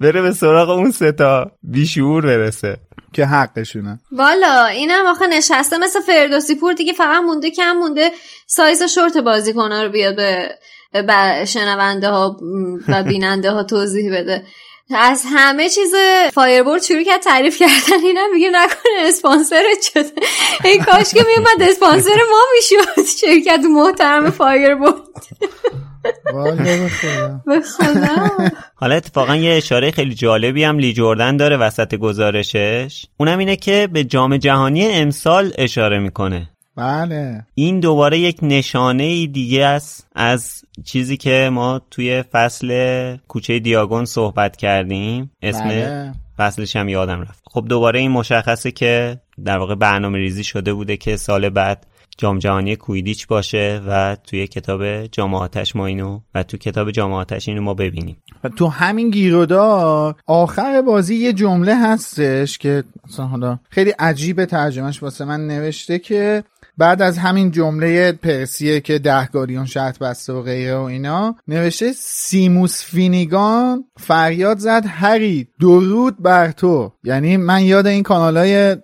بره 0.00 0.22
به 0.22 0.32
سراغ 0.32 0.70
اون 0.70 0.90
سه 0.90 1.30
تا 1.30 1.50
بیشعور 1.62 2.26
برسه. 2.26 2.76
که 3.12 3.26
حقشونه. 3.26 4.00
والا 4.12 4.66
اینم 4.66 5.06
آخه 5.06 5.26
نشسته 5.26 5.78
مثل 5.78 6.00
فردوسی 6.00 6.54
پور 6.54 6.72
دیگه 6.72 6.92
فقط 6.92 7.22
مونده 7.22 7.50
کم 7.50 7.72
مونده 7.72 8.10
سایز 8.46 8.82
شورت 8.82 9.16
بازیکن‌ها 9.16 9.82
رو 9.82 9.88
بیاد 9.88 10.16
به 10.16 10.48
به 10.92 11.44
شنونده 11.44 12.08
ها 12.08 12.36
و 12.88 13.02
بیننده 13.02 13.50
ها 13.50 13.62
توضیح 13.62 14.12
بده. 14.12 14.42
از 14.94 15.22
همه 15.26 15.68
چیز 15.68 15.94
Firebolt 16.34 16.82
شروع 16.82 17.02
کرد 17.02 17.20
تعریف 17.20 17.58
کردن. 17.58 18.04
اینم 18.04 18.34
میگه 18.34 18.48
نکنه 18.48 19.08
اسپانسرت 19.08 19.82
شده 19.92 20.12
ای 20.64 20.78
کاش 20.78 21.14
که 21.14 21.24
میومد 21.36 21.70
اسپانسر 21.70 22.16
ما 22.30 22.42
می‌شد. 22.54 23.10
شرکت 23.20 23.60
محترم 23.70 24.30
Firebolt 24.30 24.94
حالا 28.74 28.94
اتفاقا 28.94 29.36
یه 29.36 29.56
اشاره 29.56 29.90
خیلی 29.90 30.14
جالبی 30.14 30.64
هم 30.64 30.78
لی 30.78 30.92
جردن 30.92 31.36
داره 31.36 31.56
وسط 31.56 31.94
گزارشش. 31.94 33.06
اونم 33.16 33.38
اینه 33.38 33.56
که 33.56 33.88
به 33.92 34.04
جام 34.04 34.36
جهانی 34.36 34.86
امسال 34.86 35.52
اشاره 35.58 35.98
می‌کنه. 35.98 36.48
بله. 36.76 37.46
این 37.54 37.80
دوباره 37.80 38.18
یک 38.18 38.38
نشانه 38.42 39.26
دیگه 39.26 39.64
است 39.64 40.06
از 40.14 40.62
چیزی 40.84 41.16
که 41.16 41.50
ما 41.52 41.80
توی 41.90 42.22
فصل 42.22 43.16
کوچه 43.28 43.58
دیاگون 43.58 44.04
صحبت 44.04 44.56
کردیم 44.56 45.30
اسم 45.42 45.68
بله. 45.68 46.12
فصلش 46.38 46.76
هم 46.76 46.88
یادم 46.88 47.20
رفت 47.20 47.42
خب 47.50 47.64
دوباره 47.68 48.00
این 48.00 48.10
مشخصه 48.10 48.70
که 48.70 49.20
در 49.44 49.58
واقع 49.58 49.74
برنامه 49.74 50.18
ریزی 50.18 50.44
شده 50.44 50.72
بوده 50.72 50.96
که 50.96 51.16
سال 51.16 51.48
بعد 51.48 51.86
جام 52.18 52.38
جهانی 52.38 52.76
کویدیچ 52.76 53.26
باشه 53.26 53.80
و 53.86 54.16
توی 54.24 54.46
کتاب 54.46 55.06
جامعاتش 55.06 55.76
ما 55.76 55.86
اینو 55.86 56.20
و 56.34 56.42
تو 56.42 56.56
کتاب 56.56 56.90
جامعاتش 56.90 57.48
اینو 57.48 57.62
ما 57.62 57.74
ببینیم 57.74 58.16
و 58.44 58.48
تو 58.48 58.66
همین 58.66 59.10
گیرودار 59.10 60.14
آخر 60.26 60.82
بازی 60.82 61.14
یه 61.14 61.32
جمله 61.32 61.76
هستش 61.76 62.58
که 62.58 62.84
حالا 63.18 63.58
خیلی 63.70 63.90
عجیب 63.90 64.44
ترجمهش 64.44 65.02
واسه 65.02 65.24
من 65.24 65.46
نوشته 65.46 65.98
که 65.98 66.44
بعد 66.78 67.02
از 67.02 67.18
همین 67.18 67.50
جمله 67.50 68.12
پرسیه 68.12 68.80
که 68.80 68.98
دهگاریون 68.98 69.66
شرط 69.66 69.98
بسته 69.98 70.32
و 70.32 70.42
غیره 70.42 70.76
و 70.76 70.82
اینا 70.82 71.36
نوشته 71.48 71.92
سیموس 71.92 72.84
فینیگان 72.84 73.84
فریاد 73.96 74.58
زد 74.58 74.84
هری 74.86 75.48
درود 75.60 76.22
بر 76.22 76.50
تو. 76.50 76.92
یعنی 77.04 77.36
من 77.36 77.62
یاد 77.64 77.86
این 77.86 78.02
کانال 78.02 78.36
های 78.36 78.76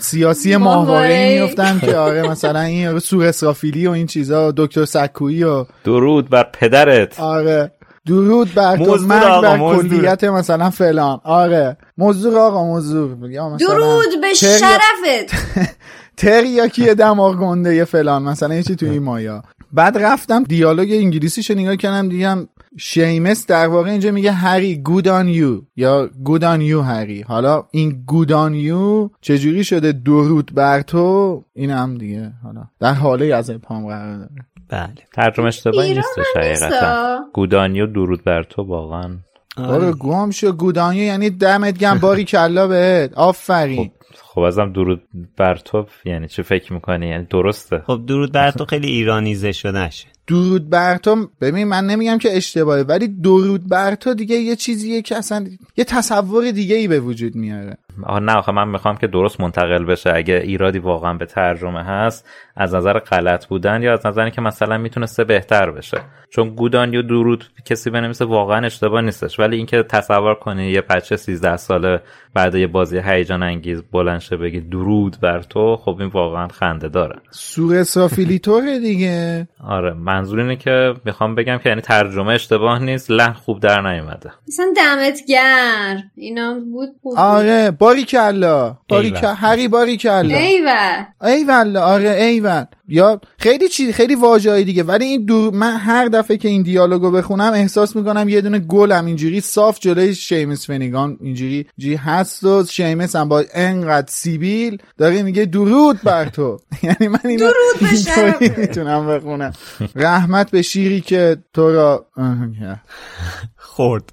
سیاسی 0.00 0.56
ماهواره 0.66 1.42
میفتم 1.42 1.78
که 1.78 1.96
آره 1.96 2.22
مثلا 2.22 2.60
این 2.60 2.98
سور 2.98 3.24
اسرافیلی 3.24 3.86
و 3.86 3.90
این 3.90 4.06
چیزا 4.06 4.52
دکتر 4.56 4.84
سکویی 4.84 5.44
و 5.44 5.66
درود 5.84 6.30
بر 6.30 6.50
پدرت. 6.52 7.20
آره. 7.20 7.72
درود 8.06 8.54
بر 8.54 8.76
تو 8.76 8.96
مرگ 8.96 9.42
بر 9.42 9.58
کلیت 9.58 10.24
مثلا 10.24 10.70
فلان. 10.70 11.20
آره. 11.24 11.76
مزدور 11.98 12.38
آقا 12.38 12.76
مزدور. 12.76 13.16
درود 13.58 14.20
به 14.20 14.34
شرفت. 14.34 15.34
تریاکی 16.16 16.94
دماغ 16.94 17.36
گنده 17.36 17.84
فلان 17.84 18.22
مثلا 18.22 18.54
یه 18.54 18.62
چی 18.62 18.76
توی 18.76 18.88
این 18.90 19.02
مایا. 19.02 19.42
بعد 19.72 19.98
رفتم 19.98 20.42
دیالوگ 20.42 20.88
انگلیسیش 20.92 21.50
نگاه 21.50 21.76
کردم 21.76 22.08
دیدم 22.08 22.48
شیمس 22.78 23.46
در 23.46 23.66
واقع 23.66 23.90
اینجا 23.90 24.10
میگه 24.10 24.32
هری 24.32 24.76
گود 24.76 25.08
آن 25.08 25.28
یو 25.28 25.60
یا 25.76 26.10
گود 26.24 26.44
آن 26.44 26.60
یو 26.60 26.82
هری. 26.82 27.22
حالا 27.22 27.64
این 27.70 28.04
گود 28.06 28.32
آن 28.32 28.54
یو 28.54 29.10
چجوری 29.20 29.64
شده؟ 29.64 29.92
درود 29.92 30.50
بر 30.54 30.82
تو. 30.82 31.44
این 31.54 31.70
هم 31.70 31.98
دیگه 31.98 32.32
حالا 32.42 32.64
در 32.80 32.94
حاله 32.94 33.34
از 33.34 33.50
پام 33.50 33.86
قرار 33.86 34.16
داره. 34.16 34.30
بله. 34.68 34.94
ترجمه 35.14 35.46
اشتباهی 35.46 35.94
نیستش 35.94 36.26
حقیقتا. 36.36 37.18
گودانیو 37.32 37.86
درود 37.86 38.24
بر 38.24 38.42
تو 38.42 38.62
واقعا. 38.62 39.16
آره 39.56 39.92
گم 39.92 40.30
شو. 40.30 40.52
گودانیو 40.52 41.02
یعنی 41.04 41.30
دمت 41.30 41.78
گم 41.78 41.98
باری 42.02 42.24
کلا 42.24 42.66
بهت. 42.66 43.14
آفرین. 43.14 43.90
خب. 44.34 44.40
ازم 44.40 44.72
درود 44.72 45.02
بر 45.36 45.54
تو 45.56 45.86
یعنی 46.04 46.28
چه 46.28 46.42
فکر 46.42 46.72
می‌کنی؟ 46.72 47.08
یعنی 47.08 47.24
درسته؟ 47.24 47.82
خب 47.86 48.06
درود 48.06 48.32
بر 48.32 48.50
تو 48.50 48.64
خیلی 48.64 48.88
ایرانیزه 48.88 49.52
شدهشه 49.52 50.08
درود 50.26 50.70
بر 50.70 50.96
تو 50.96 51.28
ببین 51.40 51.68
من 51.68 51.86
نمیگم 51.86 52.18
که 52.18 52.36
اشتباهه 52.36 52.82
ولی 52.82 53.08
درود 53.08 53.68
بر 53.68 53.94
تو 53.94 54.14
دیگه 54.14 54.36
یه 54.36 54.56
چیزیه 54.56 55.02
که 55.02 55.16
اصلا 55.16 55.46
یه 55.76 55.84
تصور 55.84 56.50
دیگه 56.50 56.76
ای 56.76 56.88
به 56.88 57.00
وجود 57.00 57.34
میاره. 57.34 57.76
آه 58.02 58.20
نه 58.20 58.32
آخه 58.32 58.52
من 58.52 58.68
می‌خوام 58.68 58.96
که 58.96 59.06
درست 59.06 59.40
منتقل 59.40 59.84
بشه. 59.84 60.12
اگه 60.14 60.34
ایرادی 60.34 60.78
واقعا 60.78 61.14
به 61.14 61.26
ترجمه 61.26 61.84
هست 61.84 62.28
از 62.56 62.74
نظر 62.74 62.98
غلط 62.98 63.46
بودن 63.46 63.82
یا 63.82 63.92
از 63.92 64.06
نظر 64.06 64.30
که 64.30 64.40
مثلا 64.40 64.78
می‌تونسته 64.78 65.24
بهتر 65.24 65.70
بشه. 65.70 66.00
چون 66.30 66.48
گودان 66.48 66.92
یا 66.92 67.02
درود 67.02 67.44
کسی 67.64 67.90
بنویسه 67.90 68.24
واقعا 68.24 68.66
اشتباه 68.66 69.00
نیستش. 69.00 69.40
ولی 69.40 69.56
اینکه 69.56 69.82
تصور 69.82 70.34
کنی 70.34 70.70
یه 70.70 70.80
بچه 70.80 71.16
13 71.16 71.56
ساله 71.56 72.00
بعد 72.34 72.54
یه 72.54 72.66
بازی 72.66 72.98
هیجان 73.04 73.42
انگیز 73.42 73.82
بلند 73.92 74.20
شه 74.20 74.36
بگی 74.36 74.60
درود 74.60 75.16
بر 75.22 75.42
تو 75.42 75.76
خب 75.76 75.96
این 76.00 76.08
واقعا 76.08 76.48
خنده 76.48 76.88
داره. 76.88 77.16
سور 77.30 77.76
اسرافیلیتوره 77.76 78.78
دیگه. 78.78 79.48
آره 79.64 79.92
منظور 79.92 80.40
اینه 80.40 80.56
که 80.56 80.94
می‌خوام 81.04 81.34
بگم 81.34 81.58
که 81.58 81.68
یعنی 81.68 81.80
ترجمه 81.80 82.32
اشتباه 82.32 82.78
نیست 82.78 83.10
لحن 83.10 83.32
خوب 83.32 83.60
در 83.60 83.80
نیومده. 83.92 84.30
مثلا 84.48 84.66
دمت 84.76 85.20
گر 85.28 85.96
اینا 86.16 86.54
بود 86.72 86.88
آره 87.16 87.70
باریکلا 87.70 88.76
باری 88.88 89.14
هری 89.36 89.68
باریکلا 89.68 90.36
ایول. 90.36 91.04
ایول. 91.22 91.76
آره 91.76 92.10
ایول. 92.10 92.43
یا 92.88 93.20
خیلی 93.38 93.68
چیز 93.68 93.90
خیلی 93.94 94.14
واژه‌ای 94.14 94.64
دیگه. 94.64 94.82
ولی 94.82 95.04
این 95.04 95.24
دو 95.24 95.50
من 95.50 95.76
هر 95.76 96.08
دفعه 96.08 96.36
که 96.36 96.48
این 96.48 96.62
دیالوگو 96.62 97.10
بخونم 97.10 97.52
احساس 97.52 97.96
می‌کنم 97.96 98.28
یه 98.28 98.40
دونه 98.40 98.58
گلم 98.58 99.06
اینجوری 99.06 99.40
صاف 99.40 99.80
جلوی 99.80 100.14
شیمس 100.14 100.66
فنیگان 100.66 101.16
اینجوری 101.20 101.66
جی 101.78 101.94
هست 101.94 102.44
و 102.44 102.64
شیمس 102.64 103.16
هم 103.16 103.28
با 103.28 103.44
انقدر 103.54 104.06
سیبیل 104.10 104.78
داره 104.98 105.22
میگه 105.22 105.44
درود 105.44 106.00
بر 106.02 106.28
تو. 106.28 106.58
یعنی 106.82 107.08
من 107.08 107.20
اینو 107.24 107.50
درود 107.80 108.58
می‌تونم 108.58 109.06
بخونم. 109.06 109.52
رحمت 109.96 110.50
به 110.50 110.62
شیری 110.62 111.00
که 111.00 111.36
تو 111.52 111.72
را 111.72 112.06
خورد. 113.56 114.12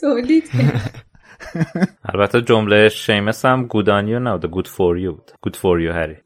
تولید 0.00 0.44
البته 2.14 2.40
جمله 2.40 2.88
شیمس 2.88 3.44
هم 3.44 3.66
گودانیو 3.66 4.18
نبوده. 4.18 4.48
گود 4.48 4.68
فور 4.68 4.98
یو 4.98 5.12
بود. 5.12 5.30
گود 5.40 5.56
فور 5.56 5.80
یو 5.80 5.92
هری 5.92 6.16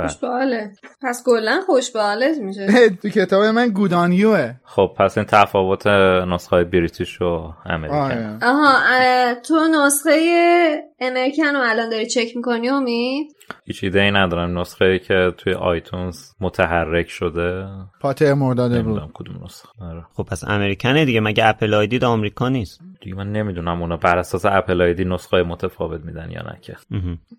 خوشباله 0.00 0.70
پس 1.02 1.22
کلا 1.26 1.60
خوشباله 1.66 2.34
میشه. 2.38 2.66
تو 3.02 3.08
کتاب 3.08 3.44
من 3.44 3.68
گودانیوه 3.68 4.54
خب 4.64 4.90
پس 4.98 5.18
این 5.18 5.26
تفاوت 5.26 5.86
نسخه 5.86 6.64
بریتیش 6.64 7.20
و 7.22 7.52
امریکن. 7.66 8.38
آها 8.42 9.34
تو 9.34 9.54
نسخه 9.68 10.82
امریکن 11.00 11.54
رو 11.54 11.60
الان 11.70 11.88
داری 11.88 12.06
چک 12.06 12.36
می‌کنی 12.36 12.68
امید؟ 12.68 13.36
هیچ 13.66 13.84
ایده 13.84 14.02
ای 14.02 14.10
ندارم. 14.10 14.58
نسخه 14.58 14.84
ای 14.84 14.98
که 14.98 15.32
توی 15.38 15.52
آیتونز 15.52 16.30
متحرک 16.40 17.08
شده. 17.08 17.66
پاتر 18.00 18.34
مرداده 18.34 18.82
بود. 18.82 19.10
کدوم 19.14 19.44
نسخه. 19.44 19.68
آره. 19.80 20.04
خب 20.14 20.22
پس 20.22 20.48
American 20.48 20.98
ه 20.98 21.04
دیگه. 21.04 21.20
مگه 21.20 21.46
Apple 21.46 21.74
ID 21.74 21.98
آمریکا 21.98 22.48
نیست؟ 22.48 22.80
دیگه 23.00 23.16
من 23.16 23.32
نمی‌دونم 23.32 23.82
اونا 23.82 23.96
بر 23.96 24.18
اساس 24.18 24.46
Apple 24.46 24.82
ID 24.82 25.04
نسخه 25.04 25.42
متفاوت 25.42 26.04
میدن 26.04 26.30
یا 26.30 26.42
نه 26.42 26.58
که. 26.62 26.76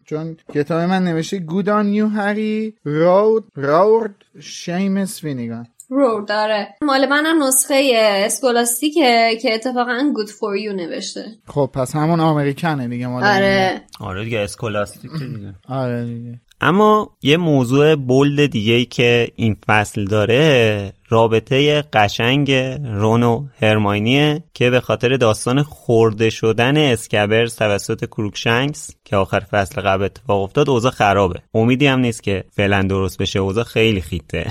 چون 0.06 0.38
کتاب 0.54 0.82
من 0.82 1.04
نوشته 1.04 1.40
good 1.40 1.70
on 1.70 1.88
you 1.88 2.08
Harry 2.08 2.74
roared 2.84 3.44
roared 3.56 4.16
Seamus 4.40 5.24
Finnigan 5.24 5.68
رو 5.90 6.26
داره. 6.28 6.68
مال 6.82 7.06
منم 7.06 7.44
نسخه 7.44 7.92
Scholastic 8.26 9.28
ه 9.28 9.38
که 9.42 9.54
اتفاقا 9.54 10.12
good 10.16 10.30
for 10.30 10.58
you 10.58 10.74
نوشته. 10.74 11.26
خب 11.48 11.70
پس 11.74 11.96
همون 11.96 12.20
American 12.20 12.80
ه 12.80 12.88
دیگه 12.88 13.08
مال 13.08 13.24
آره. 13.24 13.82
آره 14.00 14.24
دیگه 14.24 14.40
Scholastic 14.40 15.12
دیگه. 15.12 15.56
آره 15.70 16.06
دیگه. 16.06 16.40
اما 16.62 17.18
یه 17.22 17.38
موضوع 17.38 17.96
bold 17.96 18.52
دیگه 18.52 18.74
ای 18.74 18.86
که 18.86 19.32
این 19.36 19.58
فصل 19.68 20.06
داره 20.06 20.94
رابطه 21.10 21.82
قشنگ 21.82 22.52
رون 22.84 23.24
و 23.24 23.46
هرماینیه 23.62 24.44
که 24.54 24.70
به 24.70 24.80
خاطر 24.80 25.18
داستان 25.18 25.64
خورده 25.64 26.30
شدن 26.30 26.78
اسکبرز 26.78 27.56
توسط 27.56 28.06
کروکشنکس 28.06 28.96
که 29.06 29.16
آخر 29.16 29.40
فصل 29.40 29.82
قبل 29.82 30.04
اتفاق 30.04 30.42
افتاد 30.42 30.70
اوضاع 30.70 30.92
خرابه. 30.92 31.40
امیدی 31.54 31.88
هم 31.88 32.00
نیست 32.00 32.24
که 32.24 32.44
فعلا 32.52 32.82
درست 32.82 33.18
بشه 33.18 33.40
اوضاع 33.40 33.64
خیلی 33.64 34.02
خیته. 34.02 34.46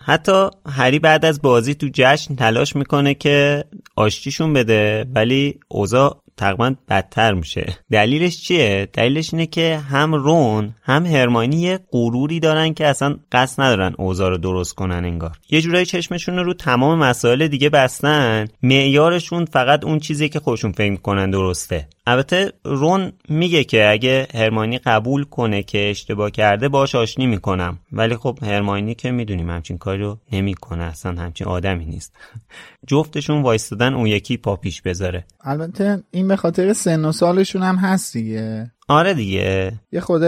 حتی 0.00 0.48
هری 0.66 0.98
بعد 0.98 1.24
از 1.24 1.42
بازی 1.42 1.74
تو 1.74 1.88
جشن 1.92 2.34
تلاش 2.34 2.76
می‌کنه 2.76 3.14
که 3.14 3.64
آشتیشون 3.96 4.52
بده 4.52 5.06
ولی 5.14 5.60
اوضاع 5.68 6.22
تقریبا 6.38 6.74
بدتر 6.88 7.34
میشه. 7.34 7.78
دلیلش 7.90 8.42
چیه؟ 8.42 8.88
دلیلش 8.92 9.34
اینه 9.34 9.46
که 9.46 9.76
هم 9.76 10.14
رون 10.14 10.74
هم 10.82 11.06
هرماینی 11.06 11.56
یه 11.56 11.80
غروری 11.92 12.40
دارن 12.40 12.74
که 12.74 12.86
اصلا 12.86 13.16
قصد 13.32 13.62
ندارن 13.62 13.94
اوضاع 13.98 14.30
رو 14.30 14.38
درست 14.38 14.74
کنن 14.74 15.04
انگار. 15.04 15.36
یه 15.50 15.60
جورایی 15.60 15.86
چشمشون 15.86 16.38
رو 16.38 16.54
تمام 16.54 16.98
مسائل 16.98 17.48
دیگه 17.48 17.68
بستن 17.68 18.48
معیارشون 18.62 19.44
فقط 19.44 19.84
اون 19.84 19.98
چیزی 19.98 20.28
که 20.28 20.40
خودشون 20.40 20.72
فکر 20.72 20.96
کنن 20.96 21.30
درسته. 21.30 21.88
البته 22.06 22.52
رون 22.64 23.12
میگه 23.28 23.64
که 23.64 23.90
اگه 23.90 24.26
هرماینی 24.34 24.78
قبول 24.78 25.24
کنه 25.24 25.62
که 25.62 25.90
اشتباه 25.90 26.30
کرده 26.30 26.68
باش 26.68 26.94
آشتی 26.94 27.26
می‌کنم. 27.26 27.78
ولی 27.92 28.16
خب 28.16 28.38
هرماینی 28.42 28.94
که 28.94 29.10
می‌دونیم 29.10 29.50
همچین 29.50 29.78
کاری 29.78 30.02
رو 30.02 30.18
نمی‌کنه 30.32 30.84
اصلا 30.84 31.22
همچین 31.22 31.46
آدمی 31.46 31.84
نیست. 31.84 32.16
جفتشون 32.88 33.42
وایستادن 33.42 33.94
اون 33.94 34.06
یکی 34.06 34.36
پا 34.36 34.56
پیش 34.56 34.82
بذاره. 34.82 35.24
البته 35.40 36.02
این 36.10 36.27
به 36.28 36.36
خاطر 36.36 36.72
سن 36.72 37.04
و 37.04 37.12
سالشون 37.12 37.62
هم 37.62 37.76
هست 37.76 38.12
دیگه. 38.12 38.70
آره 38.88 39.14
دیگه. 39.14 39.72
یه 39.92 40.00
خود 40.00 40.22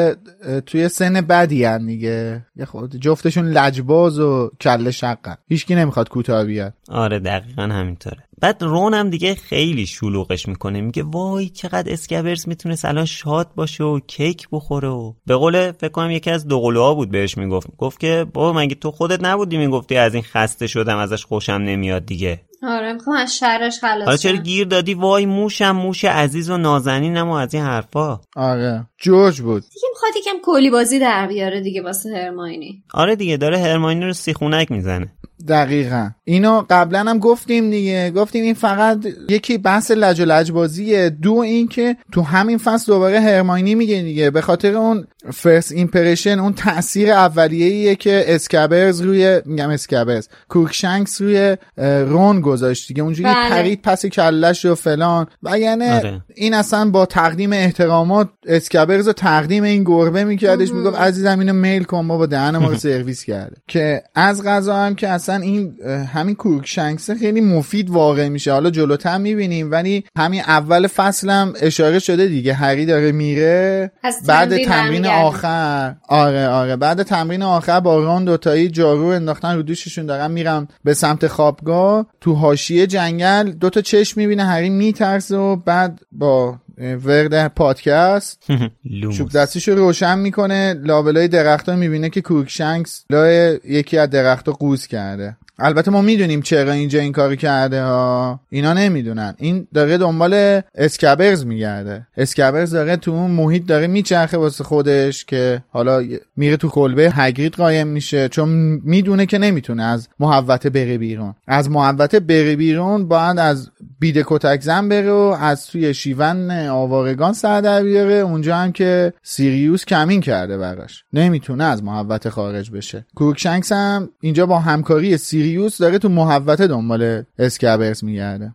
توی 0.67 0.89
سن 0.89 1.21
بدی 1.21 1.65
هم 1.65 1.87
دیگه. 1.87 2.47
یه 2.57 2.65
خود 2.65 2.97
جفتشون 2.97 3.47
لجباز 3.47 4.19
و 4.19 4.51
کله 4.61 4.91
شقن. 4.91 5.37
هیچکی 5.49 5.75
نمی‌خواد 5.75 6.09
کوتاه 6.09 6.45
بیاد. 6.45 6.75
آره 6.89 7.19
دقیقا 7.19 7.63
همینطوره. 7.63 8.25
بعد 8.41 8.63
رون 8.63 8.95
هم 8.95 9.11
دیگه 9.11 9.35
خیلی 9.35 9.87
شلوغش 9.87 10.49
می‌کنه. 10.49 10.81
میگه 10.81 11.03
وای 11.03 11.49
چقدر 11.49 11.93
اسکبرز 11.93 12.49
می‌تونه 12.49 12.77
الان 12.85 13.05
شاد 13.05 13.55
باشه 13.57 13.85
و 13.85 14.01
کیک 14.07 14.49
بخوره 14.53 14.89
و 14.89 15.13
به 15.27 15.37
قول 15.37 15.73
فکر 15.73 15.89
کنم 15.89 16.11
یکی 16.11 16.31
از 16.31 16.47
دوقلوها 16.47 16.95
بود 16.95 17.11
بهش 17.11 17.39
می‌گفت. 17.39 17.69
گفت 17.79 18.01
که 18.01 18.27
بابا 18.35 18.61
مگه 18.61 18.75
تو 18.75 18.91
خودت 18.91 19.25
نبودی 19.25 19.59
می‌گفتی 19.59 19.97
از 19.97 20.15
این 20.15 20.23
خسته 20.23 20.67
شدم 20.67 20.97
ازش 20.97 21.25
خوشم 21.25 21.53
نمیاد 21.53 22.07
دیگه. 22.07 22.41
آره 22.63 22.93
می‌خوام 22.93 23.17
از 23.17 23.37
شرش 23.37 23.79
خلاص 23.81 24.05
حالا 24.05 24.17
چرا 24.17 24.37
گیر 24.37 24.67
دادی؟ 24.67 24.95
وای 24.95 25.27
موشم 25.27 25.71
موش 25.71 26.05
عزیز 26.05 26.51
و 26.51 26.57
نازنینم 26.57 27.29
و 27.29 27.33
از 27.33 27.55
این 27.55 27.63
حرفا. 27.63 28.21
آره. 28.37 28.87
جورج 28.99 29.41
بود. 29.41 29.63
دیگه 29.63 29.89
می‌خواد 29.91 30.13
یکم 30.17 30.37
کولی 30.45 30.71
بازی 30.71 30.99
در 30.99 31.27
بیاره 31.27 31.61
دیگه 31.61 31.83
واسه 31.83 32.09
هرماینی. 32.09 32.85
آره 32.95 33.17
دیگه 33.17 33.37
داره 33.37 33.59
هرماینی 33.59 34.05
رو 34.05 34.13
سیخونک 34.13 34.71
می‌زنه. 34.71 35.13
دقیقا. 35.49 36.11
اینو 36.25 36.65
قبلا 36.71 36.99
هم 36.99 37.19
گفتیم 37.19 37.71
دیگه. 37.71 38.11
گفتیم 38.11 38.45
این 38.45 38.55
فقط 38.55 38.99
یکی 39.29 39.59
بحث 39.59 39.91
لج 39.91 40.21
و 40.21 40.25
لجبازیه 40.25 41.11
دو 41.11 41.35
اینکه 41.35 41.97
تو 42.13 42.23
همین 42.23 42.59
فصل 42.59 42.93
دوباره 42.93 43.21
هرماینی 43.21 43.75
میگه 43.75 44.03
دیگه. 44.03 44.31
به 44.31 44.41
خاطر 44.41 44.75
اون 44.75 45.07
first 45.33 45.73
impression 45.73 46.39
اون 46.39 46.53
تاثیر 46.53 47.13
اولیه‌ایه 47.13 47.95
که 47.95 48.25
اسکابرز 48.27 49.01
روی 49.01 49.41
میگم 49.45 49.71
اسکابرز 49.71 50.29
کروکشنکس 50.49 51.21
روی 51.21 51.57
رون 51.79 52.41
گذاشت 52.41 52.89
دیگه. 52.89 53.03
اونجوری 53.03 53.29
بله. 53.29 53.51
پرید 53.51 53.83
پس 53.83 54.07
کلش 54.07 54.65
و 54.65 54.75
فلان. 54.75 55.27
و 55.43 55.59
یعنی 55.59 55.89
آره. 55.89 56.21
این 56.35 56.55
اصلا 56.55 56.91
با 56.91 57.07
تقدیم 57.07 57.53
احترامات 57.53 58.29
اسکابرز 58.47 59.07
رو 59.07 59.13
تقدیم 59.13 59.63
این 59.63 59.85
گربه 59.85 60.25
میکردش. 60.25 60.73
می‌گفت 60.73 60.99
عزیزم 60.99 61.39
اینو 61.39 61.53
میل 61.53 61.85
کن 61.85 62.09
با 62.09 62.27
دهن 62.27 62.57
ما 62.57 62.69
رو 62.69 62.77
سرویس 62.91 63.25
کرده. 63.25 63.57
که 63.69 64.03
از 64.15 64.45
قضا 64.45 64.77
هم 64.77 64.95
که 64.95 65.09
اصلا 65.09 65.30
این 65.31 65.77
همین 66.13 66.35
کروکشنکس 66.35 67.11
خیلی 67.11 67.41
مفید 67.41 67.91
واقع 67.91 68.29
میشه. 68.29 68.53
حالا 68.53 68.71
جلوتر 68.71 69.19
می‌بینیم 69.19 69.71
ولی 69.71 70.05
همین 70.19 70.41
اول 70.41 70.87
فصلم 70.87 71.53
اشاره 71.61 71.99
شده 71.99 72.27
دیگه. 72.27 72.55
هری 72.55 72.87
داره 72.87 73.13
میره 73.13 73.93
بعد 74.27 74.65
تمرین 74.65 75.07
آخر. 75.07 75.95
آره 76.09 76.49
آره. 76.49 76.77
بعد 76.77 77.03
تمرین 77.03 77.43
آخر 77.43 77.81
با 77.81 78.05
ران 78.05 78.25
دوتایی 78.25 78.69
جارو 78.69 79.07
انداختن 79.07 79.57
رو 79.57 79.63
دوششون 79.63 80.07
دارن 80.07 80.31
میرن 80.31 80.69
به 80.85 80.95
سمت 80.95 81.27
خوابگاه. 81.27 82.07
تو 82.21 82.35
حاشیه 82.35 82.87
جنگل 82.87 83.51
دوتا 83.51 83.81
چشم 83.81 84.21
می‌بینه 84.21 84.45
هری 84.45 84.71
میترسه 84.71 85.37
و 85.37 85.57
بعد 85.57 86.01
با 86.13 86.59
ورد 86.81 87.49
پادکست. 87.49 88.43
چوب 89.17 89.33
دستیش 89.33 89.69
رو 89.69 89.75
روشن 89.75 90.19
می‌کنه. 90.19 90.75
لابلای 90.83 91.29
درخت 91.29 91.69
رو 91.69 91.77
می‌بینه 91.77 92.11
که 92.11 92.21
کروکشنکس 92.21 93.05
لای 93.11 93.59
یکی 93.65 93.99
از 93.99 94.11
درخت 94.11 94.49
رو 94.49 94.55
قوز 94.55 94.87
کرده. 94.87 95.37
البته 95.63 95.91
ما 95.91 96.03
می‌دونیم 96.03 96.43
چرا 96.43 96.73
اینجا 96.73 97.01
این 97.01 97.13
کاری 97.13 97.37
کرده 97.37 97.83
ها. 97.83 98.41
اینا 98.51 98.73
نمی‌دونن. 98.73 99.35
این 99.39 99.67
داره 99.75 99.99
دنبال 99.99 100.61
اسکابرز 100.75 101.47
میگرده. 101.47 102.07
اسکابرز 102.17 102.71
داره 102.71 102.97
تو 102.97 103.11
اون 103.11 103.31
محیط 103.31 103.67
داره 103.67 103.87
میچرخه 103.87 104.37
واسه 104.37 104.65
خودش 104.65 105.25
که 105.25 105.63
حالا 105.69 106.05
میره 106.37 106.57
تو 106.57 106.69
کلبه 106.69 107.11
هگرید 107.15 107.55
قایم 107.55 107.87
میشه. 107.87 108.29
چون 108.29 108.49
می‌دونه 108.85 109.27
که 109.27 109.39
نمی‌تونه 109.39 109.83
از 109.83 110.09
محوطه 110.21 110.71
بره 110.71 110.99
بیرون. 110.99 111.35
از 111.47 111.71
محوطه 111.71 112.21
بره 112.21 112.57
بیرون 112.57 113.09
باید 113.09 113.39
از 113.39 113.71
بید 114.01 114.25
کتک 114.27 114.61
زن 114.61 114.89
بره 114.89 115.13
و 115.13 115.37
از 115.41 115.67
توی 115.67 115.95
شیون 115.95 116.51
آوارگان 116.51 117.33
سر 117.33 117.61
در 117.61 117.83
بیاره. 117.83 118.15
اونجا 118.15 118.57
هم 118.57 118.73
که 118.73 119.13
سیریوس 119.23 119.85
کمین 119.85 120.21
کرده 120.21 120.59
براش. 120.59 121.05
نمی‌تونه 121.13 121.65
از 121.65 121.85
محوطه 121.85 122.31
خارج 122.31 122.71
بشه. 122.71 123.07
کروکشنکس 123.15 123.73
هم 123.73 124.09
اینجا 124.21 124.47
با 124.47 124.59
همکاری 124.59 125.17
سیریوس 125.17 125.79
داره 125.79 125.99
تو 125.99 126.09
محوطه 126.09 126.67
دنبال 126.67 127.23
اسکابرز 127.39 128.05
میگرده. 128.05 128.55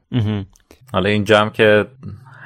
حالا 0.93 1.09
اینجا 1.09 1.39
هم 1.39 1.49
که 1.49 1.85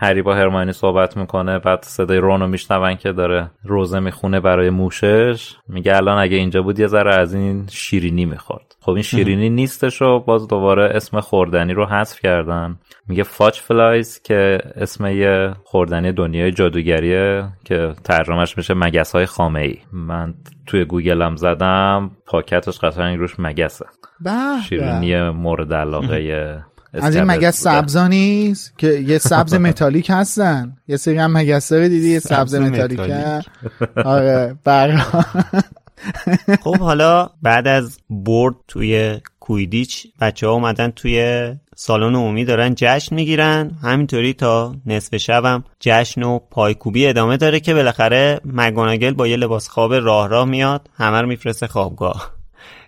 هری 0.01 0.21
با 0.21 0.35
هرماینی 0.35 0.71
صحبت 0.71 1.17
می‌کنه 1.17 1.59
بعد 1.59 1.83
صدای 1.83 2.17
رونو 2.17 2.47
میشنون 2.47 2.95
که 2.95 3.11
داره 3.11 3.51
روضه 3.63 3.99
می‌خونه 3.99 4.39
برای 4.39 4.69
موشش. 4.69 5.55
میگه 5.67 5.95
الان 5.95 6.17
اگه 6.17 6.37
اینجا 6.37 6.61
بود 6.61 6.79
یه 6.79 6.87
ذره 6.87 7.15
از 7.15 7.33
این 7.33 7.67
شیرینی 7.71 8.25
می‌خورد. 8.25 8.75
خب 8.81 8.91
این 8.91 9.01
شیرینی 9.01 9.49
نیستش 9.49 10.01
و 10.01 10.19
باز 10.19 10.47
دوباره 10.47 10.91
اسم 10.95 11.19
خوردنی 11.19 11.73
رو 11.73 11.85
حذف 11.85 12.19
کردن. 12.19 12.79
میگه 13.07 13.23
Fudge 13.23 13.59
Flies 13.59 14.21
که 14.21 14.57
اسم 14.75 15.05
یه 15.05 15.53
خوردنی 15.63 16.11
دنیای 16.11 16.51
جادوگریه 16.51 17.45
که 17.65 17.93
ترجمهش 18.03 18.57
میشه 18.57 18.73
مگس 18.73 19.15
های 19.15 19.25
خامه 19.25 19.59
ای 19.59 19.77
من 19.93 20.33
توی 20.67 20.85
گوگلم 20.85 21.35
زدم 21.35 22.11
پاکتش 22.25 22.79
قطعا 22.79 23.15
روش 23.15 23.35
مگسه. 23.39 23.85
شیرینی 24.69 25.29
مورد 25.29 25.73
علاقه 25.73 26.63
از 26.93 27.15
این 27.15 27.23
مگس 27.23 27.61
سبزا 27.61 28.07
نیست 28.07 28.73
که 28.77 28.87
یه 28.87 29.17
سبز 29.17 29.53
متالیک 29.69 30.07
هستن. 30.09 30.77
یه 30.87 30.97
سری 30.97 31.17
هم 31.17 31.37
مگس 31.37 31.73
دیدی 31.73 32.09
یه 32.09 32.19
سبز, 32.19 32.55
متالیک. 32.55 32.99
آره 34.05 34.55
خب 36.63 36.77
حالا 36.77 37.29
بعد 37.41 37.67
از 37.67 37.99
برد 38.09 38.55
توی 38.67 39.19
کویدیچ 39.39 40.07
بچه 40.21 40.47
ها 40.47 40.53
اومدن 40.53 40.91
توی 40.91 41.49
سالن 41.75 42.15
عمومی 42.15 42.45
دارن 42.45 42.73
جشن 42.77 43.15
می‌گیرن. 43.15 43.71
همینطوری 43.83 44.33
تا 44.33 44.75
نصف 44.85 45.17
شبم 45.17 45.63
جشن 45.79 46.23
و 46.23 46.39
پایکوبی 46.39 47.07
ادامه 47.07 47.37
داره 47.37 47.59
که 47.59 47.73
بالاخره 47.73 48.39
مگوناگل 48.45 49.13
با 49.13 49.27
یه 49.27 49.37
لباس 49.37 49.67
خواب 49.67 49.93
راه 49.93 50.27
راه 50.27 50.45
میاد. 50.45 50.89
همه 50.93 51.21
رو 51.21 51.27
میفرسته 51.27 51.67
خوابگاه. 51.67 52.38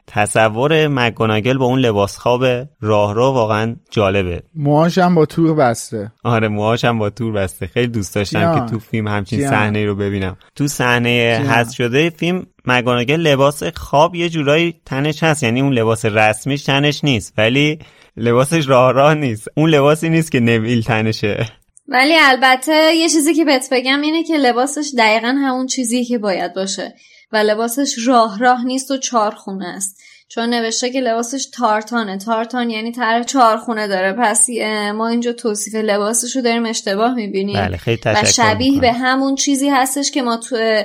تصور 0.07 0.87
مگوناگل 0.87 1.57
با 1.57 1.65
اون 1.65 1.79
لباس 1.79 2.17
خواب 2.17 2.43
راه 2.81 3.13
رو 3.13 3.23
واقعا 3.31 3.75
جالبه. 3.91 4.43
موهاش 4.55 4.97
هم 4.97 5.15
با 5.15 5.25
تور 5.25 5.55
بسته. 5.55 6.11
آره 6.23 6.47
موهاش 6.47 6.85
هم 6.85 6.99
با 6.99 7.09
تور 7.09 7.33
بسته. 7.33 7.67
خیلی 7.67 7.87
دوست 7.87 8.15
داشتم 8.15 8.59
که 8.59 8.71
تو 8.71 8.79
فیلم 8.79 9.07
همچین 9.07 9.49
صحنه 9.49 9.85
رو 9.85 9.95
ببینم. 9.95 10.37
تو 10.55 10.67
صحنه 10.67 11.45
حذف 11.49 11.75
شده 11.75 12.09
فیلم 12.09 12.45
مگوناگل 12.65 13.19
لباس 13.19 13.63
خواب 13.63 14.15
یه 14.15 14.29
جورایی 14.29 14.81
تنش 14.85 15.23
هست. 15.23 15.43
یعنی 15.43 15.61
اون 15.61 15.73
لباس 15.73 16.05
رسمیش 16.05 16.63
تنش 16.63 17.03
نیست 17.03 17.33
ولی 17.37 17.79
لباسش 18.17 18.69
راه 18.69 18.91
راه 18.91 19.13
نیست. 19.13 19.47
اون 19.57 19.69
لباسی 19.69 20.09
نیست 20.09 20.31
که 20.31 20.39
نویل 20.39 20.83
تنشه. 20.83 21.45
ولی 21.87 22.13
البته 22.21 22.95
یه 22.95 23.09
چیزی 23.09 23.33
که 23.33 23.45
بهت 23.45 23.67
بگم 23.71 24.01
اینه 24.01 24.23
که 24.23 24.37
لباسش 24.37 24.91
دقیقا 24.97 25.27
همون 25.27 25.67
چیزی 25.67 26.05
که 26.05 26.17
باید 26.17 26.53
باشه. 26.53 26.93
و 27.31 27.37
لباسش 27.37 28.07
راه 28.07 28.39
راه 28.39 28.65
نیست 28.65 28.91
و 28.91 28.97
چارخونه 28.97 29.67
است. 29.67 30.01
چون 30.27 30.49
نوشته 30.49 30.89
که 30.89 30.99
لباسش 30.99 31.45
تارتانه. 31.53 32.17
تارتان 32.17 32.69
یعنی 32.69 32.91
طرح 32.91 33.23
چارخونه 33.23 33.87
داره. 33.87 34.13
پس 34.13 34.47
ما 34.95 35.07
اینجا 35.07 35.33
توصیف 35.33 35.75
لباسش 35.75 36.35
رو 36.35 36.41
داریم 36.41 36.65
اشتباه 36.65 37.13
می‌بینیم. 37.13 37.55
بله 37.55 37.77
خیلی 37.77 38.01
و 38.05 38.23
شبیه 38.25 38.79
به 38.79 38.91
همون 38.91 39.35
چیزی 39.35 39.69
هستش 39.69 40.11
که 40.11 40.21
ما 40.21 40.37
تو 40.37 40.83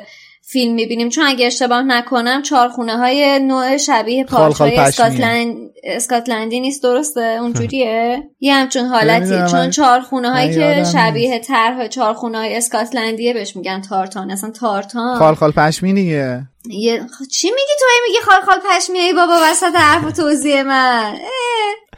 فیلم 0.49 0.75
می‌بینیم. 0.75 1.09
چون 1.09 1.27
اگه 1.27 1.47
اشتباه 1.47 1.83
نکنم 1.83 2.43
چارخونه 2.43 2.97
های 2.97 3.39
نوع 3.39 3.77
شبیه 3.77 4.25
پارچ 4.25 4.59
های 4.59 4.77
اسکاتلند... 4.77 5.57
اسکاتلندی 5.85 6.61
نیست 6.61 6.83
درسته؟ 6.83 7.39
اونجوریه؟ 7.41 8.23
یه 8.41 8.55
همچون 8.55 8.85
حالتی. 8.85 9.51
چون 9.51 9.71
چارخونه 9.71 10.31
هایی 10.31 10.55
که 10.55 10.85
شبیه 10.93 11.39
طرح 11.39 11.89
چارخونه 11.89 12.39
های 12.39 12.57
اسکاتلندیه 12.57 13.33
بهش 13.33 13.57
میگن 13.57 13.81
تارتان. 13.81 14.31
اصلا 14.31 14.51
تارتان. 14.51 15.19
خال 15.19 15.35
خال 15.35 15.51
پشمی 15.51 15.95
دیگه 15.95 16.43
یه... 16.71 17.07
چی 17.33 17.51
میگی 17.51 17.73
تو؟ 17.79 17.87
میگی 18.07 18.19
خال 18.25 18.41
خال 18.41 18.59
پشمی 18.71 18.99
ای 18.99 19.13
بابا 19.13 19.35
وسط 19.43 19.75
حرف 19.75 20.05
و 20.05 20.11
توضیح 20.11 20.63
من. 20.63 21.15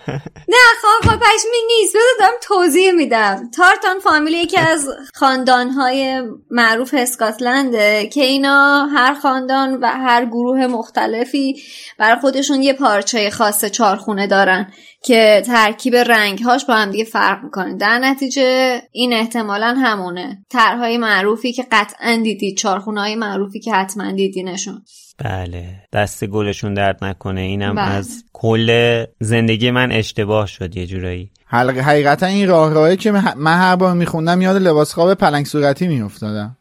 نه 0.54 0.56
خال 0.82 1.16
پشمی 1.16 1.58
نیست. 1.66 1.94
دارم 2.20 2.32
توضیح 2.42 2.92
میدم. 2.92 3.50
تارتان 3.56 3.98
فامیلی 3.98 4.36
یکی 4.36 4.56
از 4.56 4.88
خاندانهای 5.14 6.22
معروف 6.50 6.94
اسکاتلنده 6.98 8.08
که 8.12 8.24
اینا 8.24 8.86
هر 8.86 9.14
خاندان 9.14 9.74
و 9.74 9.86
هر 9.86 10.24
گروه 10.24 10.66
مختلفی 10.66 11.62
برای 11.98 12.20
خودشون 12.20 12.62
یه 12.62 12.72
پارچه 12.72 13.30
خاص 13.30 13.64
چارخونه 13.64 14.26
دارن 14.26 14.72
که 15.02 15.42
ترکیب 15.46 15.96
رنگهاش 15.96 16.64
با 16.64 16.74
هم 16.74 16.90
دیگه 16.90 17.04
فرق 17.04 17.44
می‌کنه. 17.44 17.76
در 17.76 17.98
نتیجه 17.98 18.82
این 18.92 19.12
احتمالا 19.12 19.74
همونه. 19.78 20.38
طرحهای 20.50 20.98
معروفی 20.98 21.52
که 21.52 21.66
قطعا 21.72 22.20
دیدید 22.22 22.56
چارخونه 22.56 23.00
های 23.00 23.14
معروفی 23.14 23.60
که 23.60 23.72
حتما 23.72 24.12
دیدینشون. 24.12 24.82
بله. 25.18 25.82
دست 25.92 26.24
گلشون 26.24 26.74
درد 26.74 27.04
نکنه. 27.04 27.40
اینم 27.40 27.74
بله. 27.74 27.84
از 27.84 28.24
کل 28.32 29.04
زندگی 29.20 29.70
من 29.70 29.92
اشتباه 29.92 30.46
شد 30.46 30.76
یه 30.76 30.86
جورایی. 30.86 31.30
حلقه 31.46 31.80
حقیقتا 31.80 32.26
این 32.26 32.48
راه 32.48 32.72
راهی 32.72 32.96
که 32.96 33.12
من 33.36 33.58
هر 33.58 33.76
بار 33.76 33.94
میخوندم 33.94 34.42
یاد 34.42 34.56
لباس 34.56 34.92
خواب 34.92 35.14
پلنگ 35.14 35.46
صورتی 35.46 35.88
میافتادم. 35.88 36.56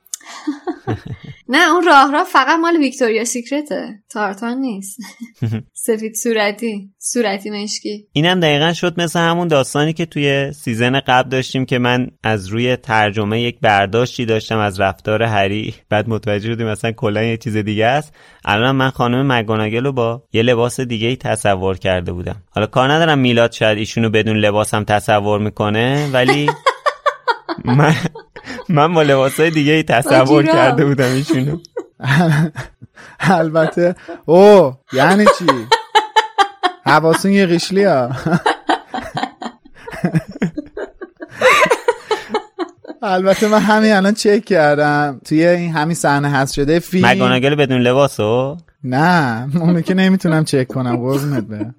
نه 1.50 1.72
اون 1.74 1.86
راه 1.86 2.12
راه 2.12 2.24
فقط 2.24 2.60
مال 2.60 2.78
ویکتوریا 2.78 3.26
سیکرته. 3.26 4.00
تارتان 4.10 4.58
نیست. 4.58 4.98
سفید 5.86 6.16
صورتی 6.16 6.90
صورتی 6.98 7.50
مشکی. 7.50 8.08
اینم 8.12 8.40
دقیقا 8.40 8.74
شد 8.74 9.02
مثل 9.02 9.20
همون 9.20 9.48
داستانی 9.48 9.94
که 9.94 10.06
توی 10.06 10.52
season 10.54 11.00
قبل 11.00 11.30
داشتیم 11.30 11.66
که 11.66 11.80
من 11.80 12.08
از 12.24 12.48
روی 12.48 12.76
ترجمه 12.76 13.42
یک 13.42 13.60
برداشتی 13.62 14.26
داشتم 14.26 14.58
از 14.58 14.80
رفتار 14.80 15.24
هری. 15.24 15.74
بعد 15.90 16.10
متوجه 16.10 16.54
شدیم 16.54 16.68
مثلا 16.68 16.92
کلا 16.92 17.24
یه 17.24 17.38
چیز 17.38 17.58
دیگه 17.58 17.86
است. 17.86 18.14
الان 18.46 18.76
من 18.76 18.90
خانم 18.90 19.32
مگوناگل 19.32 19.86
رو 19.86 19.92
با 19.92 20.24
یه 20.34 20.44
لباس 20.44 20.80
دیگه 20.80 21.08
ای 21.08 21.16
تصور 21.16 21.78
کرده 21.78 22.12
بودم. 22.12 22.44
حالا 22.50 22.68
کار 22.68 22.92
ندارم 22.92 23.20
میلاد 23.20 23.52
شاید 23.52 23.78
ایشونو 23.78 24.10
بدون 24.10 24.38
لباسم 24.38 24.84
تصور 24.84 25.40
می‌کنه 25.40 26.10
ولی 26.14 26.50
من 27.66 27.96
من 28.70 28.94
با 28.94 29.02
لباسای 29.02 29.50
دیگه 29.50 29.74
ای 29.74 29.84
تصور 29.84 30.46
کرده 30.46 30.86
بودم 30.86 31.06
ایشونو. 31.06 31.58
البته 33.20 33.96
او 34.26 34.74
یعنی 34.94 35.26
چی؟ 35.40 35.46
حواسون 36.86 37.32
یه 37.32 37.46
قشلی 37.46 37.84
ها. 37.84 38.10
البته 43.02 43.48
من 43.48 43.60
همین 43.60 43.94
الان 43.94 44.14
چک 44.14 44.46
کردم. 44.46 45.22
توی 45.26 45.48
این 45.48 45.72
همین 45.74 45.96
صحنه 45.96 46.30
هست 46.30 46.54
شده 46.54 46.80
فیلم. 46.80 47.08
مگوناگل 47.08 47.56
بدون 47.56 47.82
لباسو 47.82 48.58
نه 48.90 49.50
اونو 49.56 49.82
که 49.82 49.94
نمی‌تونم 49.94 50.44
چک 50.44 50.68
کنم 50.68 50.96
قربونت 50.96 51.44
برم. 51.44 51.76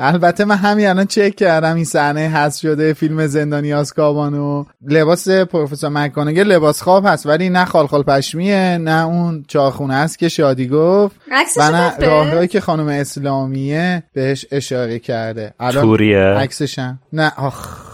البته 0.00 0.44
من 0.44 0.56
همین 0.56 0.86
الان 0.86 1.06
چک 1.06 1.36
کردم 1.36 1.74
این 1.74 1.84
صحنه 1.84 2.20
هست 2.28 2.60
شده 2.60 2.92
فیلم 2.92 3.26
زندانی 3.26 3.72
آسکابانو 3.72 4.64
لباس 4.88 5.28
پروفسور 5.28 5.90
مکانگل 5.90 6.42
لباس 6.42 6.82
خواب 6.82 7.06
هست 7.06 7.26
ولی 7.26 7.50
نه 7.50 7.64
خالخال 7.64 8.02
پشمیه 8.02 8.78
نه 8.78 9.06
اون 9.06 9.44
چاخونه 9.48 9.94
است 9.94 10.18
که 10.18 10.28
شادی 10.28 10.68
گفت. 10.68 11.16
و 11.58 11.70
نه 11.72 11.96
راههایی 11.96 12.48
که 12.48 12.60
خانم 12.60 12.88
اسلامیه 12.88 14.02
بهش 14.12 14.46
اشاره 14.50 14.98
کرده. 14.98 15.54
الان 15.60 16.00
عکسشم 16.36 16.98
نه 17.12 17.32
آخ. 17.36 17.88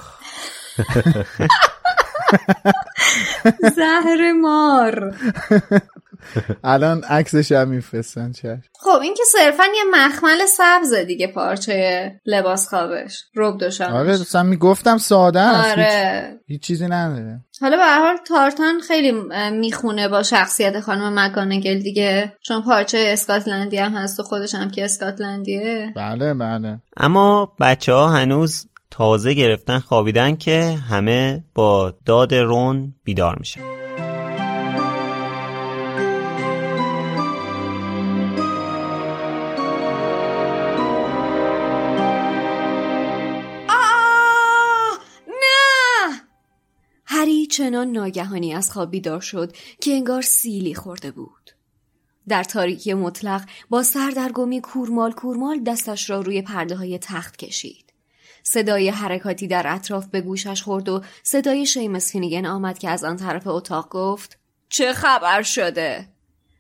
زهر 3.77 4.33
مار. 4.33 5.15
الان 6.65 7.05
عکسش 7.05 7.53
هم 7.53 7.69
میفرستن 7.69 8.33
خب 8.81 8.99
این 9.03 9.15
که 9.15 9.23
صرفا 9.27 9.65
یه 9.77 9.83
مخمل 9.93 10.47
سبز 10.47 10.95
دیگه 10.95 11.27
پارچه 11.27 12.13
لباس 12.27 12.69
خوابش. 12.69 13.25
روب 13.35 13.59
دوشانش 13.59 13.93
آره 13.93 14.19
دوستان 14.19 14.47
می‌گفتم 14.47 14.99
ساده 14.99 15.41
است. 15.41 15.71
آره. 15.71 16.41
هیچ 16.47 16.63
چیزی 16.63 16.87
نداره. 16.87 17.41
حالا 17.61 17.77
به 17.77 17.85
حال 17.85 18.17
تارتان 18.29 18.81
خیلی 18.81 19.13
می‌خونه 19.53 20.09
با 20.09 20.23
شخصیت 20.23 20.81
خانم 20.81 21.19
مکانگل 21.19 21.79
دیگه. 21.79 22.33
چون 22.43 22.63
پارچه 22.63 23.05
اسکاتلندی 23.09 23.77
هم 23.77 23.93
هست 23.93 24.21
و 24.21 24.23
خودش 24.23 24.55
هم 24.55 24.71
که 24.71 24.85
اسکاتلندیه. 24.85 25.93
بله 25.97 26.35
بله. 26.35 26.79
اما 26.97 27.53
بچه 27.61 27.93
ها 27.93 28.09
هنوز 28.09 28.67
تازه 28.97 29.35
گرفتن 29.35 29.79
خوابیدن 29.79 30.37
که 30.37 30.79
همه 30.91 31.45
با 31.55 31.95
داد 32.05 32.35
رون 32.35 32.95
بیدار 33.05 33.37
میشن 33.39 33.85
چنان 47.55 47.93
ناگهانی 47.93 48.55
از 48.55 48.71
خواب 48.71 48.91
بیدار 48.91 49.21
شد 49.21 49.57
که 49.81 49.91
انگار 49.91 50.23
سیلی 50.23 50.75
خورده 50.75 51.11
بود. 51.11 51.51
در 52.29 52.45
تاریکی 52.45 52.95
مطلق 52.95 53.43
با 53.71 53.83
سردرگمی 53.83 54.61
کورمال 54.61 55.13
کورمال 55.13 55.61
دستش 55.61 56.11
را 56.11 56.21
روی 56.21 56.43
پرده 56.43 56.77
های 56.77 56.99
تخت 56.99 57.37
کشید. 57.37 57.94
صدای 58.47 58.89
حرکاتی 58.89 59.47
در 59.47 59.65
اطراف 59.67 60.07
به 60.07 60.21
گوشش 60.21 60.63
خورد 60.63 60.89
و 60.89 61.03
صدای 61.23 61.67
شیمس 61.67 62.13
فینیگن 62.13 62.47
آمد 62.47 62.79
که 62.79 62.91
از 62.91 63.05
آن 63.05 63.17
طرف 63.17 63.47
اتاق 63.47 63.89
گفت 63.89 64.39
چه 64.69 64.93
خبر 64.93 65.43
شده؟ 65.43 66.09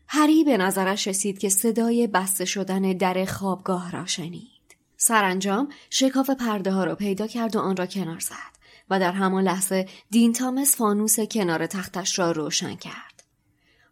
هری 0.08 0.44
به 0.44 0.56
نظرش 0.56 1.08
رسید 1.08 1.38
که 1.38 1.48
صدای 1.48 2.06
بسته 2.06 2.44
شدن 2.44 2.82
در 2.82 3.24
خوابگاه 3.24 3.90
را 3.90 4.06
شنید. 4.06 4.76
سرانجام 4.96 5.68
شکاف 5.90 6.30
پرده 6.30 6.72
ها 6.72 6.84
را 6.84 6.94
پیدا 6.94 7.26
کرد 7.26 7.56
و 7.56 7.58
آن 7.58 7.76
را 7.76 7.86
کنار 7.86 8.20
زد 8.20 8.54
و 8.90 9.00
در 9.00 9.12
همان 9.12 9.44
لحظه 9.44 9.88
دین 10.10 10.32
تامس 10.32 10.76
فانوس 10.76 11.20
کنار 11.20 11.66
تختش 11.66 12.18
را 12.18 12.32
روشن 12.32 12.76
کرد. 12.76 13.22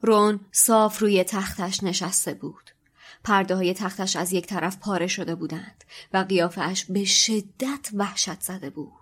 رون 0.03 0.41
صاف 0.53 0.99
روی 0.99 1.25
تختش 1.25 1.83
نشسته 1.83 2.35
بود. 2.35 2.71
پرده 3.25 3.57
های 3.57 3.75
تختش 3.75 4.17
از 4.17 4.33
یک 4.33 4.47
طرف 4.47 4.77
پاره 4.77 5.07
شده 5.07 5.35
بودند 5.35 5.85
و 6.13 6.19
قیافش 6.19 6.85
به 6.85 7.05
شدت 7.05 7.89
وحشت 7.95 8.41
زده 8.41 8.71
بود. 8.71 9.02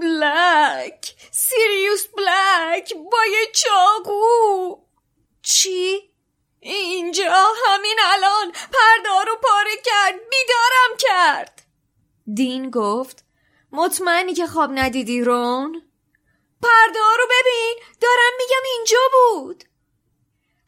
بلک 0.00 1.14
سیریوس 1.30 2.06
بلک 2.06 2.94
با 2.94 3.18
یه 3.32 3.52
چاقو 3.52 4.76
چی؟ 5.42 6.10
اینجا 6.60 7.44
همین 7.66 7.98
الان. 8.04 8.52
پرده 8.52 9.30
رو 9.30 9.36
پاره 9.42 9.76
کرد. 9.84 10.14
بیدارم 10.14 10.96
کرد. 10.98 11.62
دین 12.34 12.70
گفت 12.70 13.24
مطمئنی 13.72 14.34
که 14.34 14.46
خواب 14.46 14.70
ندیدی 14.74 15.20
رون؟ 15.20 15.82
پرده 16.62 16.98
رو 17.18 17.24
ببین. 17.30 17.78
دارم 18.00 18.32
میگم 18.38 18.62
اینجا 18.76 18.98
بود. 19.12 19.64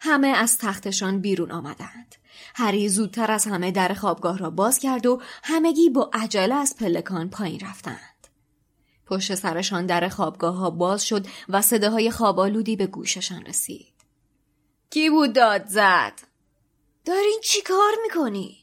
همه 0.01 0.28
از 0.28 0.59
تختشان 0.59 1.20
بیرون 1.20 1.53
آمدند. 1.53 2.14
هری 2.55 2.89
زودتر 2.89 3.31
از 3.31 3.47
همه 3.47 3.70
در 3.70 3.95
خوابگاه 3.95 4.39
را 4.39 4.51
باز 4.51 4.78
کرد 4.78 5.07
و 5.07 5.22
همگی 5.43 5.91
با 5.91 6.11
عجله 6.12 6.55
از 6.55 6.76
پلکان 6.76 7.31
پایین 7.31 7.61
رفتند. 7.61 8.09
پشت 9.11 9.34
سرشان 9.34 9.86
در 9.86 10.08
خوابگاه 10.08 10.56
ها 10.56 10.70
باز 10.70 11.04
شد 11.04 11.26
و 11.48 11.62
صداهای 11.62 12.11
خوابالودی 12.11 12.76
به 12.76 12.86
گوششان 12.86 13.46
رسید. 13.46 13.94
کی 14.90 15.11
بود 15.11 15.32
داد 15.32 15.66
زد؟ 15.66 16.12
دارین 17.04 17.40
چی 17.42 17.62
کار 17.62 17.92
می‌کنین؟ 18.02 18.56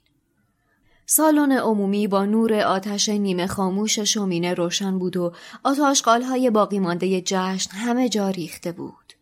سالن 1.05 1.51
عمومی 1.51 2.07
با 2.07 2.25
نور 2.25 2.53
آتش 2.53 3.09
نیمه 3.09 3.47
خاموش 3.47 3.99
شومینه 3.99 4.53
روشن 4.53 4.99
بود 4.99 5.17
و 5.17 5.33
آتاشقال 5.63 6.21
های 6.21 6.49
باقی 6.49 6.79
مانده 6.79 7.21
جشن 7.21 7.71
همه 7.71 8.09
جا 8.09 8.29
ریخته 8.29 8.71
بود. 8.71 9.13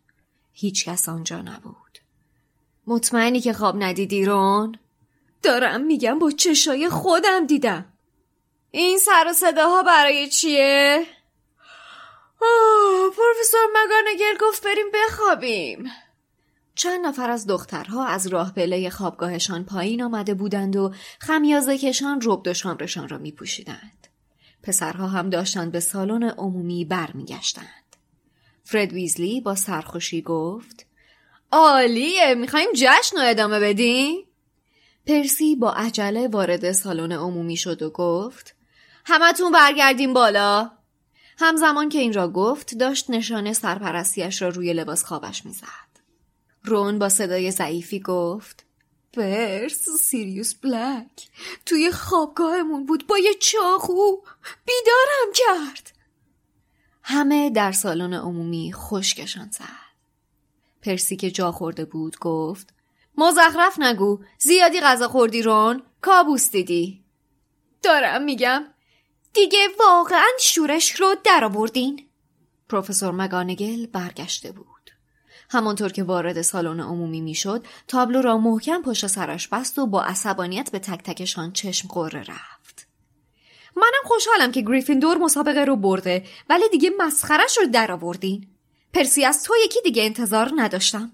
هیچ 0.52 0.84
کس 0.84 1.08
آنجا 1.08 1.40
نبود. 1.40 1.98
مطمئنی 2.86 3.40
که 3.40 3.52
خواب 3.52 3.82
ندیدی 3.82 4.24
رون؟ 4.24 4.78
دارم 5.42 5.80
میگم 5.80 6.18
با 6.18 6.30
چشای 6.30 6.88
خودم 6.88 7.46
دیدم 7.46 7.84
این 8.70 8.98
سر 8.98 9.24
و 9.28 9.32
صداها 9.32 9.82
برای 9.82 10.28
چیه؟ 10.28 11.06
آه 12.40 13.10
پروفسور 13.10 13.66
مگانگل 13.74 14.36
گفت 14.40 14.64
بریم 14.64 14.86
بخوابیم 14.94 15.84
چند 16.74 17.06
نفر 17.06 17.30
از 17.30 17.46
دخترها 17.46 18.06
از 18.06 18.26
راه 18.26 18.54
پله 18.54 18.90
خوابگاهشان 18.90 19.64
پایین 19.64 20.02
آمده 20.02 20.34
بودند 20.34 20.76
و 20.76 20.92
خمیازه 21.20 21.78
کشان 21.78 22.20
رب 22.24 22.42
و 22.46 22.54
شامرشان 22.54 23.08
را 23.08 23.18
می 23.18 23.32
پوشیدند. 23.32 24.06
پسرها 24.62 25.06
هم 25.06 25.30
داشتند 25.30 25.72
به 25.72 25.80
سالن 25.80 26.22
عمومی 26.22 26.84
برمیگشتند. 26.84 27.96
فرد 28.64 28.92
ویزلی 28.92 29.40
با 29.40 29.54
سرخوشی 29.54 30.22
گفت 30.22 30.86
عالیه 31.52 32.34
می‌خوایم 32.34 32.70
جشن 32.74 33.16
رو 33.16 33.22
ادامه 33.22 33.60
بدیم؟ 33.60 34.26
پرسی 35.06 35.56
با 35.56 35.72
عجله 35.72 36.28
وارد 36.28 36.72
سالن 36.72 37.12
عمومی 37.12 37.56
شد 37.56 37.82
و 37.82 37.90
گفت 37.90 38.54
همتون 39.04 39.52
برگردیم 39.52 40.12
بالا 40.12 40.70
همزمان 41.38 41.88
که 41.88 41.98
این 41.98 42.12
را 42.12 42.28
گفت 42.28 42.74
داشت 42.74 43.10
نشانه 43.10 43.52
سرپرستیش 43.52 44.42
را 44.42 44.48
روی 44.48 44.72
لباس 44.72 45.04
خوابش 45.04 45.46
می‌زد. 45.46 45.86
رون 46.64 46.98
با 46.98 47.08
صدای 47.08 47.50
ضعیفی 47.50 48.00
گفت 48.00 48.66
برس 49.16 49.88
سیریوس 49.88 50.54
بلک 50.54 51.28
توی 51.66 51.90
خوابگاهمون 51.90 52.86
بود 52.86 53.06
با 53.06 53.18
یه 53.18 53.34
چاقو 53.34 54.16
بیدارم 54.66 55.32
کرد. 55.34 55.92
همه 57.02 57.50
در 57.50 57.72
سالن 57.72 58.14
عمومی 58.14 58.72
خشکشان 58.74 59.50
زد. 59.50 59.86
پرسی 60.82 61.16
که 61.16 61.30
جا 61.30 61.52
خورده 61.52 61.84
بود 61.84 62.18
گفت 62.18 62.74
مزخرف 63.18 63.78
نگو 63.78 64.18
زیادی 64.38 64.80
غذا 64.80 65.08
خوردی 65.08 65.42
رون 65.42 65.82
کابوس 66.00 66.50
دیدی. 66.50 67.04
دارم 67.82 68.22
میگم 68.22 68.64
دیگه 69.36 69.68
واقعا 69.80 70.28
شورش 70.40 71.00
رو 71.00 71.14
درآوردین 71.24 72.06
پروفسور 72.68 73.10
مگانگل 73.10 73.86
برگشته 73.86 74.52
بود. 74.52 74.90
همانطور 75.50 75.92
که 75.92 76.02
وارد 76.02 76.42
سالن 76.42 76.80
عمومی 76.80 77.20
می‌شد 77.20 77.66
تابلو 77.88 78.22
را 78.22 78.38
محکم 78.38 78.82
پشت 78.82 79.06
سرش 79.06 79.48
بست 79.48 79.78
و 79.78 79.86
با 79.86 80.02
عصبانیت 80.02 80.70
به 80.72 80.78
تک 80.78 81.02
تکشان 81.02 81.52
چشم 81.52 81.88
قره 81.88 82.20
رفت. 82.20 82.88
منم 83.76 84.04
خوشحالم 84.04 84.52
که 84.52 84.62
گریفیندور 84.62 85.18
مسابقه 85.18 85.64
رو 85.64 85.76
برده 85.76 86.24
ولی 86.48 86.68
دیگه 86.68 86.90
مسخرش 86.98 87.58
رو 87.58 87.66
درآوردین 87.66 88.46
پرسی 88.92 89.24
از 89.24 89.44
تو 89.44 89.54
یکی 89.64 89.80
دیگه 89.84 90.02
انتظار 90.02 90.52
نداشتم. 90.56 91.12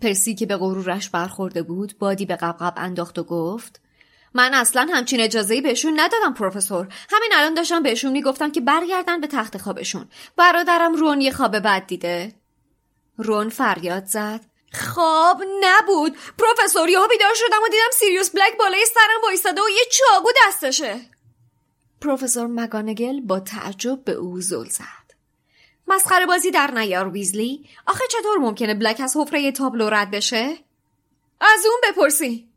پرسی 0.00 0.34
که 0.34 0.46
به 0.46 0.56
غرورش 0.56 1.10
برخورده 1.10 1.62
بود 1.62 1.98
بادی 1.98 2.26
به 2.26 2.36
قبقب 2.36 2.74
انداخت 2.76 3.18
و 3.18 3.24
گفت 3.24 3.80
من 4.36 4.54
اصلا 4.54 4.88
همچین 4.92 5.20
اجازه 5.20 5.60
بهشون 5.60 6.00
ندادم 6.00 6.34
پروفسور. 6.34 6.88
همین 7.10 7.30
الان 7.34 7.54
داشتم 7.54 7.82
بهشون 7.82 8.12
می‌گفتم 8.12 8.50
که 8.50 8.60
برگردن 8.60 9.20
به 9.20 9.26
تخت 9.26 9.58
خوابشون. 9.58 10.08
برادرم 10.36 10.94
رون 10.94 11.20
یه 11.20 11.32
خواب 11.32 11.58
بد 11.58 11.86
دیده. 11.86 12.32
رون 13.18 13.48
فریاد 13.48 14.04
زد. 14.04 14.40
خواب 14.72 15.42
نبود. 15.60 16.16
پروفسور 16.38 16.88
یهو 16.88 17.08
بیدار 17.08 17.34
شدم 17.34 17.62
و 17.64 17.68
دیدم 17.68 17.90
سیریوس 17.92 18.30
بلک 18.30 18.56
بالای 18.58 18.86
سرم 18.94 19.22
وایستاده 19.22 19.60
و 19.60 19.68
یه 19.68 19.84
چاقو 19.90 20.28
دستشه. 20.46 21.00
پروفسور 22.00 22.46
مگانگل 22.46 23.20
با 23.20 23.40
تعجب 23.40 24.04
به 24.04 24.12
او 24.12 24.40
زل 24.40 24.68
زد. 24.68 25.06
مسخره 25.88 26.26
بازی 26.26 26.50
در 26.50 26.70
نیار 26.70 27.08
ویزلی. 27.08 27.68
آخه 27.86 28.04
چطور 28.10 28.38
ممکنه 28.38 28.74
بلک 28.74 29.00
از 29.00 29.16
حفره 29.16 29.52
تابلو 29.52 29.90
رد 29.90 30.10
بشه؟ 30.10 30.56
از 31.40 31.66
اون 31.66 31.80
بپرسی. 31.88 32.48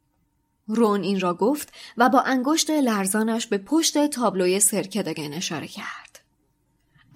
رون 0.69 1.03
این 1.03 1.19
را 1.19 1.33
گفت 1.33 1.73
و 1.97 2.09
با 2.09 2.21
انگشت 2.21 2.69
لرزانش 2.69 3.47
به 3.47 3.57
پشت 3.57 4.07
تابلوی 4.07 4.59
سرکدگن 4.59 5.33
اشاره 5.33 5.67
کرد. 5.67 6.19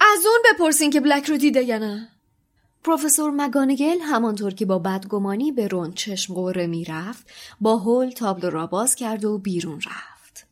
از 0.00 0.26
اون 0.26 0.42
بپرسین 0.44 0.90
که 0.90 1.00
بلک 1.00 1.24
رو 1.24 1.36
دیده 1.36 1.62
یا 1.62 1.78
نه. 1.78 2.08
پروفسور 2.84 3.30
مگانگل 3.30 4.00
همانطور 4.00 4.54
که 4.54 4.66
با 4.66 4.78
بدگمانی 4.78 5.52
به 5.52 5.68
رون 5.68 5.92
چشم 5.92 6.34
قوره 6.34 6.66
می‌رفت 6.66 7.26
با 7.60 7.76
هول 7.76 8.10
تابلو 8.10 8.50
را 8.50 8.66
باز 8.66 8.94
کرد 8.94 9.24
و 9.24 9.38
بیرون 9.38 9.80
رفت. 9.80 10.46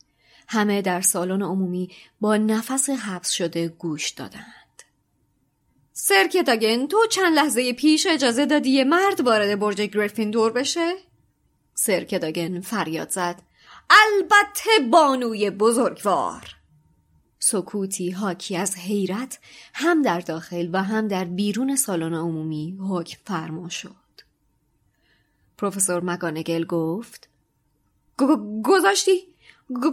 همه 0.49 0.83
در 0.83 1.01
سالن 1.01 1.43
عمومی 1.43 1.91
با 2.21 2.37
نفس 2.37 2.91
حبس 2.91 3.31
شده 3.31 3.69
گوش 3.69 4.11
دادند. 4.11 4.83
سرکتاگن 5.93 6.87
تو 6.87 7.07
چند 7.11 7.35
لحظه 7.35 7.73
پیش 7.73 8.07
اجازه 8.07 8.47
دادی 8.47 8.71
یه 8.71 8.85
مرد 8.85 9.21
وارد 9.21 9.59
برج 9.59 9.81
گریفیندور 9.81 10.53
بشه؟ 10.53 10.93
سرکداگن 11.85 12.61
فریاد 12.61 13.11
زد. 13.11 13.43
البته 13.91 14.71
بانوی 14.91 15.51
بزرگوار. 15.51 16.57
سکوتی 17.39 18.11
حاکی 18.11 18.57
از 18.57 18.77
حیرت 18.77 19.39
هم 19.75 20.03
در 20.03 20.21
داخل 20.21 20.71
و 20.73 20.83
هم 20.83 21.09
در 21.09 21.25
بیرون 21.25 21.77
سالن 21.77 22.15
عمومی 22.15 22.79
حکم 22.91 23.19
فرما 23.27 23.69
شد. 23.69 23.91
پروفسور 25.59 26.05
مگانگل 26.05 26.65
گفت 26.65 27.29
گذاشتی؟ 28.65 29.21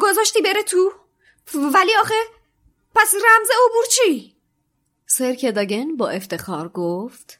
گذاشتی 0.01 0.41
بره 0.41 0.63
تو؟ 0.63 0.91
ولی 1.53 1.91
آخه 2.01 2.15
پس 2.95 3.13
رمز 3.13 3.49
عبور 3.49 3.85
چی؟ 3.91 4.35
سرکداگن 5.05 5.95
با 5.95 6.09
افتخار 6.09 6.69
گفت 6.69 7.39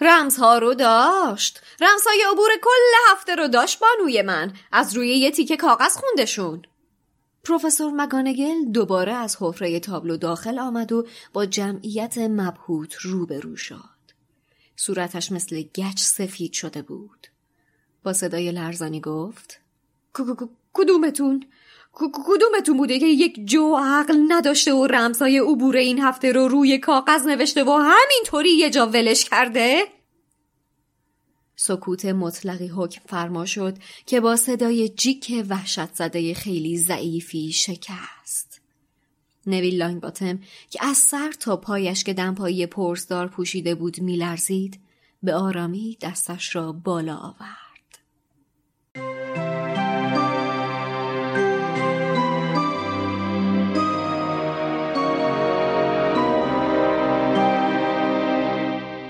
رمزها 0.00 0.58
رو 0.58 0.74
داشت 0.74 1.60
رمزهای 1.80 2.24
عبور 2.32 2.50
کل 2.62 3.12
هفته 3.12 3.34
رو 3.34 3.48
داشت 3.48 3.78
بانوی 3.78 4.22
من 4.22 4.52
از 4.72 4.96
روی 4.96 5.08
یه 5.08 5.30
تیکه 5.30 5.56
کاغذ 5.56 5.96
خوندشون 5.96 6.62
پروفسور 7.44 7.92
مگانگل 7.92 8.64
دوباره 8.64 9.12
از 9.12 9.36
حفره 9.40 9.80
تابلو 9.80 10.16
داخل 10.16 10.58
آمد 10.58 10.92
و 10.92 11.06
با 11.32 11.46
جمعیت 11.46 12.18
مبهوت 12.18 12.94
روبرو 12.94 13.56
شد. 13.56 13.96
صورتش 14.76 15.32
مثل 15.32 15.62
گچ 15.62 15.98
سفید 15.98 16.52
شده 16.52 16.82
بود. 16.82 17.26
با 18.02 18.12
صدای 18.12 18.52
لرزانی 18.52 19.00
گفت 19.00 19.60
کدومتون؟ 20.72 21.44
کدومتون 21.98 22.76
بوده 22.76 22.98
که 22.98 23.06
یک 23.06 23.46
جو 23.46 23.76
عقل 23.78 24.18
نداشته 24.28 24.74
و 24.74 24.86
رمزای 24.86 25.38
عبور 25.38 25.76
این 25.76 26.00
هفته 26.00 26.32
رو 26.32 26.48
روی 26.48 26.78
کاغذ 26.78 27.26
نوشته 27.26 27.64
و 27.64 27.70
همینطوری 27.70 28.50
یه 28.50 28.70
جا 28.70 28.86
ولش 28.86 29.24
کرده؟ 29.24 29.84
سکوت 31.56 32.04
مطلقی 32.04 32.68
حکم 32.68 33.00
فرما 33.06 33.46
شد 33.46 33.78
که 34.06 34.20
با 34.20 34.36
صدای 34.36 34.88
جیک 34.88 35.44
وحشت 35.48 35.94
زده 35.94 36.34
خیلی 36.34 36.78
ضعیفی 36.78 37.52
شکست. 37.52 38.60
نویل 39.46 39.82
لانگ 39.82 40.00
باتم 40.00 40.38
که 40.70 40.84
از 40.84 40.96
سر 40.96 41.32
تا 41.32 41.56
پایش 41.56 42.04
که 42.04 42.12
دمپایی 42.12 42.66
پرسدار 42.66 43.26
پوشیده 43.26 43.74
بود 43.74 44.00
میلرزید 44.00 44.80
به 45.22 45.34
آرامی 45.34 45.98
دستش 46.00 46.56
را 46.56 46.72
بالا 46.72 47.16
آورد. 47.16 47.65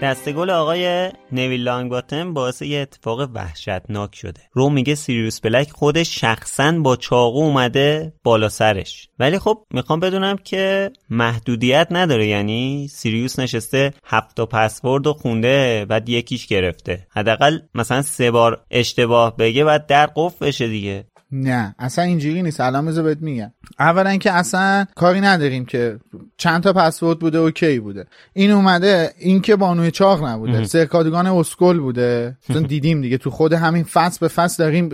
دستگل 0.03 0.51
آقای 0.51 1.12
نویل 1.32 1.62
لانگ 1.62 1.90
باتم 1.90 2.34
باعث 2.34 2.62
یه 2.62 2.78
اتفاق 2.78 3.30
وحشتناک 3.34 4.14
شده. 4.14 4.40
رو 4.53 4.70
میگه 4.70 4.94
سیریوس 4.94 5.40
بلک 5.40 5.70
خودش 5.70 6.20
شخصا 6.20 6.72
با 6.72 6.97
چاقو 6.97 7.42
اومده 7.42 8.12
بالا 8.24 8.49
سرش. 8.49 9.09
ولی 9.18 9.38
خب 9.38 9.64
می‌خوام 9.70 10.01
بدونم 10.01 10.36
که 10.36 10.90
محدودیت 11.11 11.88
نداره. 11.90 12.26
یعنی 12.26 12.88
سیریوس 12.88 13.38
نشسته 13.38 13.94
هفت 14.05 14.40
پسورد 14.40 15.07
و 15.07 15.12
خونده 15.12 15.86
بعد 15.88 16.09
یکیش 16.09 16.47
گرفته. 16.47 17.07
حداقل 17.11 17.59
مثلا 17.74 18.03
سه 18.03 18.30
بار 18.30 18.64
اشتباه 18.70 19.36
بگه 19.36 19.64
بعد 19.64 19.86
در 19.86 20.11
قفل 20.16 20.47
بشه 20.47 20.68
دیگه. 20.68 21.05
نه 21.32 21.74
اصلا 21.78 22.05
اینجوری 22.05 22.42
نیست. 22.42 22.61
الان 22.61 22.86
بذار 22.86 23.05
بهت 23.05 23.18
میگم. 23.20 23.53
اولا 23.78 24.16
که 24.16 24.32
اصلا 24.32 24.86
کاری 24.94 25.20
نداریم 25.20 25.64
که 25.64 25.99
چند 26.39 26.62
تا 26.62 26.72
پسورد 26.72 27.18
بوده 27.18 27.39
اوکی 27.39 27.78
بوده. 27.78 28.07
این 28.32 28.51
اومده 28.51 29.12
این 29.18 29.41
که 29.41 29.57
بانوی 29.57 29.91
چاق 29.91 30.24
نبوده. 30.24 30.64
سرکادگان 30.64 31.26
اسکل 31.26 31.78
بوده. 31.78 32.37
چون 32.53 32.62
دیدیم 32.62 33.01
دیگه. 33.01 33.18
تو 33.18 33.30
خود 33.30 33.53
همین 33.53 33.84
فصل 33.84 34.18
به 34.20 34.28
فصل 34.28 34.64
داریم 34.64 34.89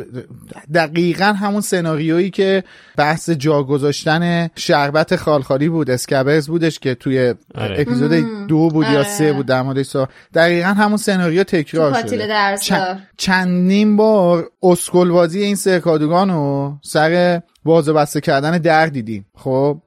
دقیقا 0.74 1.24
همون 1.24 1.61
سناریویی 1.61 2.30
که 2.30 2.64
بحث 2.97 3.30
جا 3.30 3.62
گذاشتن 3.62 4.51
شربت 4.57 5.16
خالخالی 5.16 5.68
بود. 5.68 5.90
اسکبرز 5.90 6.49
بودش 6.49 6.78
که 6.78 6.95
توی 6.95 7.34
آره. 7.55 7.80
اپیزود 7.80 8.12
دو 8.47 8.68
بود 8.68 8.86
یا 8.86 9.05
سه 9.05 9.24
آره. 9.24 9.32
بود 9.32 9.47
در 9.47 9.62
موردش 9.62 9.97
دقیقا 10.34 10.68
همون 10.68 10.97
سناریو 10.97 11.45
تکرار 11.45 11.95
شده. 11.95 12.99
چندین 13.16 13.97
بار 13.97 14.51
اسکل 14.62 15.11
بازی 15.11 15.43
این 15.43 15.55
سرکادگان 15.55 16.30
رو 16.30 16.76
سر 16.82 17.43
باز 17.64 17.88
بسته 17.88 18.20
کردن 18.20 18.59
در 18.59 18.86
دیدیم. 18.86 19.26
خب؟ 19.34 19.82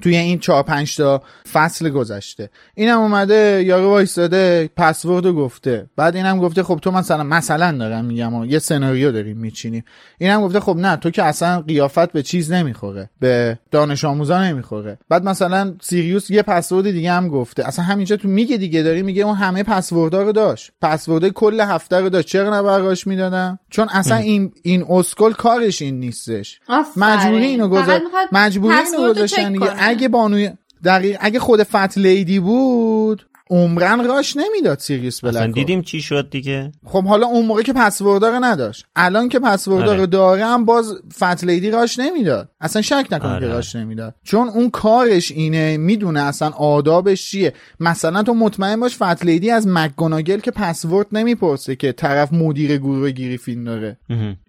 توی 0.00 0.16
این 0.16 0.38
چهار 0.38 0.62
پنج 0.62 0.96
تا 0.96 1.22
فصل 1.52 1.88
گذشته. 1.88 2.50
اینم 2.74 2.98
اومده 2.98 3.62
یارو 3.66 3.88
وایستاده 3.88 4.70
پسورد 4.76 5.26
گفته. 5.26 5.86
بعد 5.96 6.16
اینم 6.16 6.38
گفته 6.38 6.62
خب 6.62 6.78
تو 6.82 6.90
مثلا 6.90 7.22
مثلا 7.22 7.78
دارم 7.78 8.04
میگم 8.04 8.44
یه 8.44 8.58
سناریو 8.58 9.12
داریم 9.12 9.36
میچینیم. 9.36 9.84
اینم 10.18 10.42
گفته 10.42 10.60
خب 10.60 10.76
نه 10.76 10.96
تو 10.96 11.10
که 11.10 11.22
اصلا 11.22 11.60
قیافت 11.60 12.12
به 12.12 12.22
چیز 12.22 12.52
نمی‌خوره. 12.52 13.10
به 13.20 13.58
دانش 13.70 14.04
آموزا 14.04 14.44
نمی‌خوره. 14.44 14.98
بعد 15.08 15.24
مثلا 15.24 15.74
سیریوس 15.82 16.30
یه 16.30 16.42
پسورد 16.42 16.90
دیگه 16.90 17.12
هم 17.12 17.28
گفته. 17.28 17.68
اصلا 17.68 17.84
همینجا 17.84 18.16
تو 18.16 18.28
میگه 18.28 18.56
دیگه 18.56 18.82
داری 18.82 19.02
میگه 19.02 19.22
اون 19.22 19.34
همه 19.34 19.62
پسوردها 19.62 20.22
رو 20.22 20.32
داشت. 20.32 20.70
پسورد 20.82 21.28
کل 21.28 21.60
هفته 21.60 21.96
رو 21.96 22.08
داشت. 22.08 22.28
چرا 22.28 22.58
نبرگاش 22.58 23.06
می‌دادم 23.06 23.58
چون 23.70 23.88
اصلا 23.92 24.16
این 24.16 24.52
این 24.62 24.84
اسکل 24.90 25.32
کارش 25.32 25.82
این 25.82 26.00
نیستش. 26.00 26.60
مجبوری 26.96 27.44
اینو 27.44 27.68
گذاشت 27.68 28.02
مجبوری 28.32 28.76
اینو 28.76 29.10
گذاشتن 29.10 29.56
اگه 29.86 30.08
بانوی 30.08 30.50
دقیق 30.84 31.18
اگه 31.20 31.38
خود 31.38 31.62
Fat 31.62 31.98
Lady 31.98 32.40
بود 32.40 33.26
عمرن 33.50 34.04
راش 34.04 34.36
نمی‌داد 34.36 34.78
سیریوس 34.78 35.20
بلک 35.20 35.36
اصلا 35.36 35.46
دیدیم 35.46 35.82
چی 35.82 36.00
شد 36.00 36.30
دیگه؟ 36.30 36.72
خب 36.84 37.04
حالا 37.04 37.26
اون 37.26 37.46
موقع 37.46 37.62
که 37.62 37.72
پسورد 37.72 38.32
نداشت. 38.40 38.86
الان 38.96 39.28
که 39.28 39.38
پسورد 39.38 39.96
آره. 39.96 40.06
داره 40.06 40.44
هم 40.44 40.64
باز 40.64 40.94
Fat 41.18 41.44
Lady 41.44 41.70
راش 41.70 41.98
نمی‌داد. 41.98 42.48
اصلا 42.60 42.82
شک 42.82 43.06
نکن 43.10 43.28
آره. 43.28 43.46
که 43.46 43.52
راش 43.52 43.76
نمی‌داد. 43.76 44.14
چون 44.24 44.48
اون 44.48 44.70
کارش 44.70 45.30
اینه 45.30 45.76
می‌دونه 45.76 46.20
اصلا 46.20 46.48
آدابش 46.48 47.30
چیه. 47.30 47.52
مثلا 47.80 48.22
تو 48.22 48.34
مطمئن 48.34 48.80
باش 48.80 48.96
Fat 48.96 49.24
Lady 49.24 49.50
از 49.50 49.66
مکگوناگل 49.68 50.38
که 50.38 50.50
پسورد 50.50 51.06
نمی‌پرسه 51.12 51.76
که 51.76 51.92
طرف 51.92 52.32
مدیر 52.32 52.76
گروه 52.76 53.10
گریفیندوره. 53.10 53.98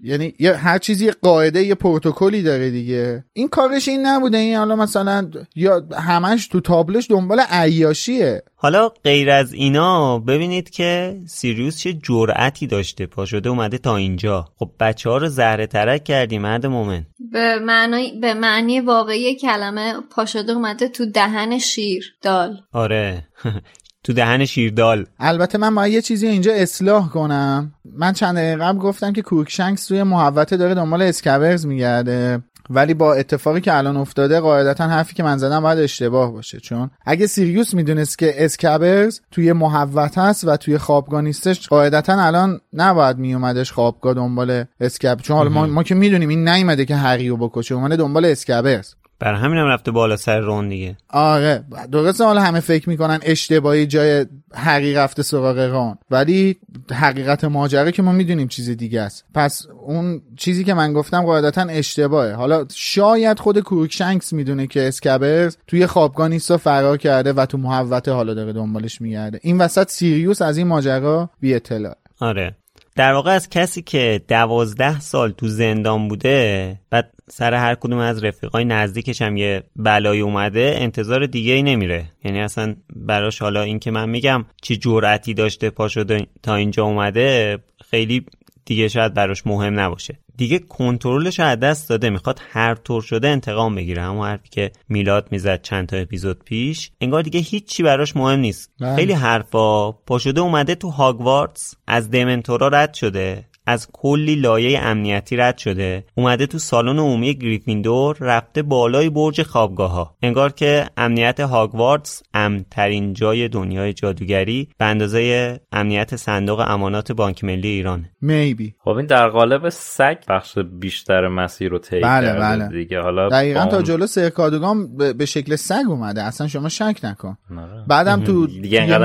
یعنی 0.03 0.33
هر 0.39 0.77
چیزی 0.77 1.05
یه 1.05 1.11
قاعده 1.21 1.63
یه 1.63 1.75
پروتکلی 1.75 2.41
داره 2.41 2.69
دیگه. 2.69 3.25
این 3.33 3.47
کارش 3.47 3.87
این 3.87 4.05
نبوده. 4.05 4.37
این 4.37 4.55
حالا 4.55 4.75
مثلا 4.75 5.29
یا 5.55 5.87
همش 5.93 6.47
تو 6.47 6.61
تابلش 6.61 7.11
دنبال 7.11 7.39
عیاشیه. 7.49 8.43
حالا 8.59 8.89
غیر 9.03 9.29
از 9.29 9.53
اینا 9.53 10.19
ببینید 10.19 10.69
که 10.69 11.21
سیریوس 11.27 11.77
چه 11.77 11.93
جرأتی 11.93 12.67
داشته. 12.67 13.05
پا 13.05 13.25
شده 13.25 13.49
اومده 13.49 13.77
تا 13.77 13.95
اینجا. 13.95 14.47
خب 14.59 14.71
بچه 14.79 15.09
ها 15.09 15.17
رو 15.17 15.27
زهره 15.27 15.67
ترک 15.67 16.03
کردی 16.03 16.37
مرد 16.37 16.65
مومن. 16.65 17.05
به 17.31 17.59
معنی 17.59 18.19
به 18.21 18.33
معنی 18.33 18.79
واقعی 18.79 19.35
کلمه 19.35 19.93
پا 20.11 20.25
شده 20.25 20.51
اومده 20.51 20.87
تو 20.87 21.05
دهن 21.05 21.59
شیر 21.59 22.13
دال. 22.21 22.57
آره. 22.73 23.27
تو 24.03 24.13
دهن 24.13 24.45
شیردال 24.45 25.05
البته 25.19 25.57
من 25.57 25.75
باید 25.75 25.93
یه 25.93 26.01
چیزی 26.01 26.27
اینجا 26.27 26.53
اصلاح 26.53 27.09
کنم. 27.09 27.73
من 27.85 28.13
چند 28.13 28.35
دقیقه 28.35 28.63
قبل 28.63 28.77
گفتم 28.77 29.13
که 29.13 29.21
کروکشنکس 29.21 29.87
توی 29.87 30.03
محوطه 30.03 30.57
داره 30.57 30.73
دنبال 30.73 31.01
اسکابرز 31.01 31.65
میگرده. 31.65 32.43
ولی 32.69 32.93
با 32.93 33.13
اتفاقی 33.13 33.61
که 33.61 33.77
الان 33.77 33.97
افتاده 33.97 34.39
قاعدتا 34.39 34.87
حرفی 34.87 35.15
که 35.15 35.23
من 35.23 35.37
زدم 35.37 35.59
باید 35.59 35.79
اشتباه 35.79 36.31
باشه. 36.31 36.59
چون 36.59 36.89
اگه 37.05 37.27
سیریوس 37.27 37.73
می‌دونست 37.73 38.17
که 38.17 38.45
اسکابرز 38.45 39.19
توی 39.31 39.53
محوطه 39.53 40.17
هست 40.17 40.47
و 40.47 40.57
توی 40.57 40.77
خوابگاه 40.77 41.21
نیستش 41.21 41.67
قاعدتا 41.67 42.23
الان 42.23 42.61
نباید 42.73 43.17
میومدش 43.17 43.71
خوابگاه 43.71 44.13
دنبال 44.13 44.63
اسکابرز. 44.79 45.21
چون 45.21 45.37
حالا 45.37 45.49
ما, 45.49 45.65
ما 45.65 45.83
که 45.83 45.95
می‌دونیم 45.95 46.29
این 46.29 46.49
نیومده 46.49 46.85
که 46.85 46.95
هری 46.95 47.29
رو 47.29 47.37
بکشه 47.37 47.75
اومده 47.75 47.95
دنبال 47.95 48.25
اسکابرز. 48.25 48.93
بر 49.19 49.33
همین 49.33 49.57
هم 49.57 49.67
رفته 49.67 49.91
بالا 49.91 50.17
سر 50.17 50.39
رون 50.39 50.69
دیگه. 50.69 50.97
آره 51.09 51.63
درسته 51.91 52.23
حالا 52.23 52.41
همه 52.41 52.59
فکر 52.59 52.89
می‌کنن 52.89 53.19
اشتباهی 53.23 53.85
جای 53.85 54.25
هری 54.53 54.93
رفته 54.93 55.23
سراغ 55.23 55.59
رون. 55.59 55.97
ولی 56.11 56.57
حقیقت 56.91 57.43
ماجرا 57.43 57.91
که 57.91 58.01
ما 58.01 58.11
می‌دونیم 58.11 58.47
چیز 58.47 58.69
دیگه 58.69 59.01
است. 59.01 59.25
پس 59.33 59.67
اون 59.85 60.21
چیزی 60.35 60.63
که 60.63 60.73
من 60.73 60.93
گفتم 60.93 61.21
قاعدتا 61.21 61.61
اشتباهه. 61.61 62.33
حالا 62.33 62.65
شاید 62.73 63.39
خود 63.39 63.59
کروکشنکس 63.59 64.33
می‌دونه 64.33 64.67
که 64.67 64.87
اسکابرز 64.87 65.57
توی 65.67 65.87
خوابگاه 65.87 66.27
نیست 66.27 66.51
و 66.51 66.57
فرار 66.57 66.97
کرده 66.97 67.33
و 67.33 67.45
تو 67.45 67.57
محوطه 67.57 68.11
حالا 68.11 68.33
داره 68.33 68.53
دنبالش 68.53 69.01
میگرده. 69.01 69.39
این 69.43 69.57
وسط 69.57 69.89
سیریوس 69.89 70.41
از 70.41 70.57
این 70.57 70.67
ماجرا 70.67 71.29
بی 71.39 71.53
اطلاع. 71.53 71.95
آره. 72.19 72.55
در 72.95 73.13
واقع 73.13 73.31
از 73.31 73.49
کسی 73.49 73.81
که 73.81 74.21
دوازده 74.27 74.99
سال 74.99 75.31
تو 75.31 75.47
زندان 75.47 76.07
بوده 76.07 76.79
بعد 76.89 77.13
سر 77.29 77.53
هر 77.53 77.75
کدوم 77.75 77.97
از 77.97 78.23
رفیقای 78.23 78.65
نزدیکش 78.65 79.21
هم 79.21 79.37
یه 79.37 79.63
بلایی 79.75 80.21
اومده 80.21 80.75
انتظار 80.77 81.25
دیگه 81.25 81.53
ای 81.53 81.63
نمیره. 81.63 82.05
یعنی 82.23 82.41
اصلا 82.41 82.75
براش 82.95 83.41
حالا 83.41 83.61
این 83.61 83.79
که 83.79 83.91
من 83.91 84.09
میگم 84.09 84.45
چه 84.61 84.75
جرأتی 84.75 85.33
داشته 85.33 85.69
پا 85.69 85.87
شده 85.87 86.27
تا 86.43 86.55
اینجا 86.55 86.83
اومده 86.83 87.57
خیلی 87.89 88.25
دیگه 88.65 88.87
شاید 88.87 89.13
براش 89.13 89.47
مهم 89.47 89.79
نباشه. 89.79 90.19
دیگه 90.37 90.59
کنترلش 90.59 91.39
از 91.39 91.59
دست 91.59 91.89
داده 91.89 92.09
می‌خواد 92.09 92.41
هر 92.51 92.75
طور 92.75 93.01
شده 93.01 93.27
انتقام 93.27 93.75
بگیره. 93.75 94.01
اما 94.01 94.27
حرفی 94.27 94.49
که 94.49 94.71
میلاد 94.89 95.27
می‌زد 95.31 95.61
چند 95.61 95.87
تا 95.87 95.97
اپیزود 95.97 96.43
پیش 96.43 96.91
انگار 97.01 97.21
دیگه 97.21 97.39
هیچی 97.39 97.83
براش 97.83 98.15
مهم 98.15 98.39
نیست. 98.39 98.71
بله. 98.79 98.95
خیلی 98.95 99.13
حرفا 99.13 99.91
پا 99.91 100.19
شده 100.19 100.41
اومده 100.41 100.75
تو 100.75 100.89
هاگوارتس 100.89 101.75
از 101.87 102.11
دمنتورا 102.11 102.67
رد 102.67 102.93
شده. 102.93 103.45
از 103.67 103.87
کلی 103.93 104.35
لایه 104.35 104.79
امنیتی 104.79 105.35
رد 105.35 105.57
شده 105.57 106.03
اومده 106.15 106.45
تو 106.45 106.57
سالن 106.57 106.99
عمومی 106.99 107.33
گریفیندور 107.35 108.17
رفته 108.19 108.61
بالای 108.61 109.09
برج 109.09 109.43
خوابگاه 109.43 109.91
ها 109.91 110.15
انگار 110.21 110.51
که 110.51 110.85
امنیت 110.97 111.39
هاگوارتس 111.39 112.23
امترین 112.33 113.13
جای 113.13 113.47
دنیای 113.47 113.93
جادوگری 113.93 114.69
به 114.77 114.85
اندازه 114.85 115.59
امنیت 115.71 116.15
صندوق 116.15 116.59
امانات 116.67 117.11
بانک 117.11 117.43
ملی 117.43 117.67
ایران. 117.67 118.05
میبی 118.21 118.75
خب 118.83 118.89
این 118.89 119.05
در 119.05 119.29
قالب 119.29 119.69
سگ 119.69 120.17
بخش 120.29 120.57
بیشتر 120.59 121.27
مسیر 121.27 121.71
رو 121.71 121.79
طی 121.79 121.99
بله 121.99 122.33
بله. 122.33 122.67
دیگه. 122.67 123.01
حالا 123.01 123.29
دقیقا 123.29 123.65
تا 123.65 123.81
جلو 123.81 124.07
سرکادوگان 124.07 124.97
به 124.97 125.25
شکل 125.25 125.55
سگ 125.55 125.83
اومده. 125.87 126.23
اصلا 126.23 126.47
شما 126.47 126.69
شک 126.69 126.99
نکن. 127.03 127.37
آره. 127.57 127.83
بعدم 127.87 128.23
تو 128.23 128.47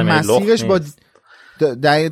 مسیرش 0.07 0.65
با 0.65 0.81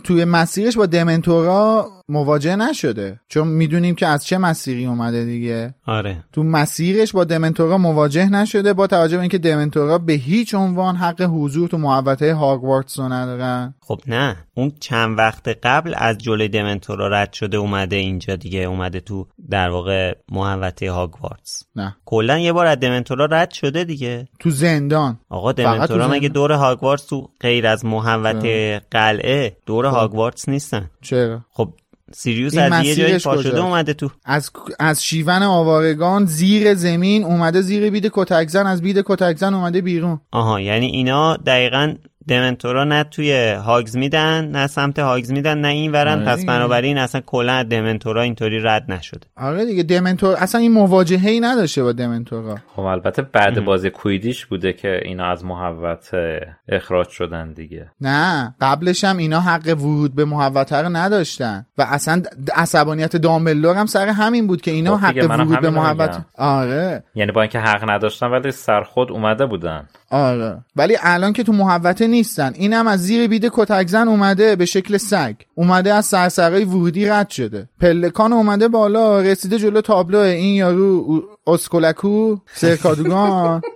توی 0.04 0.24
مسیرش 0.24 0.76
با 0.76 0.86
دمنتورا 0.86 1.88
مواجه 2.10 2.56
نشده. 2.56 3.20
چون 3.28 3.48
می‌دونیم 3.48 3.94
که 3.94 4.06
از 4.06 4.26
چه 4.26 4.38
مسیری 4.38 4.86
اومده 4.86 5.24
دیگه. 5.24 5.74
آره. 5.86 6.24
تو 6.32 6.42
مسیرش 6.42 7.12
با 7.12 7.24
دمنتورا 7.24 7.78
مواجه 7.78 8.30
نشده 8.30 8.72
با 8.72 8.86
توجه 8.86 9.16
به 9.16 9.20
اینکه 9.20 9.38
دمنتورا 9.38 9.98
به 9.98 10.12
هیچ 10.12 10.54
عنوان 10.54 10.96
حق 10.96 11.22
حضور 11.22 11.68
تو 11.68 11.78
محوطه 11.78 12.34
هاگوارتس 12.34 12.98
رو 12.98 13.08
ندارن. 13.08 13.74
خب 13.80 14.00
نه. 14.06 14.36
اون 14.54 14.72
چند 14.80 15.18
وقت 15.18 15.48
قبل 15.62 15.94
از 15.96 16.18
جلوی 16.18 16.48
دمنتورا 16.48 17.08
رد 17.08 17.32
شده 17.32 17.56
اومده 17.56 17.96
اینجا 17.96 18.36
دیگه 18.36 18.60
اومده 18.60 19.00
تو 19.00 19.26
در 19.50 19.70
واقع 19.70 20.14
محوطه 20.32 20.90
هاگوارتس. 20.90 21.62
نه. 21.76 21.96
کلا 22.04 22.38
یه 22.38 22.52
بار 22.52 22.66
از 22.66 22.78
دمنتورا 22.78 23.24
رد 23.24 23.50
شده 23.50 23.84
دیگه. 23.84 24.28
تو 24.38 24.50
زندان. 24.50 25.18
آقا 25.28 25.52
دمنتورا 25.52 26.08
مگه 26.08 26.28
دور 26.28 26.52
هاگوارتس 26.52 27.06
تو 27.06 27.28
غیر 27.40 27.66
از 27.66 27.84
محوطه 27.84 28.80
قلعه 28.90 29.56
دور 29.66 29.86
هاگوارتس 29.86 30.48
نیستن؟ 30.48 30.90
چرا؟ 31.00 31.40
خب 31.50 31.72
سیریوس 32.12 32.56
از 32.56 32.84
یه 32.84 32.94
جایی 32.94 33.18
پاشده 33.18 33.60
اومده 33.60 33.94
تو. 33.94 34.10
از 34.24 34.50
از 34.78 35.04
شیون 35.04 35.42
آوارگان 35.42 36.26
زیر 36.26 36.74
زمین 36.74 37.24
اومده 37.24 37.60
زیر 37.60 37.90
بید 37.90 38.10
کتکزن 38.14 38.66
از 38.66 38.82
بید 38.82 39.02
کتکزن 39.06 39.54
اومده 39.54 39.80
بیرون. 39.80 40.20
آها 40.32 40.60
یعنی 40.60 40.86
اینا 40.86 41.36
دقیقا 41.36 41.94
دمنتورا 42.30 42.84
نه 42.84 43.04
توی 43.04 43.52
هاگز 43.52 43.96
میدن 43.96 44.44
نه 44.44 44.66
سمت 44.66 44.98
هاگز 44.98 45.32
میدن 45.32 45.58
نه 45.58 45.68
این 45.68 45.92
ورن. 45.92 46.22
آره 46.22 46.36
پس 46.36 46.44
بنابراین 46.44 46.98
اصلا 46.98 47.20
کلا 47.20 47.62
دمنتورا 47.62 48.22
اینطوری 48.22 48.60
رد 48.60 48.84
نشده. 48.88 49.26
آره 49.36 49.64
دیگه 49.64 49.82
دمنتور 49.82 50.36
اصلا 50.36 50.60
این 50.60 50.72
مواجهه 50.72 51.30
ای 51.30 51.40
نداشته 51.40 51.82
با 51.82 51.92
دمنتورا. 51.92 52.58
خب 52.76 52.80
البته 52.80 53.22
بعد 53.22 53.64
بازی 53.64 53.90
کویدیچ 53.90 54.46
بوده 54.46 54.72
که 54.72 55.00
اینا 55.04 55.26
از 55.26 55.44
محوطه 55.44 56.40
اخراج 56.68 57.08
شدن 57.08 57.52
دیگه. 57.52 57.90
نه 58.00 58.54
قبلش 58.60 59.04
هم 59.04 59.16
اینا 59.16 59.40
حق 59.40 59.68
ورود 59.68 60.14
به 60.14 60.24
محوطه 60.24 60.76
رو 60.76 60.88
نداشتن. 60.88 61.66
و 61.78 61.82
اصلا 61.82 62.22
عصبانیت 62.54 63.16
دامبلدور 63.16 63.76
هم 63.76 63.86
سر 63.86 64.08
همین 64.08 64.46
بود 64.46 64.60
که 64.60 64.70
اینا 64.70 64.96
خب 64.96 65.04
حق 65.04 65.30
ورود 65.30 65.60
به 65.60 65.70
محوطه. 65.70 66.24
آره. 66.38 67.04
یعنی 67.14 67.32
با 67.32 67.42
اینکه 67.42 67.58
حق 67.58 67.90
نداشتن 67.90 68.26
ولی 68.26 68.50
سر 68.50 68.82
خود 68.82 69.12
اومده 69.12 69.46
بودن. 69.46 69.88
آره. 70.10 70.64
ولی 70.76 70.96
الان 71.00 71.32
که 71.32 71.42
تو 71.42 71.52
محوطه 71.52 72.06
نیستن 72.06 72.52
اینم 72.54 72.86
از 72.86 73.00
زیر 73.00 73.28
بید 73.28 73.50
کتکزن 73.52 74.08
اومده 74.08 74.56
به 74.56 74.64
شکل 74.64 74.96
سگ. 74.96 75.34
اومده 75.54 75.94
از 75.94 76.06
سرسرای 76.06 76.64
ورودی 76.64 77.06
رد 77.06 77.30
شده. 77.30 77.68
پلکان 77.80 78.32
اومده 78.32 78.68
بالا 78.68 79.20
رسیده 79.20 79.58
جلو 79.58 79.80
تابلو. 79.80 80.18
این 80.18 80.54
یارو 80.54 81.22
اسکولکو 81.46 82.36
سرکادوگان. 82.54 83.60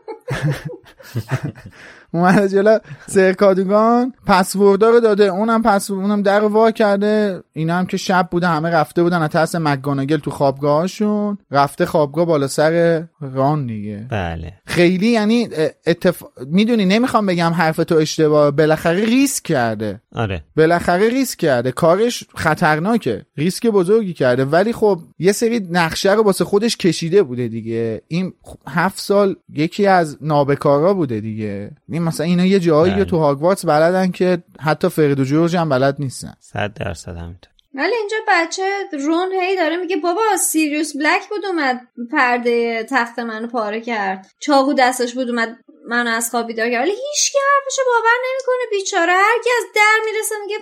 اومده 2.15 2.49
جلو 2.49 2.79
سرکادوگان 3.07 4.13
پسوردا 4.27 4.91
رو 4.91 5.01
داده. 5.01 5.25
اونم 5.25 5.63
پس 5.63 5.91
اونم 5.91 6.23
در 6.23 6.45
وا 6.45 6.71
کرده. 6.71 7.43
اینا 7.53 7.75
هم 7.75 7.87
که 7.87 7.97
شب 7.97 8.29
بوده 8.31 8.47
همه 8.49 8.71
رفته 8.71 9.03
بودن. 9.03 9.23
از 9.23 9.31
ترس 9.31 9.55
مکگاناگل 9.55 10.17
تو 10.17 10.31
خوابگاهشون. 10.31 11.39
رفته 11.51 11.87
خوابگاه 11.87 12.27
بالا 12.27 12.47
سر 12.47 13.05
ران 13.21 13.67
دیگه. 13.67 14.07
بله. 14.11 14.53
خیلی 14.67 15.07
یعنی 15.09 15.49
اتف... 15.87 16.23
می‌دونی 16.47 16.85
نمی‌خوام 16.85 17.27
بگم 17.27 17.51
حرف 17.51 17.77
تو 17.77 17.95
اشتباه. 17.95 18.51
بالاخره 18.51 19.05
ریسک 19.05 19.45
کرده. 19.45 20.01
آره. 20.15 20.45
بالاخره 20.57 21.09
ریسک 21.09 21.39
کرده. 21.39 21.73
کارش 21.73 22.25
خطرناکه. 22.35 23.27
ریسک 23.37 23.67
بزرگی 23.67 24.13
کرده. 24.13 24.45
ولی 24.45 24.73
خب 24.73 25.01
یه 25.19 25.33
سری 25.33 25.69
نقشه 25.71 26.13
رو 26.13 26.23
واسه 26.23 26.45
خودش 26.45 26.77
کشیده 26.77 27.23
بوده 27.23 27.49
دیگه. 27.49 28.03
این 28.09 28.33
هفت 28.69 29.01
سال 29.01 29.37
یکی 29.53 29.87
از 29.87 30.19
نابکارا 30.21 30.95
بوده 30.95 31.21
دیگه. 31.21 31.71
این 31.89 32.04
مثلا 32.05 32.27
اینا 32.27 32.45
یه 32.45 32.61
جایی 32.61 32.95
بله. 32.95 33.05
تو 33.05 33.19
هاگوارتس 33.19 33.67
بلدن 33.67 34.11
که 34.11 34.43
حتی 34.61 34.89
فرید 34.89 35.21
و 35.21 35.25
جورج 35.25 35.57
هم 35.57 35.69
بلد 35.69 35.97
نیستن. 35.99 36.35
صد 36.41 36.73
درصد 36.75 37.17
همینطور. 37.17 37.51
ولی 37.75 37.95
اینجا 37.95 38.17
بچه 38.29 38.63
رون 39.07 39.33
هی 39.33 39.57
داره 39.57 39.77
میگه 39.77 39.97
بابا 39.97 40.37
سیریوس 40.39 40.97
بلک 40.97 41.29
بود 41.29 41.47
اومد 41.47 41.81
پرده 42.13 42.87
تخت 42.91 43.19
منو 43.19 43.47
پاره 43.47 43.81
کرد. 43.81 44.27
چاقو 44.41 44.73
دستش 44.73 45.15
بود 45.15 45.29
اومد 45.29 45.57
منو 45.89 46.11
از 46.11 46.31
خواب 46.31 46.47
بیدار 46.47 46.71
کرد. 46.71 46.83
ولی 46.83 46.91
هیچ 46.91 47.33
که 47.33 47.39
حرفشو 47.55 47.83
باور 47.87 48.19
نمی‌کنه 48.31 48.79
بیچاره. 48.79 49.13
هر 49.13 49.39
کی 49.45 49.51
از 49.59 49.65
در 49.75 49.99
می‌رسه 50.05 50.35
میگه 50.43 50.57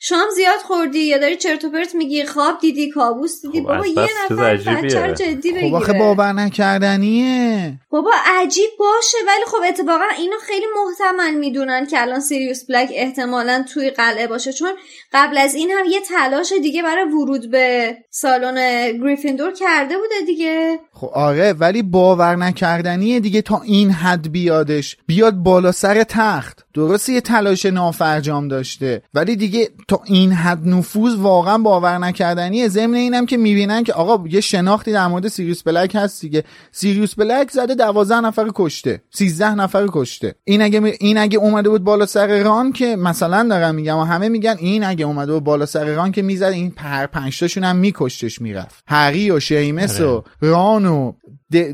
شام 0.00 0.26
زیاد 0.36 0.58
خوردی 0.58 0.98
یا 0.98 1.18
داری 1.18 1.36
چرت 1.36 1.64
و 1.64 1.70
پرت 1.70 1.94
میگی؟ 1.94 2.24
خواب 2.24 2.60
دیدی 2.60 2.90
کابوس 2.90 3.42
دیدی؟ 3.42 3.60
خب 3.60 3.66
بابا 3.66 3.86
یه 3.86 4.08
نفر 4.24 4.56
بچه 4.56 5.14
جدی 5.14 5.52
بگیره 5.52 5.68
خب 5.68 5.74
آخه 5.74 5.92
باور 5.92 6.32
نکردنیه. 6.32 7.78
بابا 7.90 8.10
عجیب 8.26 8.70
باشه 8.78 9.16
ولی 9.26 9.44
خب 9.46 9.58
اتفاقا 9.68 10.04
اینو 10.18 10.36
خیلی 10.46 10.66
محتمل 10.76 11.34
می‌دونن 11.34 11.86
که 11.86 12.02
الان 12.02 12.20
سیریوس 12.20 12.64
بلک 12.64 12.90
احتمالا 12.94 13.64
توی 13.74 13.90
قلعه 13.90 14.26
باشه 14.26 14.52
چون 14.52 14.70
قبل 15.12 15.38
از 15.38 15.54
این 15.54 15.70
هم 15.70 15.86
یه 15.86 16.00
تلاش 16.00 16.52
دیگه 16.62 16.82
برای 16.82 17.04
ورود 17.04 17.50
به 17.50 17.96
سالن 18.10 18.56
گریفیندور 18.98 19.52
کرده 19.52 19.94
بوده 19.96 20.14
دیگه. 20.26 20.78
خب 20.92 21.08
آره 21.14 21.52
ولی 21.52 21.82
باور 21.82 22.36
نکردنیه 22.36 23.20
دیگه 23.20 23.42
تا 23.42 23.60
این 23.64 23.90
حد 23.90 24.32
بیادش. 24.32 24.96
بیاد 25.06 25.34
بالا 25.34 25.72
سر 25.72 26.02
تخت. 26.02 26.67
درسته 26.78 27.12
یه 27.12 27.20
تلاش 27.20 27.66
نافرجام 27.66 28.48
داشته 28.48 29.02
ولی 29.14 29.36
دیگه 29.36 29.68
تا 29.88 30.00
این 30.04 30.32
حد 30.32 30.68
نفوذ 30.68 31.14
واقعا 31.14 31.58
باور 31.58 31.98
نکردنیه. 31.98 32.68
ضمن 32.68 32.94
اینم 32.94 33.26
که 33.26 33.36
می‌بینن 33.36 33.84
که 33.84 33.92
آقا 33.92 34.28
یه 34.28 34.40
شناختی 34.40 34.92
در 34.92 35.06
مورد 35.06 35.28
سیریوس 35.28 35.62
بلک 35.62 35.92
هست 35.94 36.20
دیگه. 36.20 36.44
سیریوس 36.72 37.14
بلک 37.14 37.50
زده 37.50 37.74
دوازده 37.74 38.20
نفر 38.20 38.50
کشته 38.54 39.02
سیزده 39.10 39.54
نفر 39.54 39.86
کشته. 39.88 40.34
این 40.44 40.62
اگه 40.62 40.96
این 41.00 41.18
اگه 41.18 41.38
اومده 41.38 41.68
بود 41.68 41.84
بالا 41.84 42.06
سر 42.06 42.42
ران 42.42 42.72
که 42.72 42.96
مثلا 42.96 43.48
دارم 43.48 43.74
میگم 43.74 43.98
و 43.98 44.04
همه 44.04 44.28
میگن 44.28 44.56
این 44.58 44.84
اگه 44.84 45.04
اومده 45.04 45.32
بود 45.32 45.44
بالا 45.44 45.66
سر 45.66 45.84
ران 45.84 46.12
که 46.12 46.22
می‌زد 46.22 46.44
این 46.44 46.70
پر 46.70 47.06
پنجتاشون 47.06 47.64
هم 47.64 47.76
میکشتش 47.76 48.40
می‌رفت. 48.40 48.84
هری 48.86 49.30
و 49.30 49.40
شیمس 49.40 50.00
و 50.00 50.08
آره. 50.08 50.24
ران 50.40 50.86
و 50.86 51.12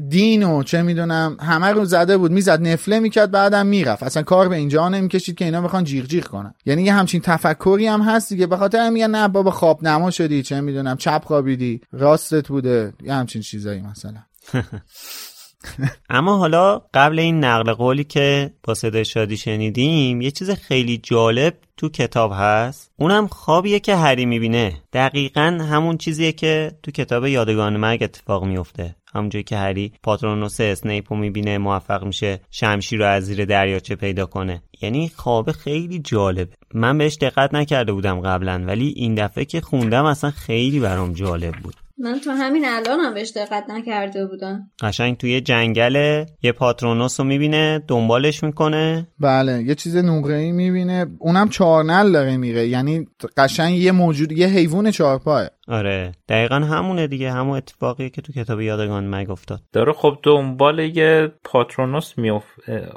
دین 0.08 0.42
و 0.42 0.62
چه 0.62 0.82
می‌دونم 0.82 1.36
همه 1.40 1.66
رو 1.66 1.84
زده 1.84 2.16
بود 2.16 2.32
می‌زد 2.32 2.66
نفله 2.68 3.00
می‌کرد 3.00 3.30
بعدم 3.30 3.66
می‌رفت. 3.66 4.02
اصلا 4.02 4.22
کار 4.22 4.48
به 4.48 4.56
اینجا 4.56 4.88
نمی‌کشید 4.88 5.34
که 5.36 5.44
اینا 5.44 5.62
بخوان 5.62 5.84
جیغ 5.84 6.06
جیغ 6.06 6.24
کنن. 6.24 6.54
یعنی 6.66 6.82
یه 6.82 6.94
همچین 6.94 7.20
تفکری 7.20 7.86
هم 7.86 8.02
هست 8.02 8.28
دیگه. 8.28 8.46
به 8.46 8.56
خاطر 8.56 8.90
میگن 8.90 9.10
نه 9.10 9.28
بابا 9.28 9.50
خواب 9.50 9.84
نما 9.84 10.10
شدی 10.10 10.42
چه 10.42 10.60
می‌دونم 10.60 10.96
چپ 10.96 11.22
خوابیدی 11.24 11.80
راستت 11.92 12.48
بوده. 12.48 12.92
یه 13.02 13.14
همچین 13.14 13.42
چیزایی 13.42 13.82
مثلا. 13.82 14.18
اما 16.10 16.36
حالا 16.36 16.82
قبل 16.94 17.18
این 17.18 17.44
نقل 17.44 17.72
قولی 17.72 18.04
که 18.04 18.50
با 18.62 18.74
صدای 18.74 19.04
شادی 19.04 19.36
شنیدیم 19.36 20.20
یه 20.20 20.30
چیز 20.30 20.50
خیلی 20.50 20.98
جالب 20.98 21.54
تو 21.76 21.88
کتاب 21.88 22.32
هست. 22.34 22.92
اونم 22.96 23.26
خوابیه 23.26 23.80
که 23.80 23.96
هری 23.96 24.26
می‌بینه. 24.26 24.72
دقیقا 24.92 25.58
همون 25.70 25.96
چیزیه 25.96 26.32
که 26.32 26.72
تو 26.82 26.90
کتاب 26.90 27.26
یادگان 27.26 27.76
مرگ 27.76 28.02
اتفاق 28.02 28.44
میفته 28.44 28.96
همونجایی 29.14 29.44
که 29.44 29.56
هری 29.56 29.92
پاترونوس 30.02 30.60
اسنیپ 30.60 31.12
رو 31.12 31.18
می‌بینه 31.18 31.58
موفق 31.58 32.04
میشه 32.04 32.40
شمشیر 32.50 32.98
رو 32.98 33.06
از 33.06 33.24
زیر 33.24 33.44
دریاچه 33.44 33.96
پیدا 33.96 34.26
کنه. 34.26 34.62
یعنی 34.82 35.08
خواب 35.16 35.52
خیلی 35.52 35.98
جالبه 35.98 36.52
من 36.74 36.98
بهش 36.98 37.16
دقت 37.20 37.54
نکرده 37.54 37.92
بودم 37.92 38.20
قبلا 38.20 38.64
ولی 38.66 38.92
این 38.96 39.14
دفعه 39.14 39.44
که 39.44 39.60
خوندم 39.60 40.04
اصلا 40.04 40.30
خیلی 40.30 40.80
برام 40.80 41.12
جالب 41.12 41.54
بود. 41.54 41.83
من 41.98 42.18
تو 42.18 42.30
همین 42.30 42.64
الان 42.68 43.00
هم 43.00 43.14
بهش 43.14 43.32
دقت 43.36 43.70
نکرده 43.70 44.26
بودم. 44.26 44.70
قشنگ 44.80 45.16
توی 45.16 45.40
جنگل 45.40 46.24
یه 46.42 46.52
پاترونوس 46.52 47.20
رو 47.20 47.26
می‌بینه 47.26 47.82
دنبالش 47.88 48.44
می‌کنه. 48.44 49.08
بله 49.20 49.62
یه 49.62 49.74
چیز 49.74 49.96
نقره 49.96 50.34
ای 50.36 50.52
می‌بینه. 50.52 51.06
اونم 51.18 51.48
چارنل 51.48 52.12
داره 52.12 52.36
میره. 52.36 52.68
یعنی 52.68 53.06
قشنگ 53.36 53.74
یه 53.74 53.92
موجود 53.92 54.32
یه 54.32 54.46
حیوان 54.46 54.90
چارپاه 54.90 55.48
آره 55.68 56.12
دقیقا 56.28 56.56
همونه 56.56 57.06
دیگه. 57.06 57.32
همون 57.32 57.56
اتفاقیه 57.56 58.10
که 58.10 58.22
تو 58.22 58.32
کتاب 58.32 58.60
یادگان 58.60 59.14
مگ 59.14 59.30
افتاد. 59.30 59.60
داره 59.72 59.92
خب 59.92 60.18
دنبال 60.22 60.78
یه 60.78 61.32
پاترونوس 61.44 62.18
می 62.18 62.40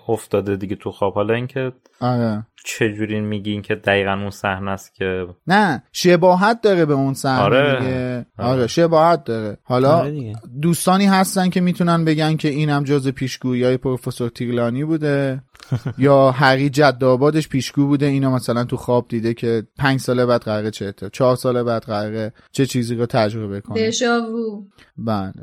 افتاده 0.07 0.55
دیگه 0.55 0.75
تو 0.75 0.91
خواب. 0.91 1.13
حالا 1.13 1.33
اینکه 1.33 1.71
آره. 1.99 2.45
چجوری 2.65 3.21
میگین 3.21 3.61
که 3.61 3.75
دقیقا 3.75 4.11
اون 4.11 4.29
صحنه 4.29 4.71
است 4.71 4.93
که 4.93 5.27
نه 5.47 5.83
شباهت 5.91 6.61
داره 6.61 6.85
به 6.85 6.93
اون 6.93 7.13
صحنه 7.13 7.41
آره. 7.41 7.79
دیگه. 7.79 8.25
آره. 8.37 8.51
آره 8.51 8.67
شباهت 8.67 9.23
داره. 9.23 9.57
حالا 9.63 9.97
آره 9.97 10.33
دوستانی 10.61 11.05
هستن 11.05 11.49
که 11.49 11.61
می‌تونن 11.61 12.05
بگن 12.05 12.35
که 12.35 12.47
اینم 12.47 12.83
جز 12.83 13.07
پیشگویی 13.07 13.63
های 13.63 13.77
پروفسور 13.77 14.29
تیرلانی 14.29 14.83
بوده 14.83 15.41
یا 15.97 16.31
هری 16.31 16.69
جد 16.69 17.03
آبادش 17.03 17.49
پیشگو 17.49 17.85
بوده. 17.85 18.05
اینو 18.05 18.31
مثلا 18.31 18.63
تو 18.63 18.77
خواب 18.77 19.07
دیده 19.07 19.33
که 19.33 19.63
پنج 19.77 19.99
ساله 19.99 20.25
بعد 20.25 20.41
قراره 20.41 20.71
چه 20.71 20.93
چهار 21.13 21.35
ساله 21.35 21.63
بعد 21.63 21.83
قراره 21.83 22.33
چه 22.51 22.65
چیزی 22.65 22.95
رو 22.95 23.05
تجربه 23.05 23.61
کنه. 23.61 23.87
دشاوو 23.87 24.63
بله. 24.97 25.33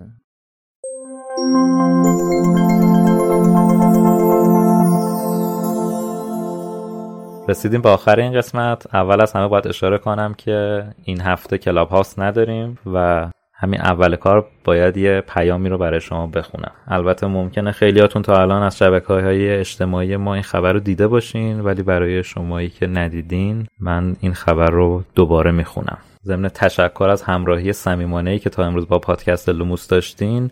رسیدیم 7.48 7.82
به 7.82 7.88
آخر 7.88 8.20
این 8.20 8.32
قسمت. 8.32 8.94
اول 8.94 9.20
از 9.20 9.32
همه 9.32 9.48
باید 9.48 9.68
اشاره 9.68 9.98
کنم 9.98 10.34
که 10.34 10.84
این 11.04 11.20
هفته 11.20 11.58
کلاب 11.58 11.88
هاوس 11.88 12.18
نداریم 12.18 12.78
و 12.94 13.28
همین 13.54 13.80
اول 13.80 14.16
کار 14.16 14.46
باید 14.64 14.96
یه 14.96 15.20
پیامی 15.20 15.68
رو 15.68 15.78
برای 15.78 16.00
شما 16.00 16.26
بخونم. 16.26 16.72
البته 16.88 17.26
ممکنه 17.26 17.72
خیلیاتون 17.72 18.22
تا 18.22 18.40
الان 18.40 18.62
از 18.62 18.78
شبکه 18.78 19.06
های 19.06 19.50
اجتماعی 19.50 20.16
ما 20.16 20.34
این 20.34 20.42
خبر 20.42 20.72
رو 20.72 20.80
دیده 20.80 21.06
باشین 21.08 21.60
ولی 21.60 21.82
برای 21.82 22.22
شمایی 22.22 22.68
که 22.68 22.86
ندیدین 22.86 23.66
من 23.80 24.16
این 24.20 24.34
خبر 24.34 24.70
رو 24.70 25.02
دوباره 25.14 25.50
می‌خونم. 25.50 25.98
ضمن 26.24 26.48
تشکر 26.48 27.08
از 27.08 27.22
همراهی 27.22 27.72
صمیمانه 27.72 28.30
ای 28.30 28.38
که 28.38 28.50
تا 28.50 28.64
امروز 28.64 28.88
با 28.88 28.98
پادکست 28.98 29.48
لوموس 29.48 29.88
داشتین 29.88 30.50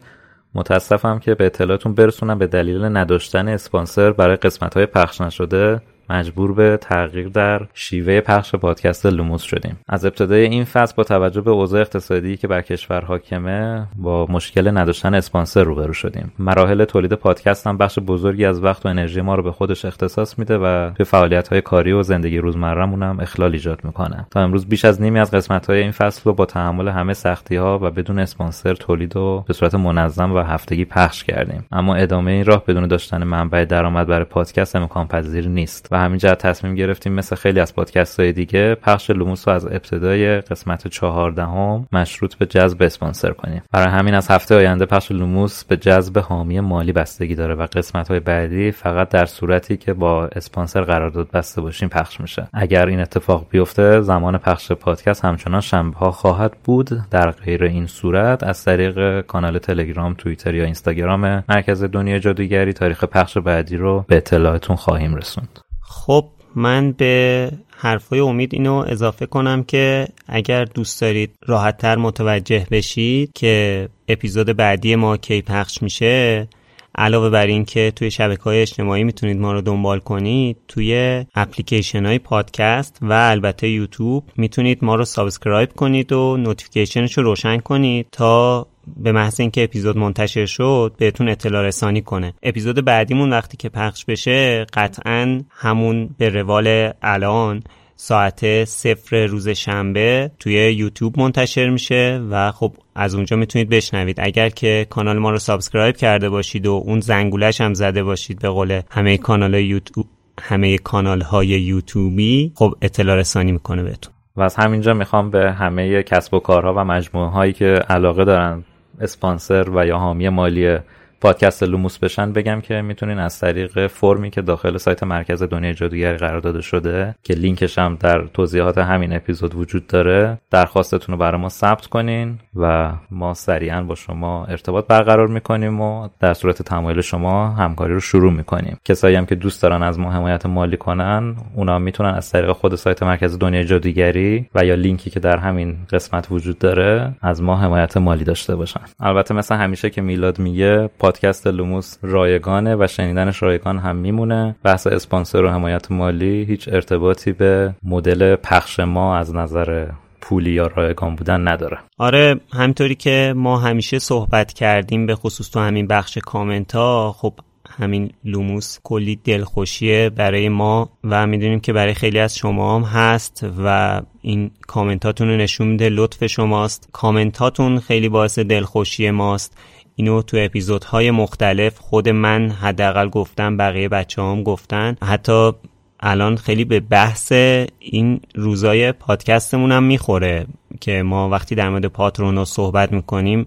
متاسفم 0.55 1.18
که 1.18 1.34
به 1.34 1.47
اطلاعتون 1.47 1.95
برسونم 1.95 2.38
به 2.38 2.47
دلیل 2.47 2.84
نداشتن 2.84 3.49
اسپانسر 3.49 4.12
برای 4.12 4.36
قسمت 4.36 4.76
های 4.76 4.86
پخش 4.86 5.20
نشده. 5.20 5.80
مجبور 6.11 6.53
به 6.53 6.78
تغییر 6.80 7.28
در 7.28 7.61
شیوه 7.74 8.20
پخش 8.20 8.55
پادکست 8.55 9.07
لوموس 9.07 9.42
شدیم. 9.42 9.78
از 9.88 10.05
ابتدای 10.05 10.44
این 10.44 10.64
فصل 10.64 10.94
با 10.96 11.05
توجه 11.05 11.40
به 11.40 11.50
اوضاع 11.50 11.80
اقتصادی 11.80 12.36
که 12.36 12.48
بر 12.48 12.62
کشور 12.62 13.05
حاکمه 13.05 13.86
با 13.96 14.26
مشکل 14.30 14.78
نداشتن 14.78 15.14
اسپانسر 15.14 15.62
روبرو 15.62 15.92
شدیم. 15.92 16.32
مراحل 16.38 16.84
تولید 16.84 17.12
پادکست 17.12 17.66
هم 17.66 17.78
بخش 17.78 17.98
بزرگی 17.98 18.44
از 18.44 18.64
وقت 18.64 18.86
و 18.86 18.88
انرژی 18.88 19.20
ما 19.20 19.34
رو 19.34 19.42
به 19.42 19.53
خودش 19.53 19.84
اختصاص 19.84 20.38
میده 20.38 20.59
و 20.59 20.90
به 20.90 21.05
فعالیت 21.05 21.48
های 21.48 21.61
کاری 21.61 21.92
و 21.92 22.03
زندگی 22.03 22.38
روزمرهمون 22.38 23.03
هم 23.03 23.20
اخلال 23.20 23.53
ایجاد 23.53 23.84
می‌کنه. 23.84 24.26
تا 24.30 24.40
امروز 24.40 24.66
بیش 24.66 24.84
از 24.84 25.03
نیمی 25.03 25.18
از 25.18 25.30
قسمت 25.30 25.70
های 25.70 25.82
این 25.82 25.90
فصل 25.90 26.22
رو 26.24 26.32
با 26.32 26.46
تحمل 26.46 26.88
همه 26.88 27.14
سختی 27.14 27.57
ها 27.57 27.78
و 27.82 27.90
بدون 27.90 28.18
اسپانسر 28.18 28.74
تولید 28.74 29.16
و 29.16 29.44
به 29.48 29.55
صورت 29.55 29.74
منظم 29.74 30.32
و 30.32 30.38
هفتگی 30.38 30.84
پخش 30.84 31.24
کردیم. 31.24 31.64
اما 31.72 31.94
ادامه 31.94 32.30
این 32.30 32.44
راه 32.44 32.64
بدون 32.66 32.86
داشتن 32.86 33.24
منبع 33.24 33.64
درآمد 33.64 34.07
برای 34.07 34.24
پادکست 34.24 34.76
امکان 34.76 35.07
پذیر 35.09 35.48
نیست. 35.48 35.91
به 35.93 35.97
همین 35.99 36.18
جهت 36.18 36.38
تصمیم 36.38 36.74
گرفتیم 36.74 37.12
مثل 37.12 37.36
خیلی 37.36 37.61
از 37.61 37.74
پادکست 37.74 38.20
های 38.20 38.32
دیگه 38.32 38.74
پخش 38.74 39.11
لوموس 39.11 39.49
رو 39.49 39.55
از 39.55 39.66
ابتدای 39.66 40.40
قسمت 40.40 40.88
چهاردهم 40.88 41.86
مشروط 41.93 42.34
به 42.34 42.47
جذب 42.47 42.82
اسپانسر 42.82 43.30
کنیم. 43.30 43.62
برای 43.72 43.93
همین 43.93 44.14
از 44.14 44.30
هفته 44.30 44.55
آینده 44.55 44.86
پخش 44.86 45.11
لوموس 45.12 45.64
به 45.64 45.76
جذب 45.76 46.18
حامی 46.18 46.61
مالی 46.61 46.93
بستگی 46.93 47.34
داره 47.34 47.55
و 47.55 47.66
قسمت 47.66 48.09
های 48.09 48.20
بعدی 48.20 48.70
فقط 48.70 49.09
در 49.09 49.26
صورتی 49.26 49.76
که 49.76 49.95
با 49.95 50.26
اسپانسر 50.26 50.80
قرارداد 50.80 51.30
بسته 51.30 51.61
باشیم 51.61 51.88
پخش 51.88 52.20
میشه. 52.20 52.49
اگر 52.53 52.86
این 52.86 53.01
اتفاق 53.01 53.47
بیفته 53.51 54.01
زمان 54.01 54.38
پخش 54.38 54.72
پادکست 54.72 55.24
همچنان 55.24 55.61
شنبه 55.61 55.97
ها 55.97 56.11
خواهد 56.11 56.57
بود. 56.64 56.90
در 57.11 57.30
غیر 57.30 57.64
این 57.64 57.86
صورت 57.86 58.43
از 58.43 58.64
طریق 58.64 59.20
کانال 59.20 59.59
تلگرام 59.59 60.14
توییتر 60.14 60.55
یا 60.55 60.64
اینستاگرام 60.64 61.45
مرکز 61.49 61.84
دنیا 61.84 62.18
جادوگری 62.18 62.72
تاریخ 62.72 63.05
پخش 63.05 63.38
بعدی 63.38 63.76
رو 63.76 64.05
به 64.09 64.16
اطلاعتون 64.16 64.76
خواهیم 64.76 65.14
رسوند. 65.14 65.72
خب 65.93 66.24
من 66.55 66.93
به 66.93 67.51
حرفای 67.76 68.20
امید 68.20 68.55
اینو 68.55 68.84
اضافه 68.88 69.26
کنم 69.26 69.64
که 69.64 70.09
اگر 70.26 70.64
دوست 70.64 71.01
دارید 71.01 71.34
راحتتر 71.47 71.97
متوجه 71.97 72.66
بشید 72.70 73.32
که 73.32 73.88
اپیزود 74.09 74.47
بعدی 74.47 74.97
ما 74.97 75.16
کی 75.16 75.43
پخش 75.43 75.82
میشه 75.82 76.49
علاوه 76.95 77.30
بر 77.30 77.47
این 77.47 77.64
که 77.64 77.93
توی 77.97 78.11
شبکه 78.11 78.43
های 78.43 78.62
اجتماعی 78.62 79.05
می‌تونید 79.05 79.40
ما 79.40 79.53
رو 79.53 79.61
دنبال 79.61 79.99
کنید 79.99 80.57
توی 80.68 81.24
اپلیکیشن 81.34 82.07
های 82.07 82.18
پادکست 82.18 82.99
و 83.03 83.12
البته 83.12 83.68
یوتیوب 83.68 84.24
می‌تونید 84.36 84.84
ما 84.84 84.95
رو 84.95 85.05
subscribe 85.05 85.72
کنید 85.72 86.12
و 86.12 86.36
notification 86.36 87.07
ش 87.07 87.18
رو 87.18 87.24
روشن 87.24 87.59
کنید 87.59 88.07
تا 88.12 88.66
به 88.97 89.12
محض 89.12 89.41
اینکه 89.41 89.64
اپیزود 89.64 89.99
منتشر 89.99 90.47
شد 90.47 90.95
بهتون 90.99 91.28
اطلاع 91.28 91.62
رسانی 91.62 92.03
کنه. 92.03 92.35
اپیزود 92.43 92.85
بعدیمون 92.85 93.30
وقتی 93.30 93.57
که 93.57 93.68
پخش 93.68 94.05
بشه 94.05 94.66
قطعا 94.72 95.43
همون 95.51 96.11
به 96.18 96.28
روال 96.28 96.93
الان 97.03 97.62
ساعت 97.97 98.64
صفر 98.64 99.26
روز 99.26 99.49
شنبه 99.49 100.30
توی 100.39 100.55
یوتیوب 100.55 101.18
منتشر 101.18 101.68
میشه 101.68 102.20
و 102.30 102.53
خب 102.53 102.72
از 102.95 103.14
اونجا 103.14 103.37
می‌تونید 103.37 103.68
بشنوید. 103.68 104.20
اگر 104.20 104.49
که 104.49 104.87
کانال 104.91 105.18
ما 105.18 105.30
رو 105.30 105.39
subscribe 105.38 105.97
کرده 105.97 106.28
باشید 106.28 106.66
و 106.66 106.83
اون 106.87 107.01
زنگولش 107.01 107.61
هم 107.61 107.74
زده 107.74 108.03
باشید 108.03 108.39
به 108.39 108.49
قول 108.49 108.80
همه 108.91 109.18
کانال 109.18 109.55
یوتیوب 109.55 110.07
همه 110.41 110.78
کانال 110.78 111.20
های 111.20 111.47
یوتیوبی 111.47 112.53
خب 112.55 112.74
اطلاع 112.83 113.16
رسانی 113.16 113.53
می‌کنه 113.53 113.83
بهتون. 113.83 114.12
و 114.37 114.43
از 114.43 114.57
همینجا 114.57 114.95
می‌خوام 114.95 115.30
به 115.30 115.53
همه 115.53 116.03
کسب 116.03 116.35
و 116.35 116.41
کارها 116.41 116.74
و 116.74 116.85
مجموعه 116.85 117.30
هایی 117.30 117.53
که 117.53 117.64
علاقه 117.66 118.24
دارن 118.24 118.64
اسپانسر 119.01 119.70
و 119.74 119.86
یا 119.86 119.99
حامی 119.99 120.28
مالی 120.28 120.78
پادکست 121.23 121.62
لوموس 121.62 121.99
بشن 121.99 122.33
بگم 122.33 122.61
که 122.61 122.83
می‌تونین 122.83 123.18
از 123.18 123.41
طریق 123.41 123.87
فرمی 123.87 124.31
که 124.31 124.43
داخل 124.43 124.77
سایت 124.77 125.03
مرکز 125.03 125.43
دنیای 125.43 125.75
جادوگری 125.75 126.16
قرار 126.16 126.41
داده 126.41 126.61
شده 126.61 127.14
که 127.23 127.35
لینکش 127.35 127.79
هم 127.79 127.97
در 128.01 128.25
توضیحات 128.35 128.79
همین 128.79 129.12
اپیزود 129.12 129.55
وجود 129.55 129.87
داره 129.87 130.39
درخواستتون 130.51 131.12
رو 131.12 131.18
برای 131.18 131.41
ما 131.41 131.49
ثبت 131.49 131.87
کنین 131.87 132.39
و 132.57 132.93
ما 133.11 133.35
سریعا 133.35 133.83
با 133.83 133.95
شما 133.95 134.47
ارتباط 134.47 134.87
برقرار 134.87 135.27
می‌کنیم 135.27 135.81
و 135.81 136.09
در 136.20 136.35
صورت 136.35 136.62
تمایل 136.62 137.01
شما 137.01 137.49
همکاری 137.49 137.95
رو 137.95 138.01
شروع 138.01 138.33
می‌کنیم. 138.33 138.79
کسایی 138.85 139.16
هم 139.16 139.27
که 139.27 139.35
دوست 139.35 139.62
دارن 139.62 139.83
از 139.83 139.99
ما 139.99 140.12
حمایت 140.12 140.47
مالی 140.47 140.77
کنن 140.77 141.37
اونا 141.55 141.79
می‌تونن 141.79 142.14
از 142.14 142.31
طریق 142.31 142.53
خود 142.53 142.75
سایت 142.75 143.03
مرکز 143.03 143.39
دنیای 143.39 143.64
جادوگری 143.64 144.47
و 144.55 144.64
یا 144.64 144.75
لینکی 144.75 145.11
که 145.11 145.20
در 145.20 145.37
همین 145.37 145.77
قسمت 145.93 146.27
وجود 146.31 146.59
داره 146.59 147.12
از 147.23 147.43
ما 147.43 147.57
حمایت 147.57 147.97
مالی 147.97 148.25
داشته 148.25 148.57
باشن. 148.57 148.81
البته 149.01 149.35
مثل 149.35 149.55
همیشه 149.55 149.91
که 149.91 150.01
میلاد 150.01 150.39
میگه 150.39 150.91
پادکست 151.12 151.46
لوموس 151.46 151.96
رایگانه 152.02 152.76
و 152.76 152.86
شنیدنش 152.86 153.42
رایگان 153.42 153.78
هم 153.78 153.96
میمونه. 153.96 154.56
بحث 154.62 154.86
اسپانسر 154.86 155.44
و 155.44 155.48
حمایت 155.48 155.90
مالی 155.90 156.44
هیچ 156.44 156.68
ارتباطی 156.68 157.32
به 157.32 157.74
مدل 157.82 158.36
پخش 158.36 158.80
ما 158.80 159.16
از 159.16 159.34
نظر 159.34 159.86
پولی 160.20 160.50
یا 160.50 160.66
رایگان 160.66 161.16
بودن 161.16 161.48
نداره. 161.48 161.78
آره 161.98 162.40
همینطوری 162.52 162.94
که 162.94 163.34
ما 163.36 163.58
همیشه 163.58 163.98
صحبت 163.98 164.52
کردیم 164.52 165.06
به 165.06 165.14
خصوص 165.14 165.50
تو 165.50 165.60
همین 165.60 165.86
بخش 165.86 166.18
کامنت 166.18 166.74
ها 166.74 167.14
خب 167.18 167.32
همین 167.78 168.10
لوموس 168.24 168.78
کلی 168.82 169.16
دلخوشیه 169.24 170.10
برای 170.10 170.48
ما 170.48 170.90
و 171.04 171.26
می‌دونیم 171.26 171.60
که 171.60 171.72
برای 171.72 171.94
خیلی 171.94 172.18
از 172.18 172.36
شما 172.36 172.76
هم 172.76 172.82
هست 172.82 173.46
و 173.64 174.00
این 174.22 174.50
کامنتاتون 174.66 175.28
رو 175.28 175.36
نشون 175.36 175.66
میده 175.66 175.88
لطف 175.88 176.26
شماست. 176.26 176.88
کامنتاتون 176.92 177.78
خیلی 177.78 178.08
باعث 178.08 178.38
دلخوشی 178.38 179.10
ماست. 179.10 179.58
اینو 179.97 180.22
تو 180.22 180.36
اپیزودهای 180.40 181.11
مختلف 181.11 181.78
خود 181.78 182.09
من 182.09 182.51
حداقل 182.51 183.09
گفتم 183.09 183.57
بقیه 183.57 183.88
بچه 183.88 184.22
هم 184.22 184.43
گفتن. 184.43 184.97
حتی 185.03 185.53
الان 186.01 186.36
خیلی 186.36 186.64
به 186.64 186.80
بحث 186.80 187.32
این 187.78 188.20
روزای 188.34 188.93
پادکستمون 188.93 189.72
هم 189.72 189.82
می‌خوره 189.82 190.47
که 190.80 191.03
ما 191.03 191.28
وقتی 191.28 191.55
در 191.55 191.70
مورد 191.70 191.86
پاترونا 191.86 192.45
صحبت 192.45 192.93
می‌کنیم 192.93 193.47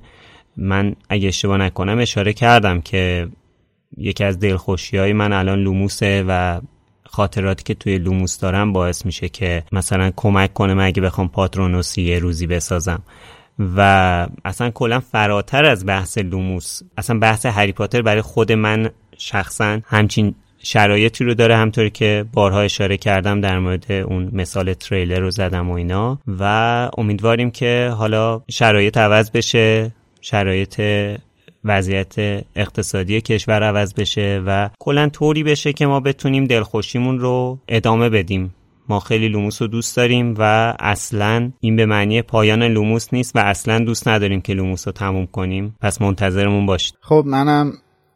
من 0.57 0.95
اگه 1.09 1.27
اشتباه 1.27 1.57
نکنم 1.57 1.99
اشاره 1.99 2.33
کردم 2.33 2.81
که 2.81 3.27
یکی 3.97 4.23
از 4.23 4.39
دلخوشی 4.39 4.97
های 4.97 5.13
من 5.13 5.33
الان 5.33 5.59
لوموسه 5.59 6.25
و 6.27 6.61
خاطراتی 7.05 7.63
که 7.63 7.73
توی 7.73 7.97
لوموس 7.97 8.39
دارم 8.39 8.73
باعث 8.73 9.05
میشه 9.05 9.29
که 9.29 9.63
مثلا 9.71 10.11
کمک 10.15 10.53
کنه 10.53 10.73
من 10.73 10.85
اگه 10.85 11.01
بخوام 11.01 11.27
پاترونوسی 11.27 12.01
یه 12.01 12.19
روزی 12.19 12.47
بسازم. 12.47 13.01
و 13.59 14.27
اصلا 14.45 14.69
کلا 14.69 14.99
فراتر 14.99 15.65
از 15.65 15.85
بحث 15.85 16.17
لوموس 16.17 16.81
اصلا 16.97 17.19
بحث 17.19 17.45
هری 17.45 17.71
پاتر 17.71 18.01
برای 18.01 18.21
خود 18.21 18.51
من 18.51 18.89
شخصا 19.17 19.79
همچین 19.85 20.35
شرایطی 20.65 21.23
رو 21.23 21.33
داره 21.33 21.57
همطوری 21.57 21.89
که 21.89 22.25
بارها 22.33 22.61
اشاره 22.61 22.97
کردم 22.97 23.41
در 23.41 23.59
مورد 23.59 23.91
اون 23.91 24.29
مثال 24.33 24.73
تریلر 24.73 25.19
رو 25.19 25.31
زدم 25.31 25.69
و 25.71 25.73
اینا. 25.73 26.19
و 26.39 26.43
امیدواریم 26.97 27.51
که 27.51 27.93
حالا 27.97 28.41
شرایط 28.51 28.97
عوض 28.97 29.31
بشه 29.31 29.91
شرایط 30.21 30.81
وضعیت 31.65 32.15
اقتصادی 32.55 33.21
کشور 33.21 33.63
عوض 33.63 33.93
بشه 33.93 34.43
و 34.45 34.69
کلا 34.79 35.09
طوری 35.09 35.43
بشه 35.43 35.73
که 35.73 35.85
ما 35.85 35.99
بتونیم 35.99 36.45
دلخوشیمون 36.45 37.19
رو 37.19 37.59
ادامه 37.67 38.09
بدیم. 38.09 38.53
ما 38.89 38.99
خیلی 38.99 39.29
لوموس 39.29 39.61
رو 39.61 39.67
دوست 39.67 39.97
داریم 39.97 40.35
و 40.37 40.73
اصلا 40.79 41.51
این 41.59 41.75
به 41.75 41.85
معنی 41.85 42.21
پایان 42.21 42.63
لوموس 42.63 43.13
نیست 43.13 43.35
و 43.35 43.39
اصلا 43.39 43.79
دوست 43.79 44.07
نداریم 44.07 44.41
که 44.41 44.53
لوموس 44.53 44.87
رو 44.87 44.91
تموم 44.91 45.25
کنیم. 45.25 45.75
پس 45.81 46.01
منتظرمون 46.01 46.65
باشید. 46.65 46.93
خب 47.01 47.23
منم 47.27 47.73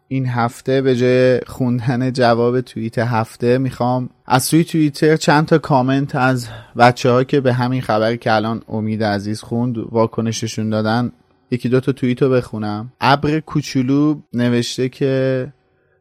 این 0.08 0.28
هفته 0.28 0.82
به 0.82 0.96
جای 0.96 1.40
خوندن 1.48 2.14
جواب 2.14 2.62
توییت 2.62 2.98
هفته 3.00 3.58
می‌خوام 3.58 4.10
از 4.26 4.50
توی 4.50 4.64
توییتر 4.64 5.16
چند 5.16 5.46
تا 5.46 5.58
کامنت 5.58 6.16
از 6.16 6.48
بچه 6.78 7.12
ها 7.12 7.24
که 7.24 7.42
به 7.42 7.54
همین 7.54 7.82
خبری 7.82 8.18
که 8.18 8.34
الان 8.34 8.62
امید 8.68 9.04
عزیز 9.04 9.42
خوند 9.42 9.78
واکنششون 9.78 10.70
دادن 10.70 11.12
یکی 11.52 11.70
دو 11.70 11.80
تا 11.80 11.92
توییت 11.92 12.24
بخونم. 12.24 12.92
ابر 13.02 13.40
کوچولو 13.40 14.20
نوشته 14.34 14.90
که 14.90 15.54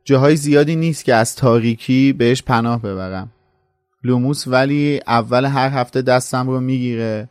جاهای 0.05 0.37
زیادی 0.37 0.77
نیست 0.77 1.05
که 1.05 1.15
از 1.15 1.37
تاریکی 1.37 2.13
بهش 2.13 2.43
پناه 2.43 2.83
ببرم. 2.83 3.31
لوموس 4.05 4.45
ولی 4.47 5.01
اول 5.07 5.45
هر 5.45 5.69
هفته 5.69 6.03
دستم 6.03 6.49
رو 6.49 6.61
می‌گیره 6.61 7.29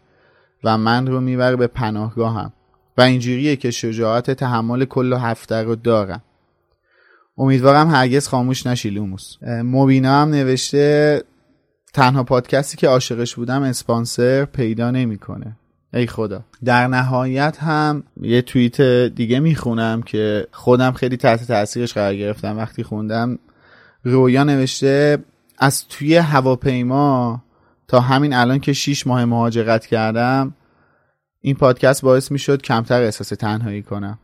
و 0.64 0.78
من 0.78 1.08
رو 1.08 1.22
می‌بره 1.22 1.56
به 1.56 1.68
پناهگاهم. 1.68 2.54
و 2.98 3.02
اینجوریه 3.02 3.56
که 3.56 3.72
شجاعت 3.72 4.32
تحمل 4.32 4.86
کل 4.86 5.14
هفته 5.14 5.56
رو 5.64 5.76
دارم. 5.76 6.22
امیدوارم 7.38 7.90
هرگز 7.90 8.28
خاموش 8.28 8.68
نشی 8.68 8.90
لوموس. 8.90 9.36
مبینا 9.44 10.22
هم 10.22 10.30
نوشته 10.30 11.24
تنها 11.94 12.24
پادکستی 12.24 12.78
که 12.78 12.88
عاشقش 12.88 13.36
بودم 13.36 13.62
اسپانسر 13.62 14.46
پیدا 14.46 14.92
نمی‌کنه. 14.92 15.58
ای 15.94 16.08
خدا. 16.08 16.44
در 16.66 16.88
نهایت 16.88 17.58
هم 17.60 18.04
یه 18.22 18.42
توییت 18.42 18.82
دیگه 19.16 19.40
می‌خونم 19.40 20.02
که 20.02 20.48
خودم 20.52 20.92
خیلی 20.92 21.18
تحت 21.18 21.48
تاثیرش 21.48 21.94
قرار 21.94 22.16
گرفتم. 22.16 22.58
وقتی 22.58 22.84
خوندم 22.84 23.40
رویا 24.04 24.44
نوشته 24.44 25.18
از 25.58 25.88
توی 25.88 26.16
هواپیما 26.16 27.44
تا 27.88 28.00
همین 28.00 28.34
الان 28.34 28.60
که 28.60 28.74
6 28.74 29.08
ماه 29.08 29.26
مهاجرت 29.26 29.86
کردم 29.86 30.54
این 31.42 31.56
پادکست 31.56 32.02
باعث 32.02 32.32
می 32.32 32.40
شد 32.40 32.62
کمتر 32.62 33.02
احساس 33.02 33.30
تنهایی 33.30 33.82
کنم. 33.82 34.20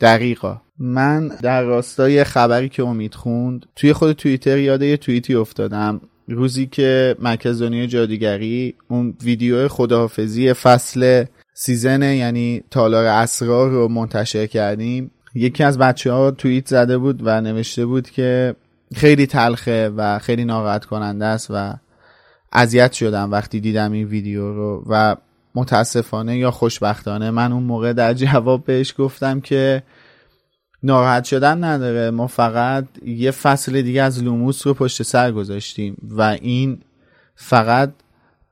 دقیقا. 0.00 0.60
من 0.78 1.28
در 1.28 1.62
راستای 1.62 2.24
خبری 2.24 2.68
که 2.68 2.82
امید 2.82 3.14
خوند 3.14 3.66
توی 3.76 3.92
خود 3.92 4.12
توییتر 4.12 4.58
یاد 4.58 4.82
یه 4.82 4.96
توییتی 4.96 5.34
افتادم. 5.34 6.00
روزی 6.28 6.66
که 6.66 7.16
مرکز 7.18 7.62
دنیای 7.62 7.86
جادوگری 7.86 8.74
اون 8.88 9.14
ویدیو 9.22 9.68
خداحافظی 9.68 10.52
فصل 10.52 11.24
season 11.54 12.02
یعنی 12.02 12.64
تالار 12.70 13.04
اسرار 13.04 13.70
رو 13.70 13.88
منتشر 13.88 14.46
کردیم. 14.46 15.10
یکی 15.34 15.64
از 15.64 15.78
بچه 15.78 16.12
ها 16.12 16.30
توییت 16.30 16.68
زده 16.68 16.98
بود 16.98 17.20
و 17.24 17.40
نوشته 17.40 17.86
بود 17.86 18.10
که 18.10 18.54
خیلی 18.94 19.26
تلخه 19.26 19.88
و 19.88 20.18
خیلی 20.18 20.44
ناراحت 20.44 20.84
کننده 20.84 21.24
است 21.24 21.46
و 21.50 21.74
اذیت 22.52 22.92
شدم 22.92 23.30
وقتی 23.30 23.60
دیدم 23.60 23.92
این 23.92 24.06
ویدیو 24.06 24.52
رو 24.52 24.84
و 24.88 25.16
متاسفانه 25.54 26.38
یا 26.38 26.50
خوشبختانه 26.50 27.30
من 27.30 27.52
اون 27.52 27.62
موقع 27.62 27.92
در 27.92 28.14
جواب 28.14 28.64
بهش 28.64 28.94
گفتم 28.98 29.40
که 29.40 29.82
ناراحت 30.82 31.24
شدن 31.24 31.64
نداره. 31.64 32.10
ما 32.10 32.26
فقط 32.26 32.84
یه 33.04 33.30
فصل 33.30 33.82
دیگه 33.82 34.02
از 34.02 34.22
لوموس 34.22 34.66
رو 34.66 34.74
پشت 34.74 35.02
سر 35.02 35.32
گذاشتیم 35.32 35.96
و 36.10 36.22
این 36.22 36.80
فقط 37.34 37.92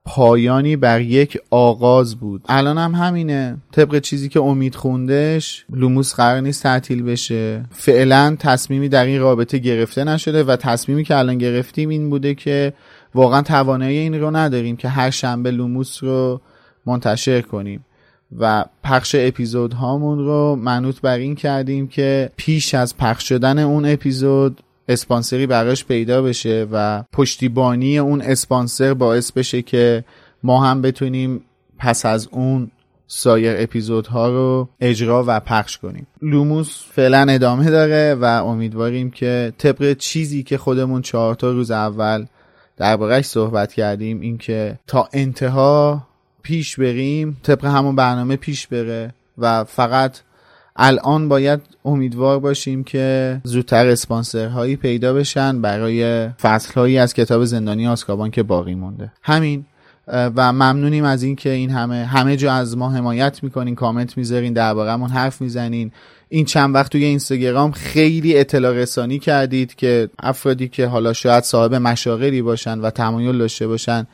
پایانی 0.05 0.77
بر 0.77 1.01
یک 1.01 1.39
آغاز 1.51 2.17
بود. 2.17 2.45
الان 2.49 2.79
هم 2.79 2.95
همینه. 2.95 3.57
طبق 3.73 3.99
چیزی 3.99 4.29
که 4.29 4.41
امید 4.41 4.75
خوندش 4.75 5.65
لوموس 5.71 6.15
قرار 6.15 6.41
نیست 6.41 6.63
تعطیل 6.63 7.03
بشه. 7.03 7.65
فعلا 7.71 8.37
تصمیمی 8.39 8.89
در 8.89 9.05
این 9.05 9.21
رابطه 9.21 9.59
گرفته 9.59 10.05
نشده 10.05 10.45
و 10.45 10.57
تصمیمی 10.57 11.05
که 11.05 11.17
الان 11.17 11.39
گرفتیم 11.39 11.89
این 11.89 12.11
بوده 12.11 12.35
که 12.35 12.73
واقعا 13.15 13.43
توانایی 13.43 13.99
این 13.99 14.21
رو 14.21 14.37
نداریم 14.37 14.77
که 14.77 14.89
هر 14.89 15.11
شنبه 15.11 15.51
لوموس 15.51 16.05
رو 16.05 16.41
منتشر 16.87 17.41
کنیم. 17.41 17.85
و 18.39 18.65
پخش 18.85 19.17
اپیزود 19.19 19.75
هامون 19.75 20.19
رو 20.19 20.57
منوط 20.57 21.01
بر 21.01 21.19
این 21.19 21.35
کردیم 21.35 21.89
که 21.89 22.31
پیش 22.37 22.75
از 22.75 22.97
پخش 22.97 23.29
شدن 23.29 23.59
اون 23.59 23.87
اپیزود 23.87 24.61
اسپانسری 24.89 25.47
براش 25.47 25.85
پیدا 25.85 26.23
بشه 26.23 26.67
و 26.73 27.05
پشتیبانی 27.13 27.99
اون 27.99 28.23
اسپانسر 28.23 28.95
باعث 28.95 29.33
بشه 29.33 29.63
که 29.63 30.05
ما 30.43 30.65
هم 30.65 30.83
بتونیم 30.83 31.45
پس 31.79 32.07
از 32.07 32.29
اون 32.31 32.71
سایر 33.07 33.57
اپیزودها 33.59 34.29
رو 34.29 34.69
اجرا 34.81 35.25
و 35.27 35.41
پخش 35.41 35.79
کنیم. 35.79 36.07
لوموس 36.23 36.85
فعلا 36.93 37.27
ادامه 37.29 37.71
داره 37.71 38.15
و 38.15 38.25
امیدواریم 38.25 39.11
که 39.11 39.53
طبق 39.59 39.93
چیزی 39.93 40.43
که 40.43 40.59
خودمون 40.59 41.03
چهار 41.03 41.35
تا 41.35 41.53
روز 41.53 41.71
اول 41.71 42.27
دربارهش 42.77 43.25
صحبت 43.25 43.73
کردیم 43.73 44.21
اینکه 44.21 44.79
تا 44.87 45.09
انتها 45.13 46.07
پیش 46.43 46.77
بریم 46.77 47.37
طبق 47.43 47.65
همون 47.65 47.97
برنامه 47.97 48.37
پیش 48.37 48.67
بره 48.67 49.15
و 49.39 49.65
فقط 49.65 50.19
الان 50.77 51.29
باید 51.29 51.61
امیدوار 51.85 52.39
باشیم 52.39 52.85
که 52.85 53.41
زودتر 53.45 53.87
اسپانسرهایی 53.87 54.77
پیدا 54.77 55.15
بشن 55.15 55.63
برای 55.63 56.29
فصلهایی 56.29 56.99
از 56.99 57.15
کتاب 57.15 57.45
زندانی 57.45 57.87
آسکابان 57.87 58.31
که 58.31 58.43
باقی 58.43 58.75
مونده. 58.75 59.13
همین 59.23 59.65
و 60.07 60.53
ممنونیم 60.53 61.05
از 61.05 61.23
اینکه 61.23 61.51
این 61.51 61.71
همه 61.71 62.05
همه 62.05 62.37
جا 62.37 62.53
از 62.53 62.77
ما 62.77 62.91
حمایت 62.91 63.43
می‌کنین 63.43 63.75
کامنت 63.75 64.17
می‌ذارین 64.17 64.53
دربارهمون 64.53 65.11
حرف 65.11 65.41
می‌زنین. 65.41 65.93
این 66.29 66.45
چند 66.45 66.75
وقت 66.75 66.93
توی 66.93 67.05
اینستاگرام 67.05 67.73
خیلی 67.73 68.39
اطلاع 68.39 68.73
رسانی 68.73 69.19
کردید 69.19 69.75
که 69.75 70.09
افرادی 70.19 70.69
که 70.69 70.87
حالا 70.87 71.13
شاید 71.13 71.45
صاحب 71.45 71.75
مشاغلی 71.75 72.43
باشن 72.43 72.79
و 72.79 72.91
تمایل 72.91 73.39
داشته 73.39 73.67
باشن 73.67 74.07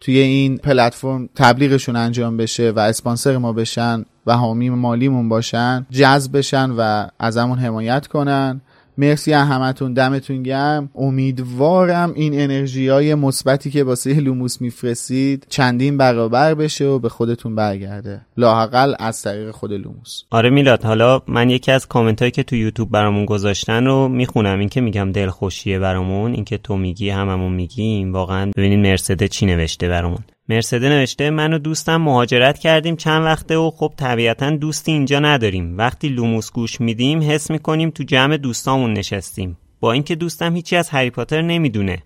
توی 0.00 0.18
این 0.18 0.56
پلتفرم 0.56 1.28
تبلیغشون 1.34 1.96
انجام 1.96 2.36
بشه 2.36 2.70
و 2.70 2.78
اسپانسر 2.78 3.36
ما 3.36 3.52
بشن. 3.52 4.04
و 4.26 4.32
حامی 4.32 4.70
مالیمون 4.70 5.28
باشن 5.28 5.86
جذب 5.90 6.38
بشن 6.38 6.70
و 6.70 7.06
ازمون 7.18 7.58
حمایت 7.58 8.06
کنن. 8.06 8.60
مرسی 8.98 9.32
همتون 9.32 9.92
دمتون 9.92 10.42
گرم. 10.42 10.90
امیدوارم 10.94 12.12
این 12.14 12.40
انرژی 12.40 12.88
های 12.88 13.14
مثبتی 13.14 13.70
که 13.70 13.84
واسه 13.84 14.14
لوموس 14.14 14.60
میفرستید 14.60 15.46
چندین 15.48 15.96
برابر 15.96 16.54
بشه 16.54 16.84
و 16.84 16.98
به 16.98 17.08
خودتون 17.08 17.54
برگرده. 17.54 18.20
لااقل 18.36 18.94
از 18.98 19.22
طریق 19.22 19.50
خود 19.50 19.72
لوموس. 19.72 20.22
آره 20.30 20.50
میلاد 20.50 20.84
حالا 20.84 21.22
من 21.28 21.50
یکی 21.50 21.72
از 21.72 21.86
کامنت 21.86 22.20
هایی 22.20 22.30
که 22.30 22.42
تو 22.42 22.56
یوتیوب 22.56 22.90
برامون 22.90 23.24
گذاشتن 23.24 23.84
رو 23.84 24.08
می‌خونم. 24.08 24.58
این 24.58 24.68
که 24.68 24.80
میگم 24.80 25.12
دلخوشیه 25.12 25.78
برامون 25.78 26.32
این 26.32 26.44
که 26.44 26.58
تو 26.58 26.76
میگی 26.76 27.10
هممون 27.10 27.52
میگیم. 27.52 28.12
واقعا 28.12 28.50
ببینین 28.56 28.82
مرسده 28.82 29.28
چی 29.28 29.46
نوشته 29.46 29.88
برامون. 29.88 30.18
مرسده 30.48 30.88
نوشته 30.88 31.30
من 31.30 31.52
و 31.52 31.58
دوستم 31.58 31.96
مهاجرت 31.96 32.58
کردیم 32.58 32.96
چند 32.96 33.24
وقته 33.24 33.56
و 33.56 33.70
خب 33.70 33.92
طبیعتا 33.96 34.50
دوستی 34.50 34.92
اینجا 34.92 35.18
نداریم. 35.18 35.78
وقتی 35.78 36.08
لوموس 36.08 36.52
گوش 36.52 36.80
میدیم 36.80 37.22
حس 37.22 37.50
می‌کنیم 37.50 37.90
تو 37.90 38.02
جمع 38.02 38.36
دوستامون 38.36 38.92
نشستیم. 38.92 39.58
با 39.80 39.92
اینکه 39.92 40.14
دوستم 40.14 40.56
هیچی 40.56 40.76
از 40.76 40.90
هری 40.90 41.10
پاتر 41.10 41.42
نمی‌دونه. 41.42 42.02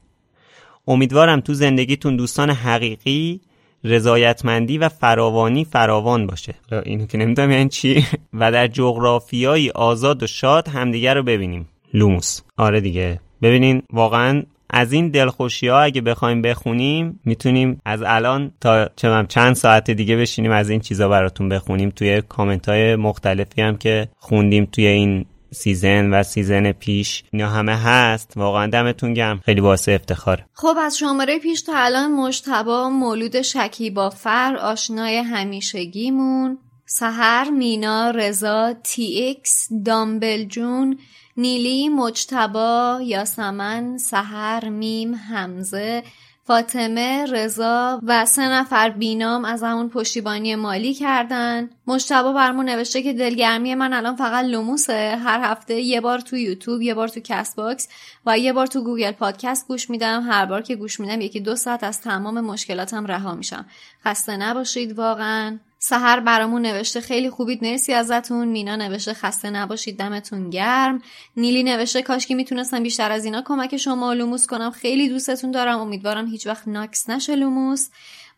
امیدوارم 0.88 1.41
تو 1.41 1.55
زندگیتون 1.55 2.16
دوستان 2.16 2.51
حقیقی 2.51 3.41
رضایتمندی 3.84 4.78
و 4.78 4.88
فراوانی 4.88 5.64
فراوان 5.64 6.26
باشه. 6.26 6.55
اینو 6.84 7.07
که 7.07 7.18
نمی‌دونم 7.18 7.51
یعنی 7.51 7.68
چی؟ 7.68 8.07
و 8.34 8.53
در 8.53 8.66
جغرافیایی 8.66 9.70
آزاد 9.70 10.22
و 10.22 10.26
شاد 10.26 10.68
همدیگر 10.68 11.14
رو 11.14 11.22
ببینیم. 11.22 11.68
لوموس. 11.95 12.41
آره 12.57 12.80
دیگه. 12.80 13.20
ببینین 13.43 13.82
واقعا 13.93 14.43
از 14.72 14.92
این 14.92 15.08
دلخوشی 15.08 15.68
ها 15.68 15.80
اگه 15.80 16.00
بخوایم 16.00 16.42
بخونیم 16.42 17.20
می‌تونیم 17.24 17.80
از 17.84 18.02
الان 18.02 18.52
تا 18.60 18.88
چند 19.28 19.54
ساعت 19.54 19.90
دیگه 19.90 20.16
بشینیم 20.16 20.50
از 20.50 20.70
این 20.70 20.80
چیزا 20.80 21.08
براتون 21.08 21.48
بخونیم. 21.48 21.90
توی 21.90 22.22
کامنت 22.28 22.68
های 22.68 22.96
مختلفی 22.96 23.62
هم 23.62 23.76
که 23.76 24.08
خوندیم 24.18 24.68
توی 24.72 24.86
این 24.86 25.26
season 25.53 26.14
و 26.14 26.22
season 26.22 26.72
پیش 26.72 27.24
اینا 27.32 27.48
همه 27.48 27.76
هست. 27.76 28.32
واقعا 28.36 28.66
دمتون 28.66 29.14
گرم. 29.14 29.40
خیلی 29.44 29.60
باعث 29.61 29.92
افتخار. 29.92 30.44
خب 30.54 30.76
از 30.82 30.98
شماره 30.98 31.38
پیش 31.38 31.62
تا 31.62 31.72
الان 31.76 32.12
مجتبا 32.12 32.88
مولود 32.88 33.42
شکی 33.42 33.90
با 33.90 34.10
فر 34.10 34.56
آشنای 34.56 35.16
همیشگیمون. 35.16 36.58
سهر 36.93 37.51
مینا 37.51 38.11
رضا 38.11 38.72
تی 38.72 39.03
ایکس 39.03 39.68
دامبل 39.84 40.45
جون 40.45 40.99
نیلی 41.36 41.88
مجتبا 41.88 43.01
یاسمن 43.03 43.99
سهر 43.99 44.68
میم 44.68 45.14
حمزه 45.14 46.03
فاطمه 46.45 47.26
رضا 47.26 48.01
و 48.03 48.26
سه 48.26 48.49
نفر 48.49 48.91
بینام 48.91 49.45
از 49.45 49.62
همون 49.62 49.88
پشتیبانی 49.88 50.55
مالی 50.55 50.95
کردن. 50.95 51.70
مجتبا 51.86 52.32
برمون 52.32 52.68
نوشته 52.68 53.03
که 53.03 53.12
دلگرمی 53.12 53.74
من 53.74 53.93
الان 53.93 54.16
فقط 54.16 54.45
لوموسه 54.45 55.16
هر 55.24 55.41
هفته 55.53 55.74
یه 55.74 56.01
بار 56.01 56.18
تو 56.18 56.36
یوتیوب 56.36 56.82
یه 56.82 56.95
بار 56.95 57.09
تو 57.09 57.20
Castbox 57.24 57.88
و 58.26 58.38
یه 58.38 58.53
بار 58.53 58.66
تو 58.66 58.84
Google 58.84 59.12
Podcast 59.12 59.68
گوش 59.68 59.91
میدم. 59.91 60.22
هر 60.22 60.47
بار 60.47 60.62
که 60.62 60.76
گوش 60.76 61.01
میدم 61.01 61.20
یکی 61.20 61.41
دو 61.41 61.57
ساعت 61.57 61.84
از 61.84 62.01
تمام 62.01 62.41
مشکلاتم 62.41 63.07
رها 63.07 63.34
میشم. 63.34 63.66
خسته 64.05 64.36
نباشید 64.36 64.99
واقعا. 64.99 65.59
سهر 65.83 66.20
برامون 66.20 66.62
نوشته 66.62 67.01
خیلی 67.01 67.31
خوبید 67.31 67.64
مرسی 67.64 67.93
ازتون. 67.93 68.49
مینا 68.49 68.76
نوشته 68.76 69.14
خسته 69.14 69.51
نباشید 69.51 69.99
دمتون 69.99 70.51
گرم. 70.51 71.03
نیلی 71.37 71.62
نوشته 71.62 72.03
کاش 72.03 72.26
که 72.26 72.35
می‌تونستم 72.35 72.83
بیشتر 72.83 73.12
از 73.12 73.24
اینا 73.24 73.43
کمک 73.43 73.76
شما 73.76 74.12
لوموس 74.12 74.47
کنم. 74.47 74.70
خیلی 74.70 75.09
دوستتون 75.09 75.51
دارم. 75.51 75.78
امیدوارم 75.78 76.26
هیچ 76.26 76.47
وقت 76.47 76.68
ناکس 76.68 77.11
نشه 77.11 77.37
لوموس. 77.37 77.89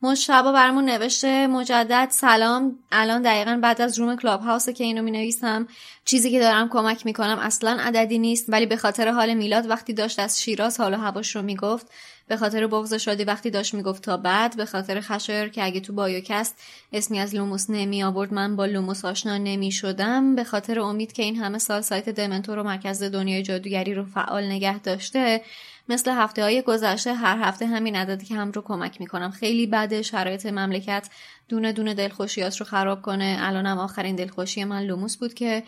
مجتبا 0.02 0.52
برامون 0.52 0.84
نوشته 0.84 1.46
مجدد 1.46 2.08
سلام. 2.10 2.78
الان 2.92 3.22
دقیقا 3.22 3.58
بعد 3.62 3.80
از 3.80 3.98
room 3.98 4.16
Clubhouse 4.16 4.40
ه 4.40 4.72
که 4.72 4.84
اینو 4.84 5.02
می 5.02 5.10
نویسم 5.10 5.68
چیزی 6.04 6.30
که 6.30 6.40
دارم 6.40 6.68
کمک 6.68 7.06
می‌کنم 7.06 7.38
اصلا 7.38 7.78
عددی 7.80 8.18
نیست 8.18 8.44
ولی 8.48 8.66
به 8.66 8.76
خاطر 8.76 9.08
حال 9.08 9.34
میلاد 9.34 9.70
وقتی 9.70 9.92
داشت 9.92 10.18
از 10.18 10.42
شیراز 10.42 10.80
حال 10.80 10.94
و 10.94 10.96
هواش 10.96 11.36
رو 11.36 11.42
می‌گفت 11.42 11.86
به 12.32 12.38
خاطر 12.38 12.66
بغض 12.66 12.94
شادی 12.94 13.24
وقتی 13.24 13.50
داشت 13.50 13.74
می‌گفت 13.74 14.02
تا 14.02 14.16
بعد 14.16 14.56
به 14.56 14.66
خاطر 14.66 15.00
خشر 15.00 15.48
که 15.48 15.64
اگه 15.64 15.80
تو 15.80 15.92
بایوکست 15.92 16.56
اسمی 16.92 17.18
از 17.18 17.34
لوموس 17.34 17.70
نمی 17.70 18.02
آورد 18.02 18.34
من 18.34 18.56
با 18.56 18.66
لوموس 18.66 19.04
آشنا 19.04 19.38
نمی 19.38 19.72
شدم. 19.72 20.34
به 20.34 20.44
خاطر 20.44 20.80
امید 20.80 21.12
که 21.12 21.22
این 21.22 21.36
همه 21.36 21.58
سال 21.58 21.80
سایت 21.80 22.08
دمنتور 22.08 22.58
و 22.58 22.62
مرکز 22.62 23.02
دنیای 23.02 23.42
جادوگری 23.42 23.94
رو 23.94 24.04
فعال 24.04 24.44
نگه 24.44 24.78
داشته 24.78 25.42
مثل 25.88 26.10
هفته 26.10 26.42
های 26.42 26.62
گذشته 26.62 27.14
هر 27.14 27.38
هفته 27.38 27.66
همین 27.66 27.96
عددی 27.96 28.26
که 28.26 28.34
هم 28.34 28.50
رو 28.50 28.62
کمک 28.62 29.00
می‌کنم. 29.00 29.30
خیلی 29.30 29.66
بده 29.66 30.02
شرایط 30.02 30.46
مملکت 30.46 31.08
دونه 31.48 31.72
دونه 31.72 31.94
دلخوشیات 31.94 32.56
رو 32.56 32.66
خراب 32.66 33.02
کنه. 33.02 33.36
الانم 33.40 33.78
آخرین 33.78 34.16
دلخوشی 34.16 34.64
من 34.64 34.82
لوموس 34.82 35.16
بود 35.16 35.34
که 35.34 35.62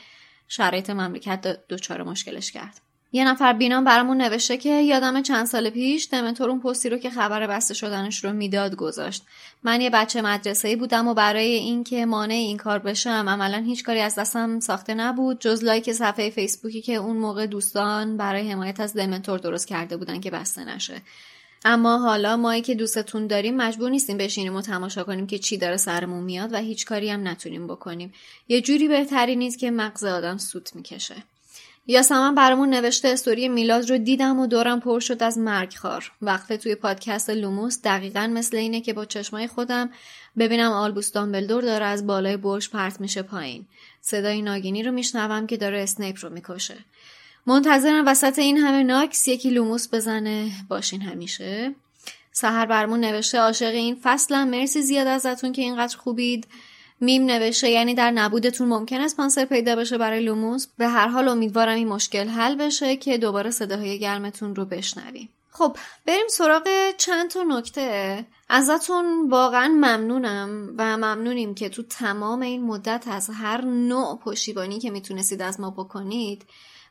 شرایط 0.49 0.91
مملکت 0.91 1.59
دچار 1.69 2.03
مشکلش 2.03 2.53
کرد. 2.53 2.84
یه 3.17 3.25
نفر 3.25 3.53
بینام 3.53 3.85
برامون 3.85 4.17
نوشته 4.17 4.57
که 4.57 4.69
یادم 4.69 5.23
چند 5.23 5.47
سال 5.47 5.71
پیش 5.71 6.09
دمنتور 6.13 6.51
اون 6.51 6.61
پستی 6.61 6.89
رو 6.89 6.99
که 6.99 7.11
خبر 7.11 7.47
بسته 7.47 7.75
شدنش 7.75 8.25
رو 8.25 8.33
می‌داد 8.33 8.75
گذاشت. 8.77 9.23
من 9.63 9.81
یه 9.81 9.91
بچه 9.91 10.23
مدرسه 10.23 10.77
بودم 10.77 11.09
و 11.09 11.15
برای 11.15 11.55
اینکه 11.55 12.07
مانع 12.07 12.35
این 12.35 12.57
کار 12.57 12.79
بشم 12.79 13.29
عملا 13.29 13.59
هیچ 13.59 13.85
کاری 13.85 14.01
از 14.01 14.15
دستم 14.15 14.61
ساخته 14.61 14.95
نبود 14.95 15.41
جز 15.41 15.65
لایک 15.65 15.93
صفحه 15.93 16.31
فیسبوکی 16.31 16.83
که 16.83 16.95
اون 16.95 17.17
موقع 17.17 17.47
دوستان 17.47 18.17
برای 18.17 18.51
حمایت 18.51 18.81
از 18.81 18.95
دمنتور 18.95 19.39
درست 19.39 19.67
کرده 19.67 19.97
بودن 19.97 20.21
که 20.21 20.31
بسته 20.31 20.65
نشه. 20.65 21.03
اما 21.65 21.99
حالا 21.99 22.37
مایی 22.37 22.63
که 22.63 22.75
دوستتون 22.75 23.27
داریم 23.27 23.57
مجبور 23.57 23.91
نیستیم 23.91 24.17
بشینیم 24.17 24.57
و 24.57 24.63
تماشا 24.63 25.05
کنیم 25.05 25.27
که 25.27 25.39
چی 25.39 25.57
داره 25.57 25.77
سرمون 25.77 26.25
میاد 26.25 26.53
و 26.53 26.57
هیچ 26.57 26.87
کاری 26.87 27.11
هم 27.11 27.29
نتونیم 27.29 27.67
بکنیم. 27.67 28.13
یه 28.49 28.61
جوری 28.61 28.89
بهتری 28.89 29.37
نیست 29.37 29.59
که 29.59 29.71
مغز 29.71 30.05
آدم 30.05 30.39
سوت 30.39 30.77
می‌کشه. 30.77 31.15
یاسمن 31.87 32.35
برامون 32.35 32.71
نوشته 32.71 33.09
استوری 33.09 33.49
میلاد 33.49 33.91
رو 33.91 33.99
دیدم 33.99 34.41
و 34.41 34.47
دورم 34.47 34.81
پر 34.81 35.01
شد 35.01 35.23
از 35.23 35.39
مرگخوار 35.39 36.13
وقتی 36.23 36.59
توی 36.59 36.75
پادکست 36.75 37.31
لوموس 37.31 37.83
دقیقا 37.85 38.27
مثل 38.27 38.57
اینه 38.57 38.81
که 38.81 38.93
با 38.93 39.05
چشمای 39.05 39.47
خودم 39.47 39.91
ببینم 40.39 40.73
آلبوس 40.73 41.13
دامبلدور 41.13 41.63
داره 41.63 41.85
از 41.85 42.07
بالای 42.07 42.37
برج 42.37 42.71
پرت 42.71 43.01
میشه 43.01 43.23
پایین. 43.23 43.67
صدای 44.01 44.43
ناگینی 44.43 44.83
رو 44.83 44.93
میشنوم 44.93 45.47
که 45.47 45.57
داره 45.57 45.83
اسنیپ 45.83 46.17
رو 46.23 46.31
می‌کشه. 46.31 46.77
منتظرم 47.47 48.07
وسط 48.07 48.39
این 48.39 48.59
همه 48.59 48.83
ناکس 48.83 49.29
یکی 49.29 49.51
لوموس 49.51 49.95
بزنه. 49.95 50.51
باشین 50.69 51.03
همیشه. 51.03 51.75
سهر 52.33 52.67
برمون 52.67 53.01
نوشته 53.01 53.39
عاشق 53.39 53.75
این 53.75 53.99
فصلم. 54.03 54.49
مرسی 54.49 54.83
زیاد 54.83 55.07
ازتون 55.07 55.53
که 55.53 55.63
اینقدر 55.63 55.97
خوبید. 55.97 56.47
میم 57.01 57.27
نوشته 57.27 57.71
یعنی 57.71 57.95
در 57.95 58.11
نبودتون 58.11 58.69
ممکن 58.69 59.01
است 59.01 59.17
اسپانسر 59.17 59.45
پیدا 59.45 59.77
بشه 59.77 59.99
برای 59.99 60.21
لوموس. 60.21 60.67
به 60.79 60.89
هر 60.89 61.09
حال 61.09 61.29
امیدوارم 61.29 61.75
این 61.75 61.89
مشکل 61.89 62.29
حل 62.29 62.55
بشه 62.55 62.97
که 62.97 63.19
دوباره 63.19 63.51
صداهای 63.51 63.99
گرمتون 63.99 64.55
رو 64.57 64.65
بشنویم. 64.65 65.29
خب 65.51 65.77
بریم 66.07 66.29
سراغ 66.29 66.69
چند 66.99 67.31
تا 67.31 67.43
نکته. 67.43 68.25
ازتون 68.49 69.31
واقعا 69.31 69.69
ممنونم 69.69 70.75
و 70.79 70.97
ممنونیم 70.97 71.55
که 71.55 71.69
تو 71.69 71.83
تمام 71.83 72.41
این 72.41 72.63
مدت 72.63 73.05
از 73.09 73.31
هر 73.31 73.65
نوع 73.65 74.19
پشتیبانی 74.19 74.79
که 74.79 74.91
می‌تونستید 74.91 75.43
از 75.43 75.61
ما 75.61 75.71
بکنید 75.71 76.45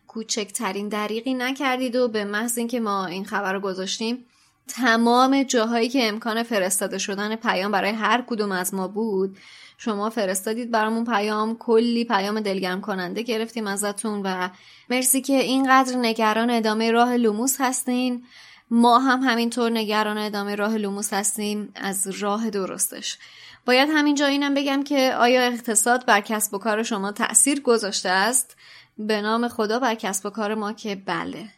کوچکترین 0.08 0.90
دریغی 0.90 1.34
نکردید 1.34 1.96
و 1.96 2.08
به 2.08 2.24
محض 2.26 2.58
اینکه 2.58 2.80
ما 2.80 3.06
این 3.06 3.26
خبر 3.26 3.54
رو 3.54 3.60
گذاشتیم 3.60 4.26
تمام 4.68 5.44
جاهایی 5.44 5.90
که 5.90 6.08
امکان 6.08 6.44
فرستاده 6.44 6.98
شدن 6.98 7.36
پیام 7.36 7.72
برای 7.72 7.92
هر 7.92 8.24
کدوم 8.28 8.52
از 8.52 8.74
ما 8.74 8.88
بود. 8.88 9.38
شما 9.78 10.10
فرستادید 10.10 10.72
برامون 10.72 11.06
پیام. 11.06 11.58
کلی 11.58 12.06
پیام 12.06 12.40
دلگرم 12.40 12.82
کننده 12.82 13.22
گرفتیم 13.22 13.68
ازتون 13.68 14.22
و 14.22 14.50
مرسی 14.90 15.22
که 15.22 15.34
اینقدر 15.34 15.96
نگران 15.96 16.50
ادامه 16.50 16.92
راه 16.92 17.18
لوموس 17.18 17.56
هستین. 17.60 18.24
ما 18.72 19.00
هم 19.00 19.20
همینطور 19.20 19.72
نگران 19.72 20.18
ادامه 20.18 20.56
راه 20.56 20.78
لوموس 20.78 21.14
هستیم 21.14 21.74
از 21.76 22.08
راه 22.08 22.50
درستش. 22.50 23.18
باید 23.66 23.90
همینجا 23.94 24.26
اینم 24.26 24.54
بگم 24.54 24.84
که 24.84 25.14
آیا 25.20 25.42
اقتصاد 25.42 26.06
بر 26.06 26.22
کسب 26.22 26.54
و 26.54 26.58
کار 26.58 26.84
شما 26.84 27.12
تاثیر 27.12 27.62
گذاشته 27.62 28.10
است؟ 28.10 28.58
به 28.98 29.22
نام 29.22 29.48
خدا 29.48 29.80
بر 29.80 29.96
کسب 29.96 30.26
و 30.26 30.30
کار 30.30 30.56
ما 30.56 30.74
که 30.74 30.96
بله. 30.96 31.50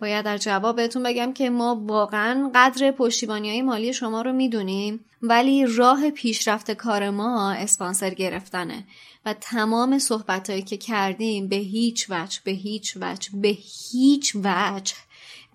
باید 0.00 0.24
در 0.24 0.38
جواب 0.38 0.76
بهتون 0.76 1.02
بگم 1.02 1.32
که 1.32 1.50
ما 1.50 1.82
واقعا 1.86 2.50
قدر 2.54 2.90
پشتیبانی 2.90 3.50
های 3.50 3.62
مالی 3.62 3.92
شما 3.92 4.22
رو 4.22 4.32
می‌دونیم 4.32 5.04
ولی 5.22 5.66
راه 5.66 6.10
پیشرفت 6.10 6.70
کار 6.70 7.10
ما 7.10 7.52
اسپانسر 7.52 8.10
گرفتنه 8.10 8.84
و 9.26 9.34
تمام 9.40 9.98
صحبت 9.98 10.50
هایی 10.50 10.62
که 10.62 10.76
کردیم 10.76 11.48
به 11.48 11.56
هیچ 11.56 12.06
وجه 12.10 12.40
به 12.44 12.50
هیچ 12.50 12.96
وجه 13.00 13.30
به 13.34 13.56
هیچ 13.92 14.36
وجه 14.44 14.94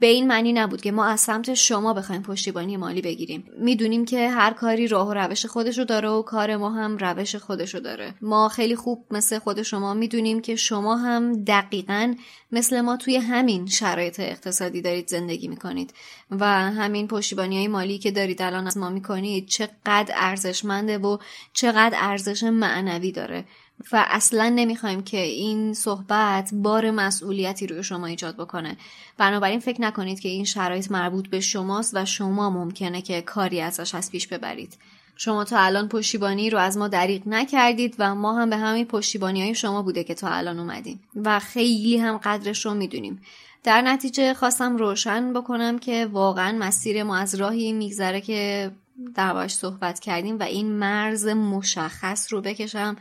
به 0.01 0.07
این 0.07 0.27
معنی 0.27 0.53
نبود 0.53 0.81
که 0.81 0.91
ما 0.91 1.05
از 1.05 1.19
سمت 1.19 1.53
شما 1.53 1.93
بخوایم 1.93 2.21
پشتیبانی 2.21 2.77
مالی 2.77 3.01
بگیریم. 3.01 3.43
می‌دونیم 3.57 4.05
که 4.05 4.29
هر 4.29 4.53
کاری 4.53 4.87
راه 4.87 5.07
و 5.07 5.13
روش 5.13 5.45
خودشو 5.45 5.83
داره 5.83 6.09
و 6.09 6.21
کار 6.21 6.55
ما 6.55 6.69
هم 6.69 6.97
روش 6.97 7.35
خودشو 7.35 7.79
داره. 7.79 8.13
ما 8.21 8.49
خیلی 8.49 8.75
خوب 8.75 9.05
مثل 9.11 9.39
خود 9.39 9.61
شما 9.61 9.93
می‌دونیم 9.93 10.41
که 10.41 10.55
شما 10.55 10.95
هم 10.95 11.43
دقیقا 11.43 12.15
مثل 12.51 12.81
ما 12.81 12.97
توی 12.97 13.17
همین 13.17 13.65
شرایط 13.65 14.19
اقتصادی 14.19 14.81
دارید 14.81 15.07
زندگی 15.07 15.47
می‌کنید 15.47 15.93
و 16.31 16.45
همین 16.71 17.07
پشتیبانی 17.07 17.57
های 17.57 17.67
مالی 17.67 17.97
که 17.97 18.11
دارید 18.11 18.41
الان 18.41 18.67
از 18.67 18.77
ما 18.77 18.89
می‌کنید 18.89 19.47
چقدر 19.47 20.13
ارزشمنده 20.15 20.97
و 20.97 21.17
چقدر 21.53 21.97
ارزش 22.01 22.43
معنوی 22.43 23.11
داره. 23.11 23.45
و 23.91 24.05
اصلا 24.09 24.49
نمی‌خوایم 24.49 25.03
که 25.03 25.17
این 25.17 25.73
صحبت 25.73 26.49
بار 26.53 26.91
مسئولیتی 26.91 27.67
روی 27.67 27.83
شما 27.83 28.05
ایجاد 28.05 28.35
بکنه. 28.35 28.77
بنابراین 29.17 29.59
فکر 29.59 29.81
نکنید 29.81 30.19
که 30.19 30.29
این 30.29 30.45
شرایط 30.45 30.91
مربوط 30.91 31.27
به 31.27 31.39
شماست 31.39 31.95
و 31.95 32.05
شما 32.05 32.49
ممکنه 32.49 33.01
که 33.01 33.21
کاری 33.21 33.61
ازش 33.61 33.95
از 33.95 34.11
پیش 34.11 34.27
ببرید. 34.27 34.77
شما 35.15 35.43
تا 35.43 35.59
الان 35.59 35.87
پشتیبانی 35.87 36.49
رو 36.49 36.57
از 36.57 36.77
ما 36.77 36.87
دریغ 36.87 37.27
نکردید 37.27 37.95
و 37.99 38.15
ما 38.15 38.33
هم 38.33 38.49
به 38.49 38.57
همین 38.57 38.85
پشتیبانی 38.85 39.41
های 39.41 39.55
شما 39.55 39.81
بوده 39.81 40.03
که 40.03 40.13
تا 40.13 40.27
الان 40.29 40.59
اومدیم. 40.59 40.99
و 41.15 41.39
خیلی 41.39 41.97
هم 41.97 42.17
قدرش 42.17 42.65
رو 42.65 42.73
می‌دونیم. 42.73 43.21
در 43.63 43.81
نتیجه 43.81 44.33
خواستم 44.33 44.77
روشن 44.77 45.33
بکنم 45.33 45.79
که 45.79 46.05
واقعا 46.11 46.57
مسیر 46.57 47.03
ما 47.03 47.17
از 47.17 47.35
راهی 47.35 47.73
میگذره 47.73 48.21
که 48.21 48.71
در 49.15 49.47
صحبت 49.47 49.99
کردیم 49.99 50.39
و 50.39 50.43
این 50.43 50.71
مرز 50.71 51.27
مشخص 51.27 52.33
رو 52.33 52.41
بکشم 52.41 52.95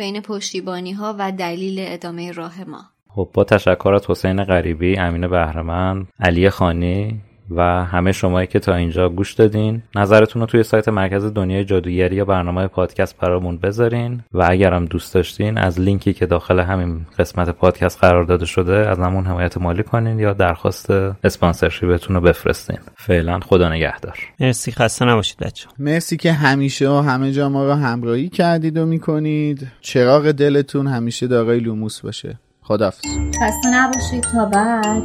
بین 0.00 0.20
پشتیبانی 0.20 0.92
ها 0.92 1.16
و 1.18 1.32
دلیل 1.32 1.76
ادامه 1.80 2.32
راه 2.32 2.64
ما. 2.64 2.80
خب 3.08 3.30
با 3.34 3.44
تشکرات 3.44 4.10
حسین 4.10 4.44
غریبی، 4.44 4.98
امین 4.98 5.28
بهرمند، 5.28 6.06
علی 6.20 6.50
خانی. 6.50 7.20
و 7.50 7.84
همه 7.84 8.12
شمایی 8.12 8.46
که 8.46 8.58
تا 8.58 8.74
اینجا 8.74 9.08
گوش 9.08 9.34
دادین 9.34 9.82
نظرتون 9.94 10.40
رو 10.40 10.46
توی 10.46 10.62
سایت 10.62 10.88
مرکز 10.88 11.24
دنیای 11.24 11.64
جادوگری 11.64 12.16
یا 12.16 12.24
برنامه 12.24 12.66
پادکست 12.66 13.18
برامون 13.18 13.56
بذارین. 13.56 14.20
و 14.32 14.46
اگرم 14.50 14.84
دوست 14.84 15.14
داشتین 15.14 15.58
از 15.58 15.80
لینکی 15.80 16.12
که 16.12 16.26
داخل 16.26 16.60
همین 16.60 17.06
قسمت 17.18 17.50
پادکست 17.50 18.00
قرار 18.00 18.24
داده 18.24 18.46
شده 18.46 18.88
از 18.88 18.98
همون 18.98 19.24
حمایت 19.24 19.58
مالی 19.58 19.82
کنین 19.82 20.18
یا 20.18 20.32
درخواست 20.32 20.90
sponsorship 21.24 21.96
تون 21.96 22.16
رو 22.16 22.22
بفرستین. 22.22 22.78
فعلا 22.96 23.40
خدا 23.40 23.68
نگهدار. 23.68 24.18
مرسی 24.40 24.72
خسته 24.72 25.04
نباشید 25.04 25.38
بچه 25.38 25.68
مرسی 25.78 26.16
که 26.16 26.32
همیشه 26.32 26.88
و 26.88 27.00
همه 27.00 27.32
جا 27.32 27.48
ما 27.48 27.64
رو 27.64 27.72
همراهی 27.72 28.28
کردید 28.28 28.78
و 28.78 28.86
می‌کنید. 28.86 29.68
چراغ 29.80 30.30
دلتون 30.30 30.86
همیشه 30.86 31.26
دارای 31.26 31.60
لوموس 31.60 32.00
باشه. 32.00 32.38
خدافظ 32.62 33.04
خسته 33.42 33.68
نباشید 33.74 34.22
تا 34.22 34.44
بعد. 34.44 35.02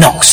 Knox. 0.00 0.29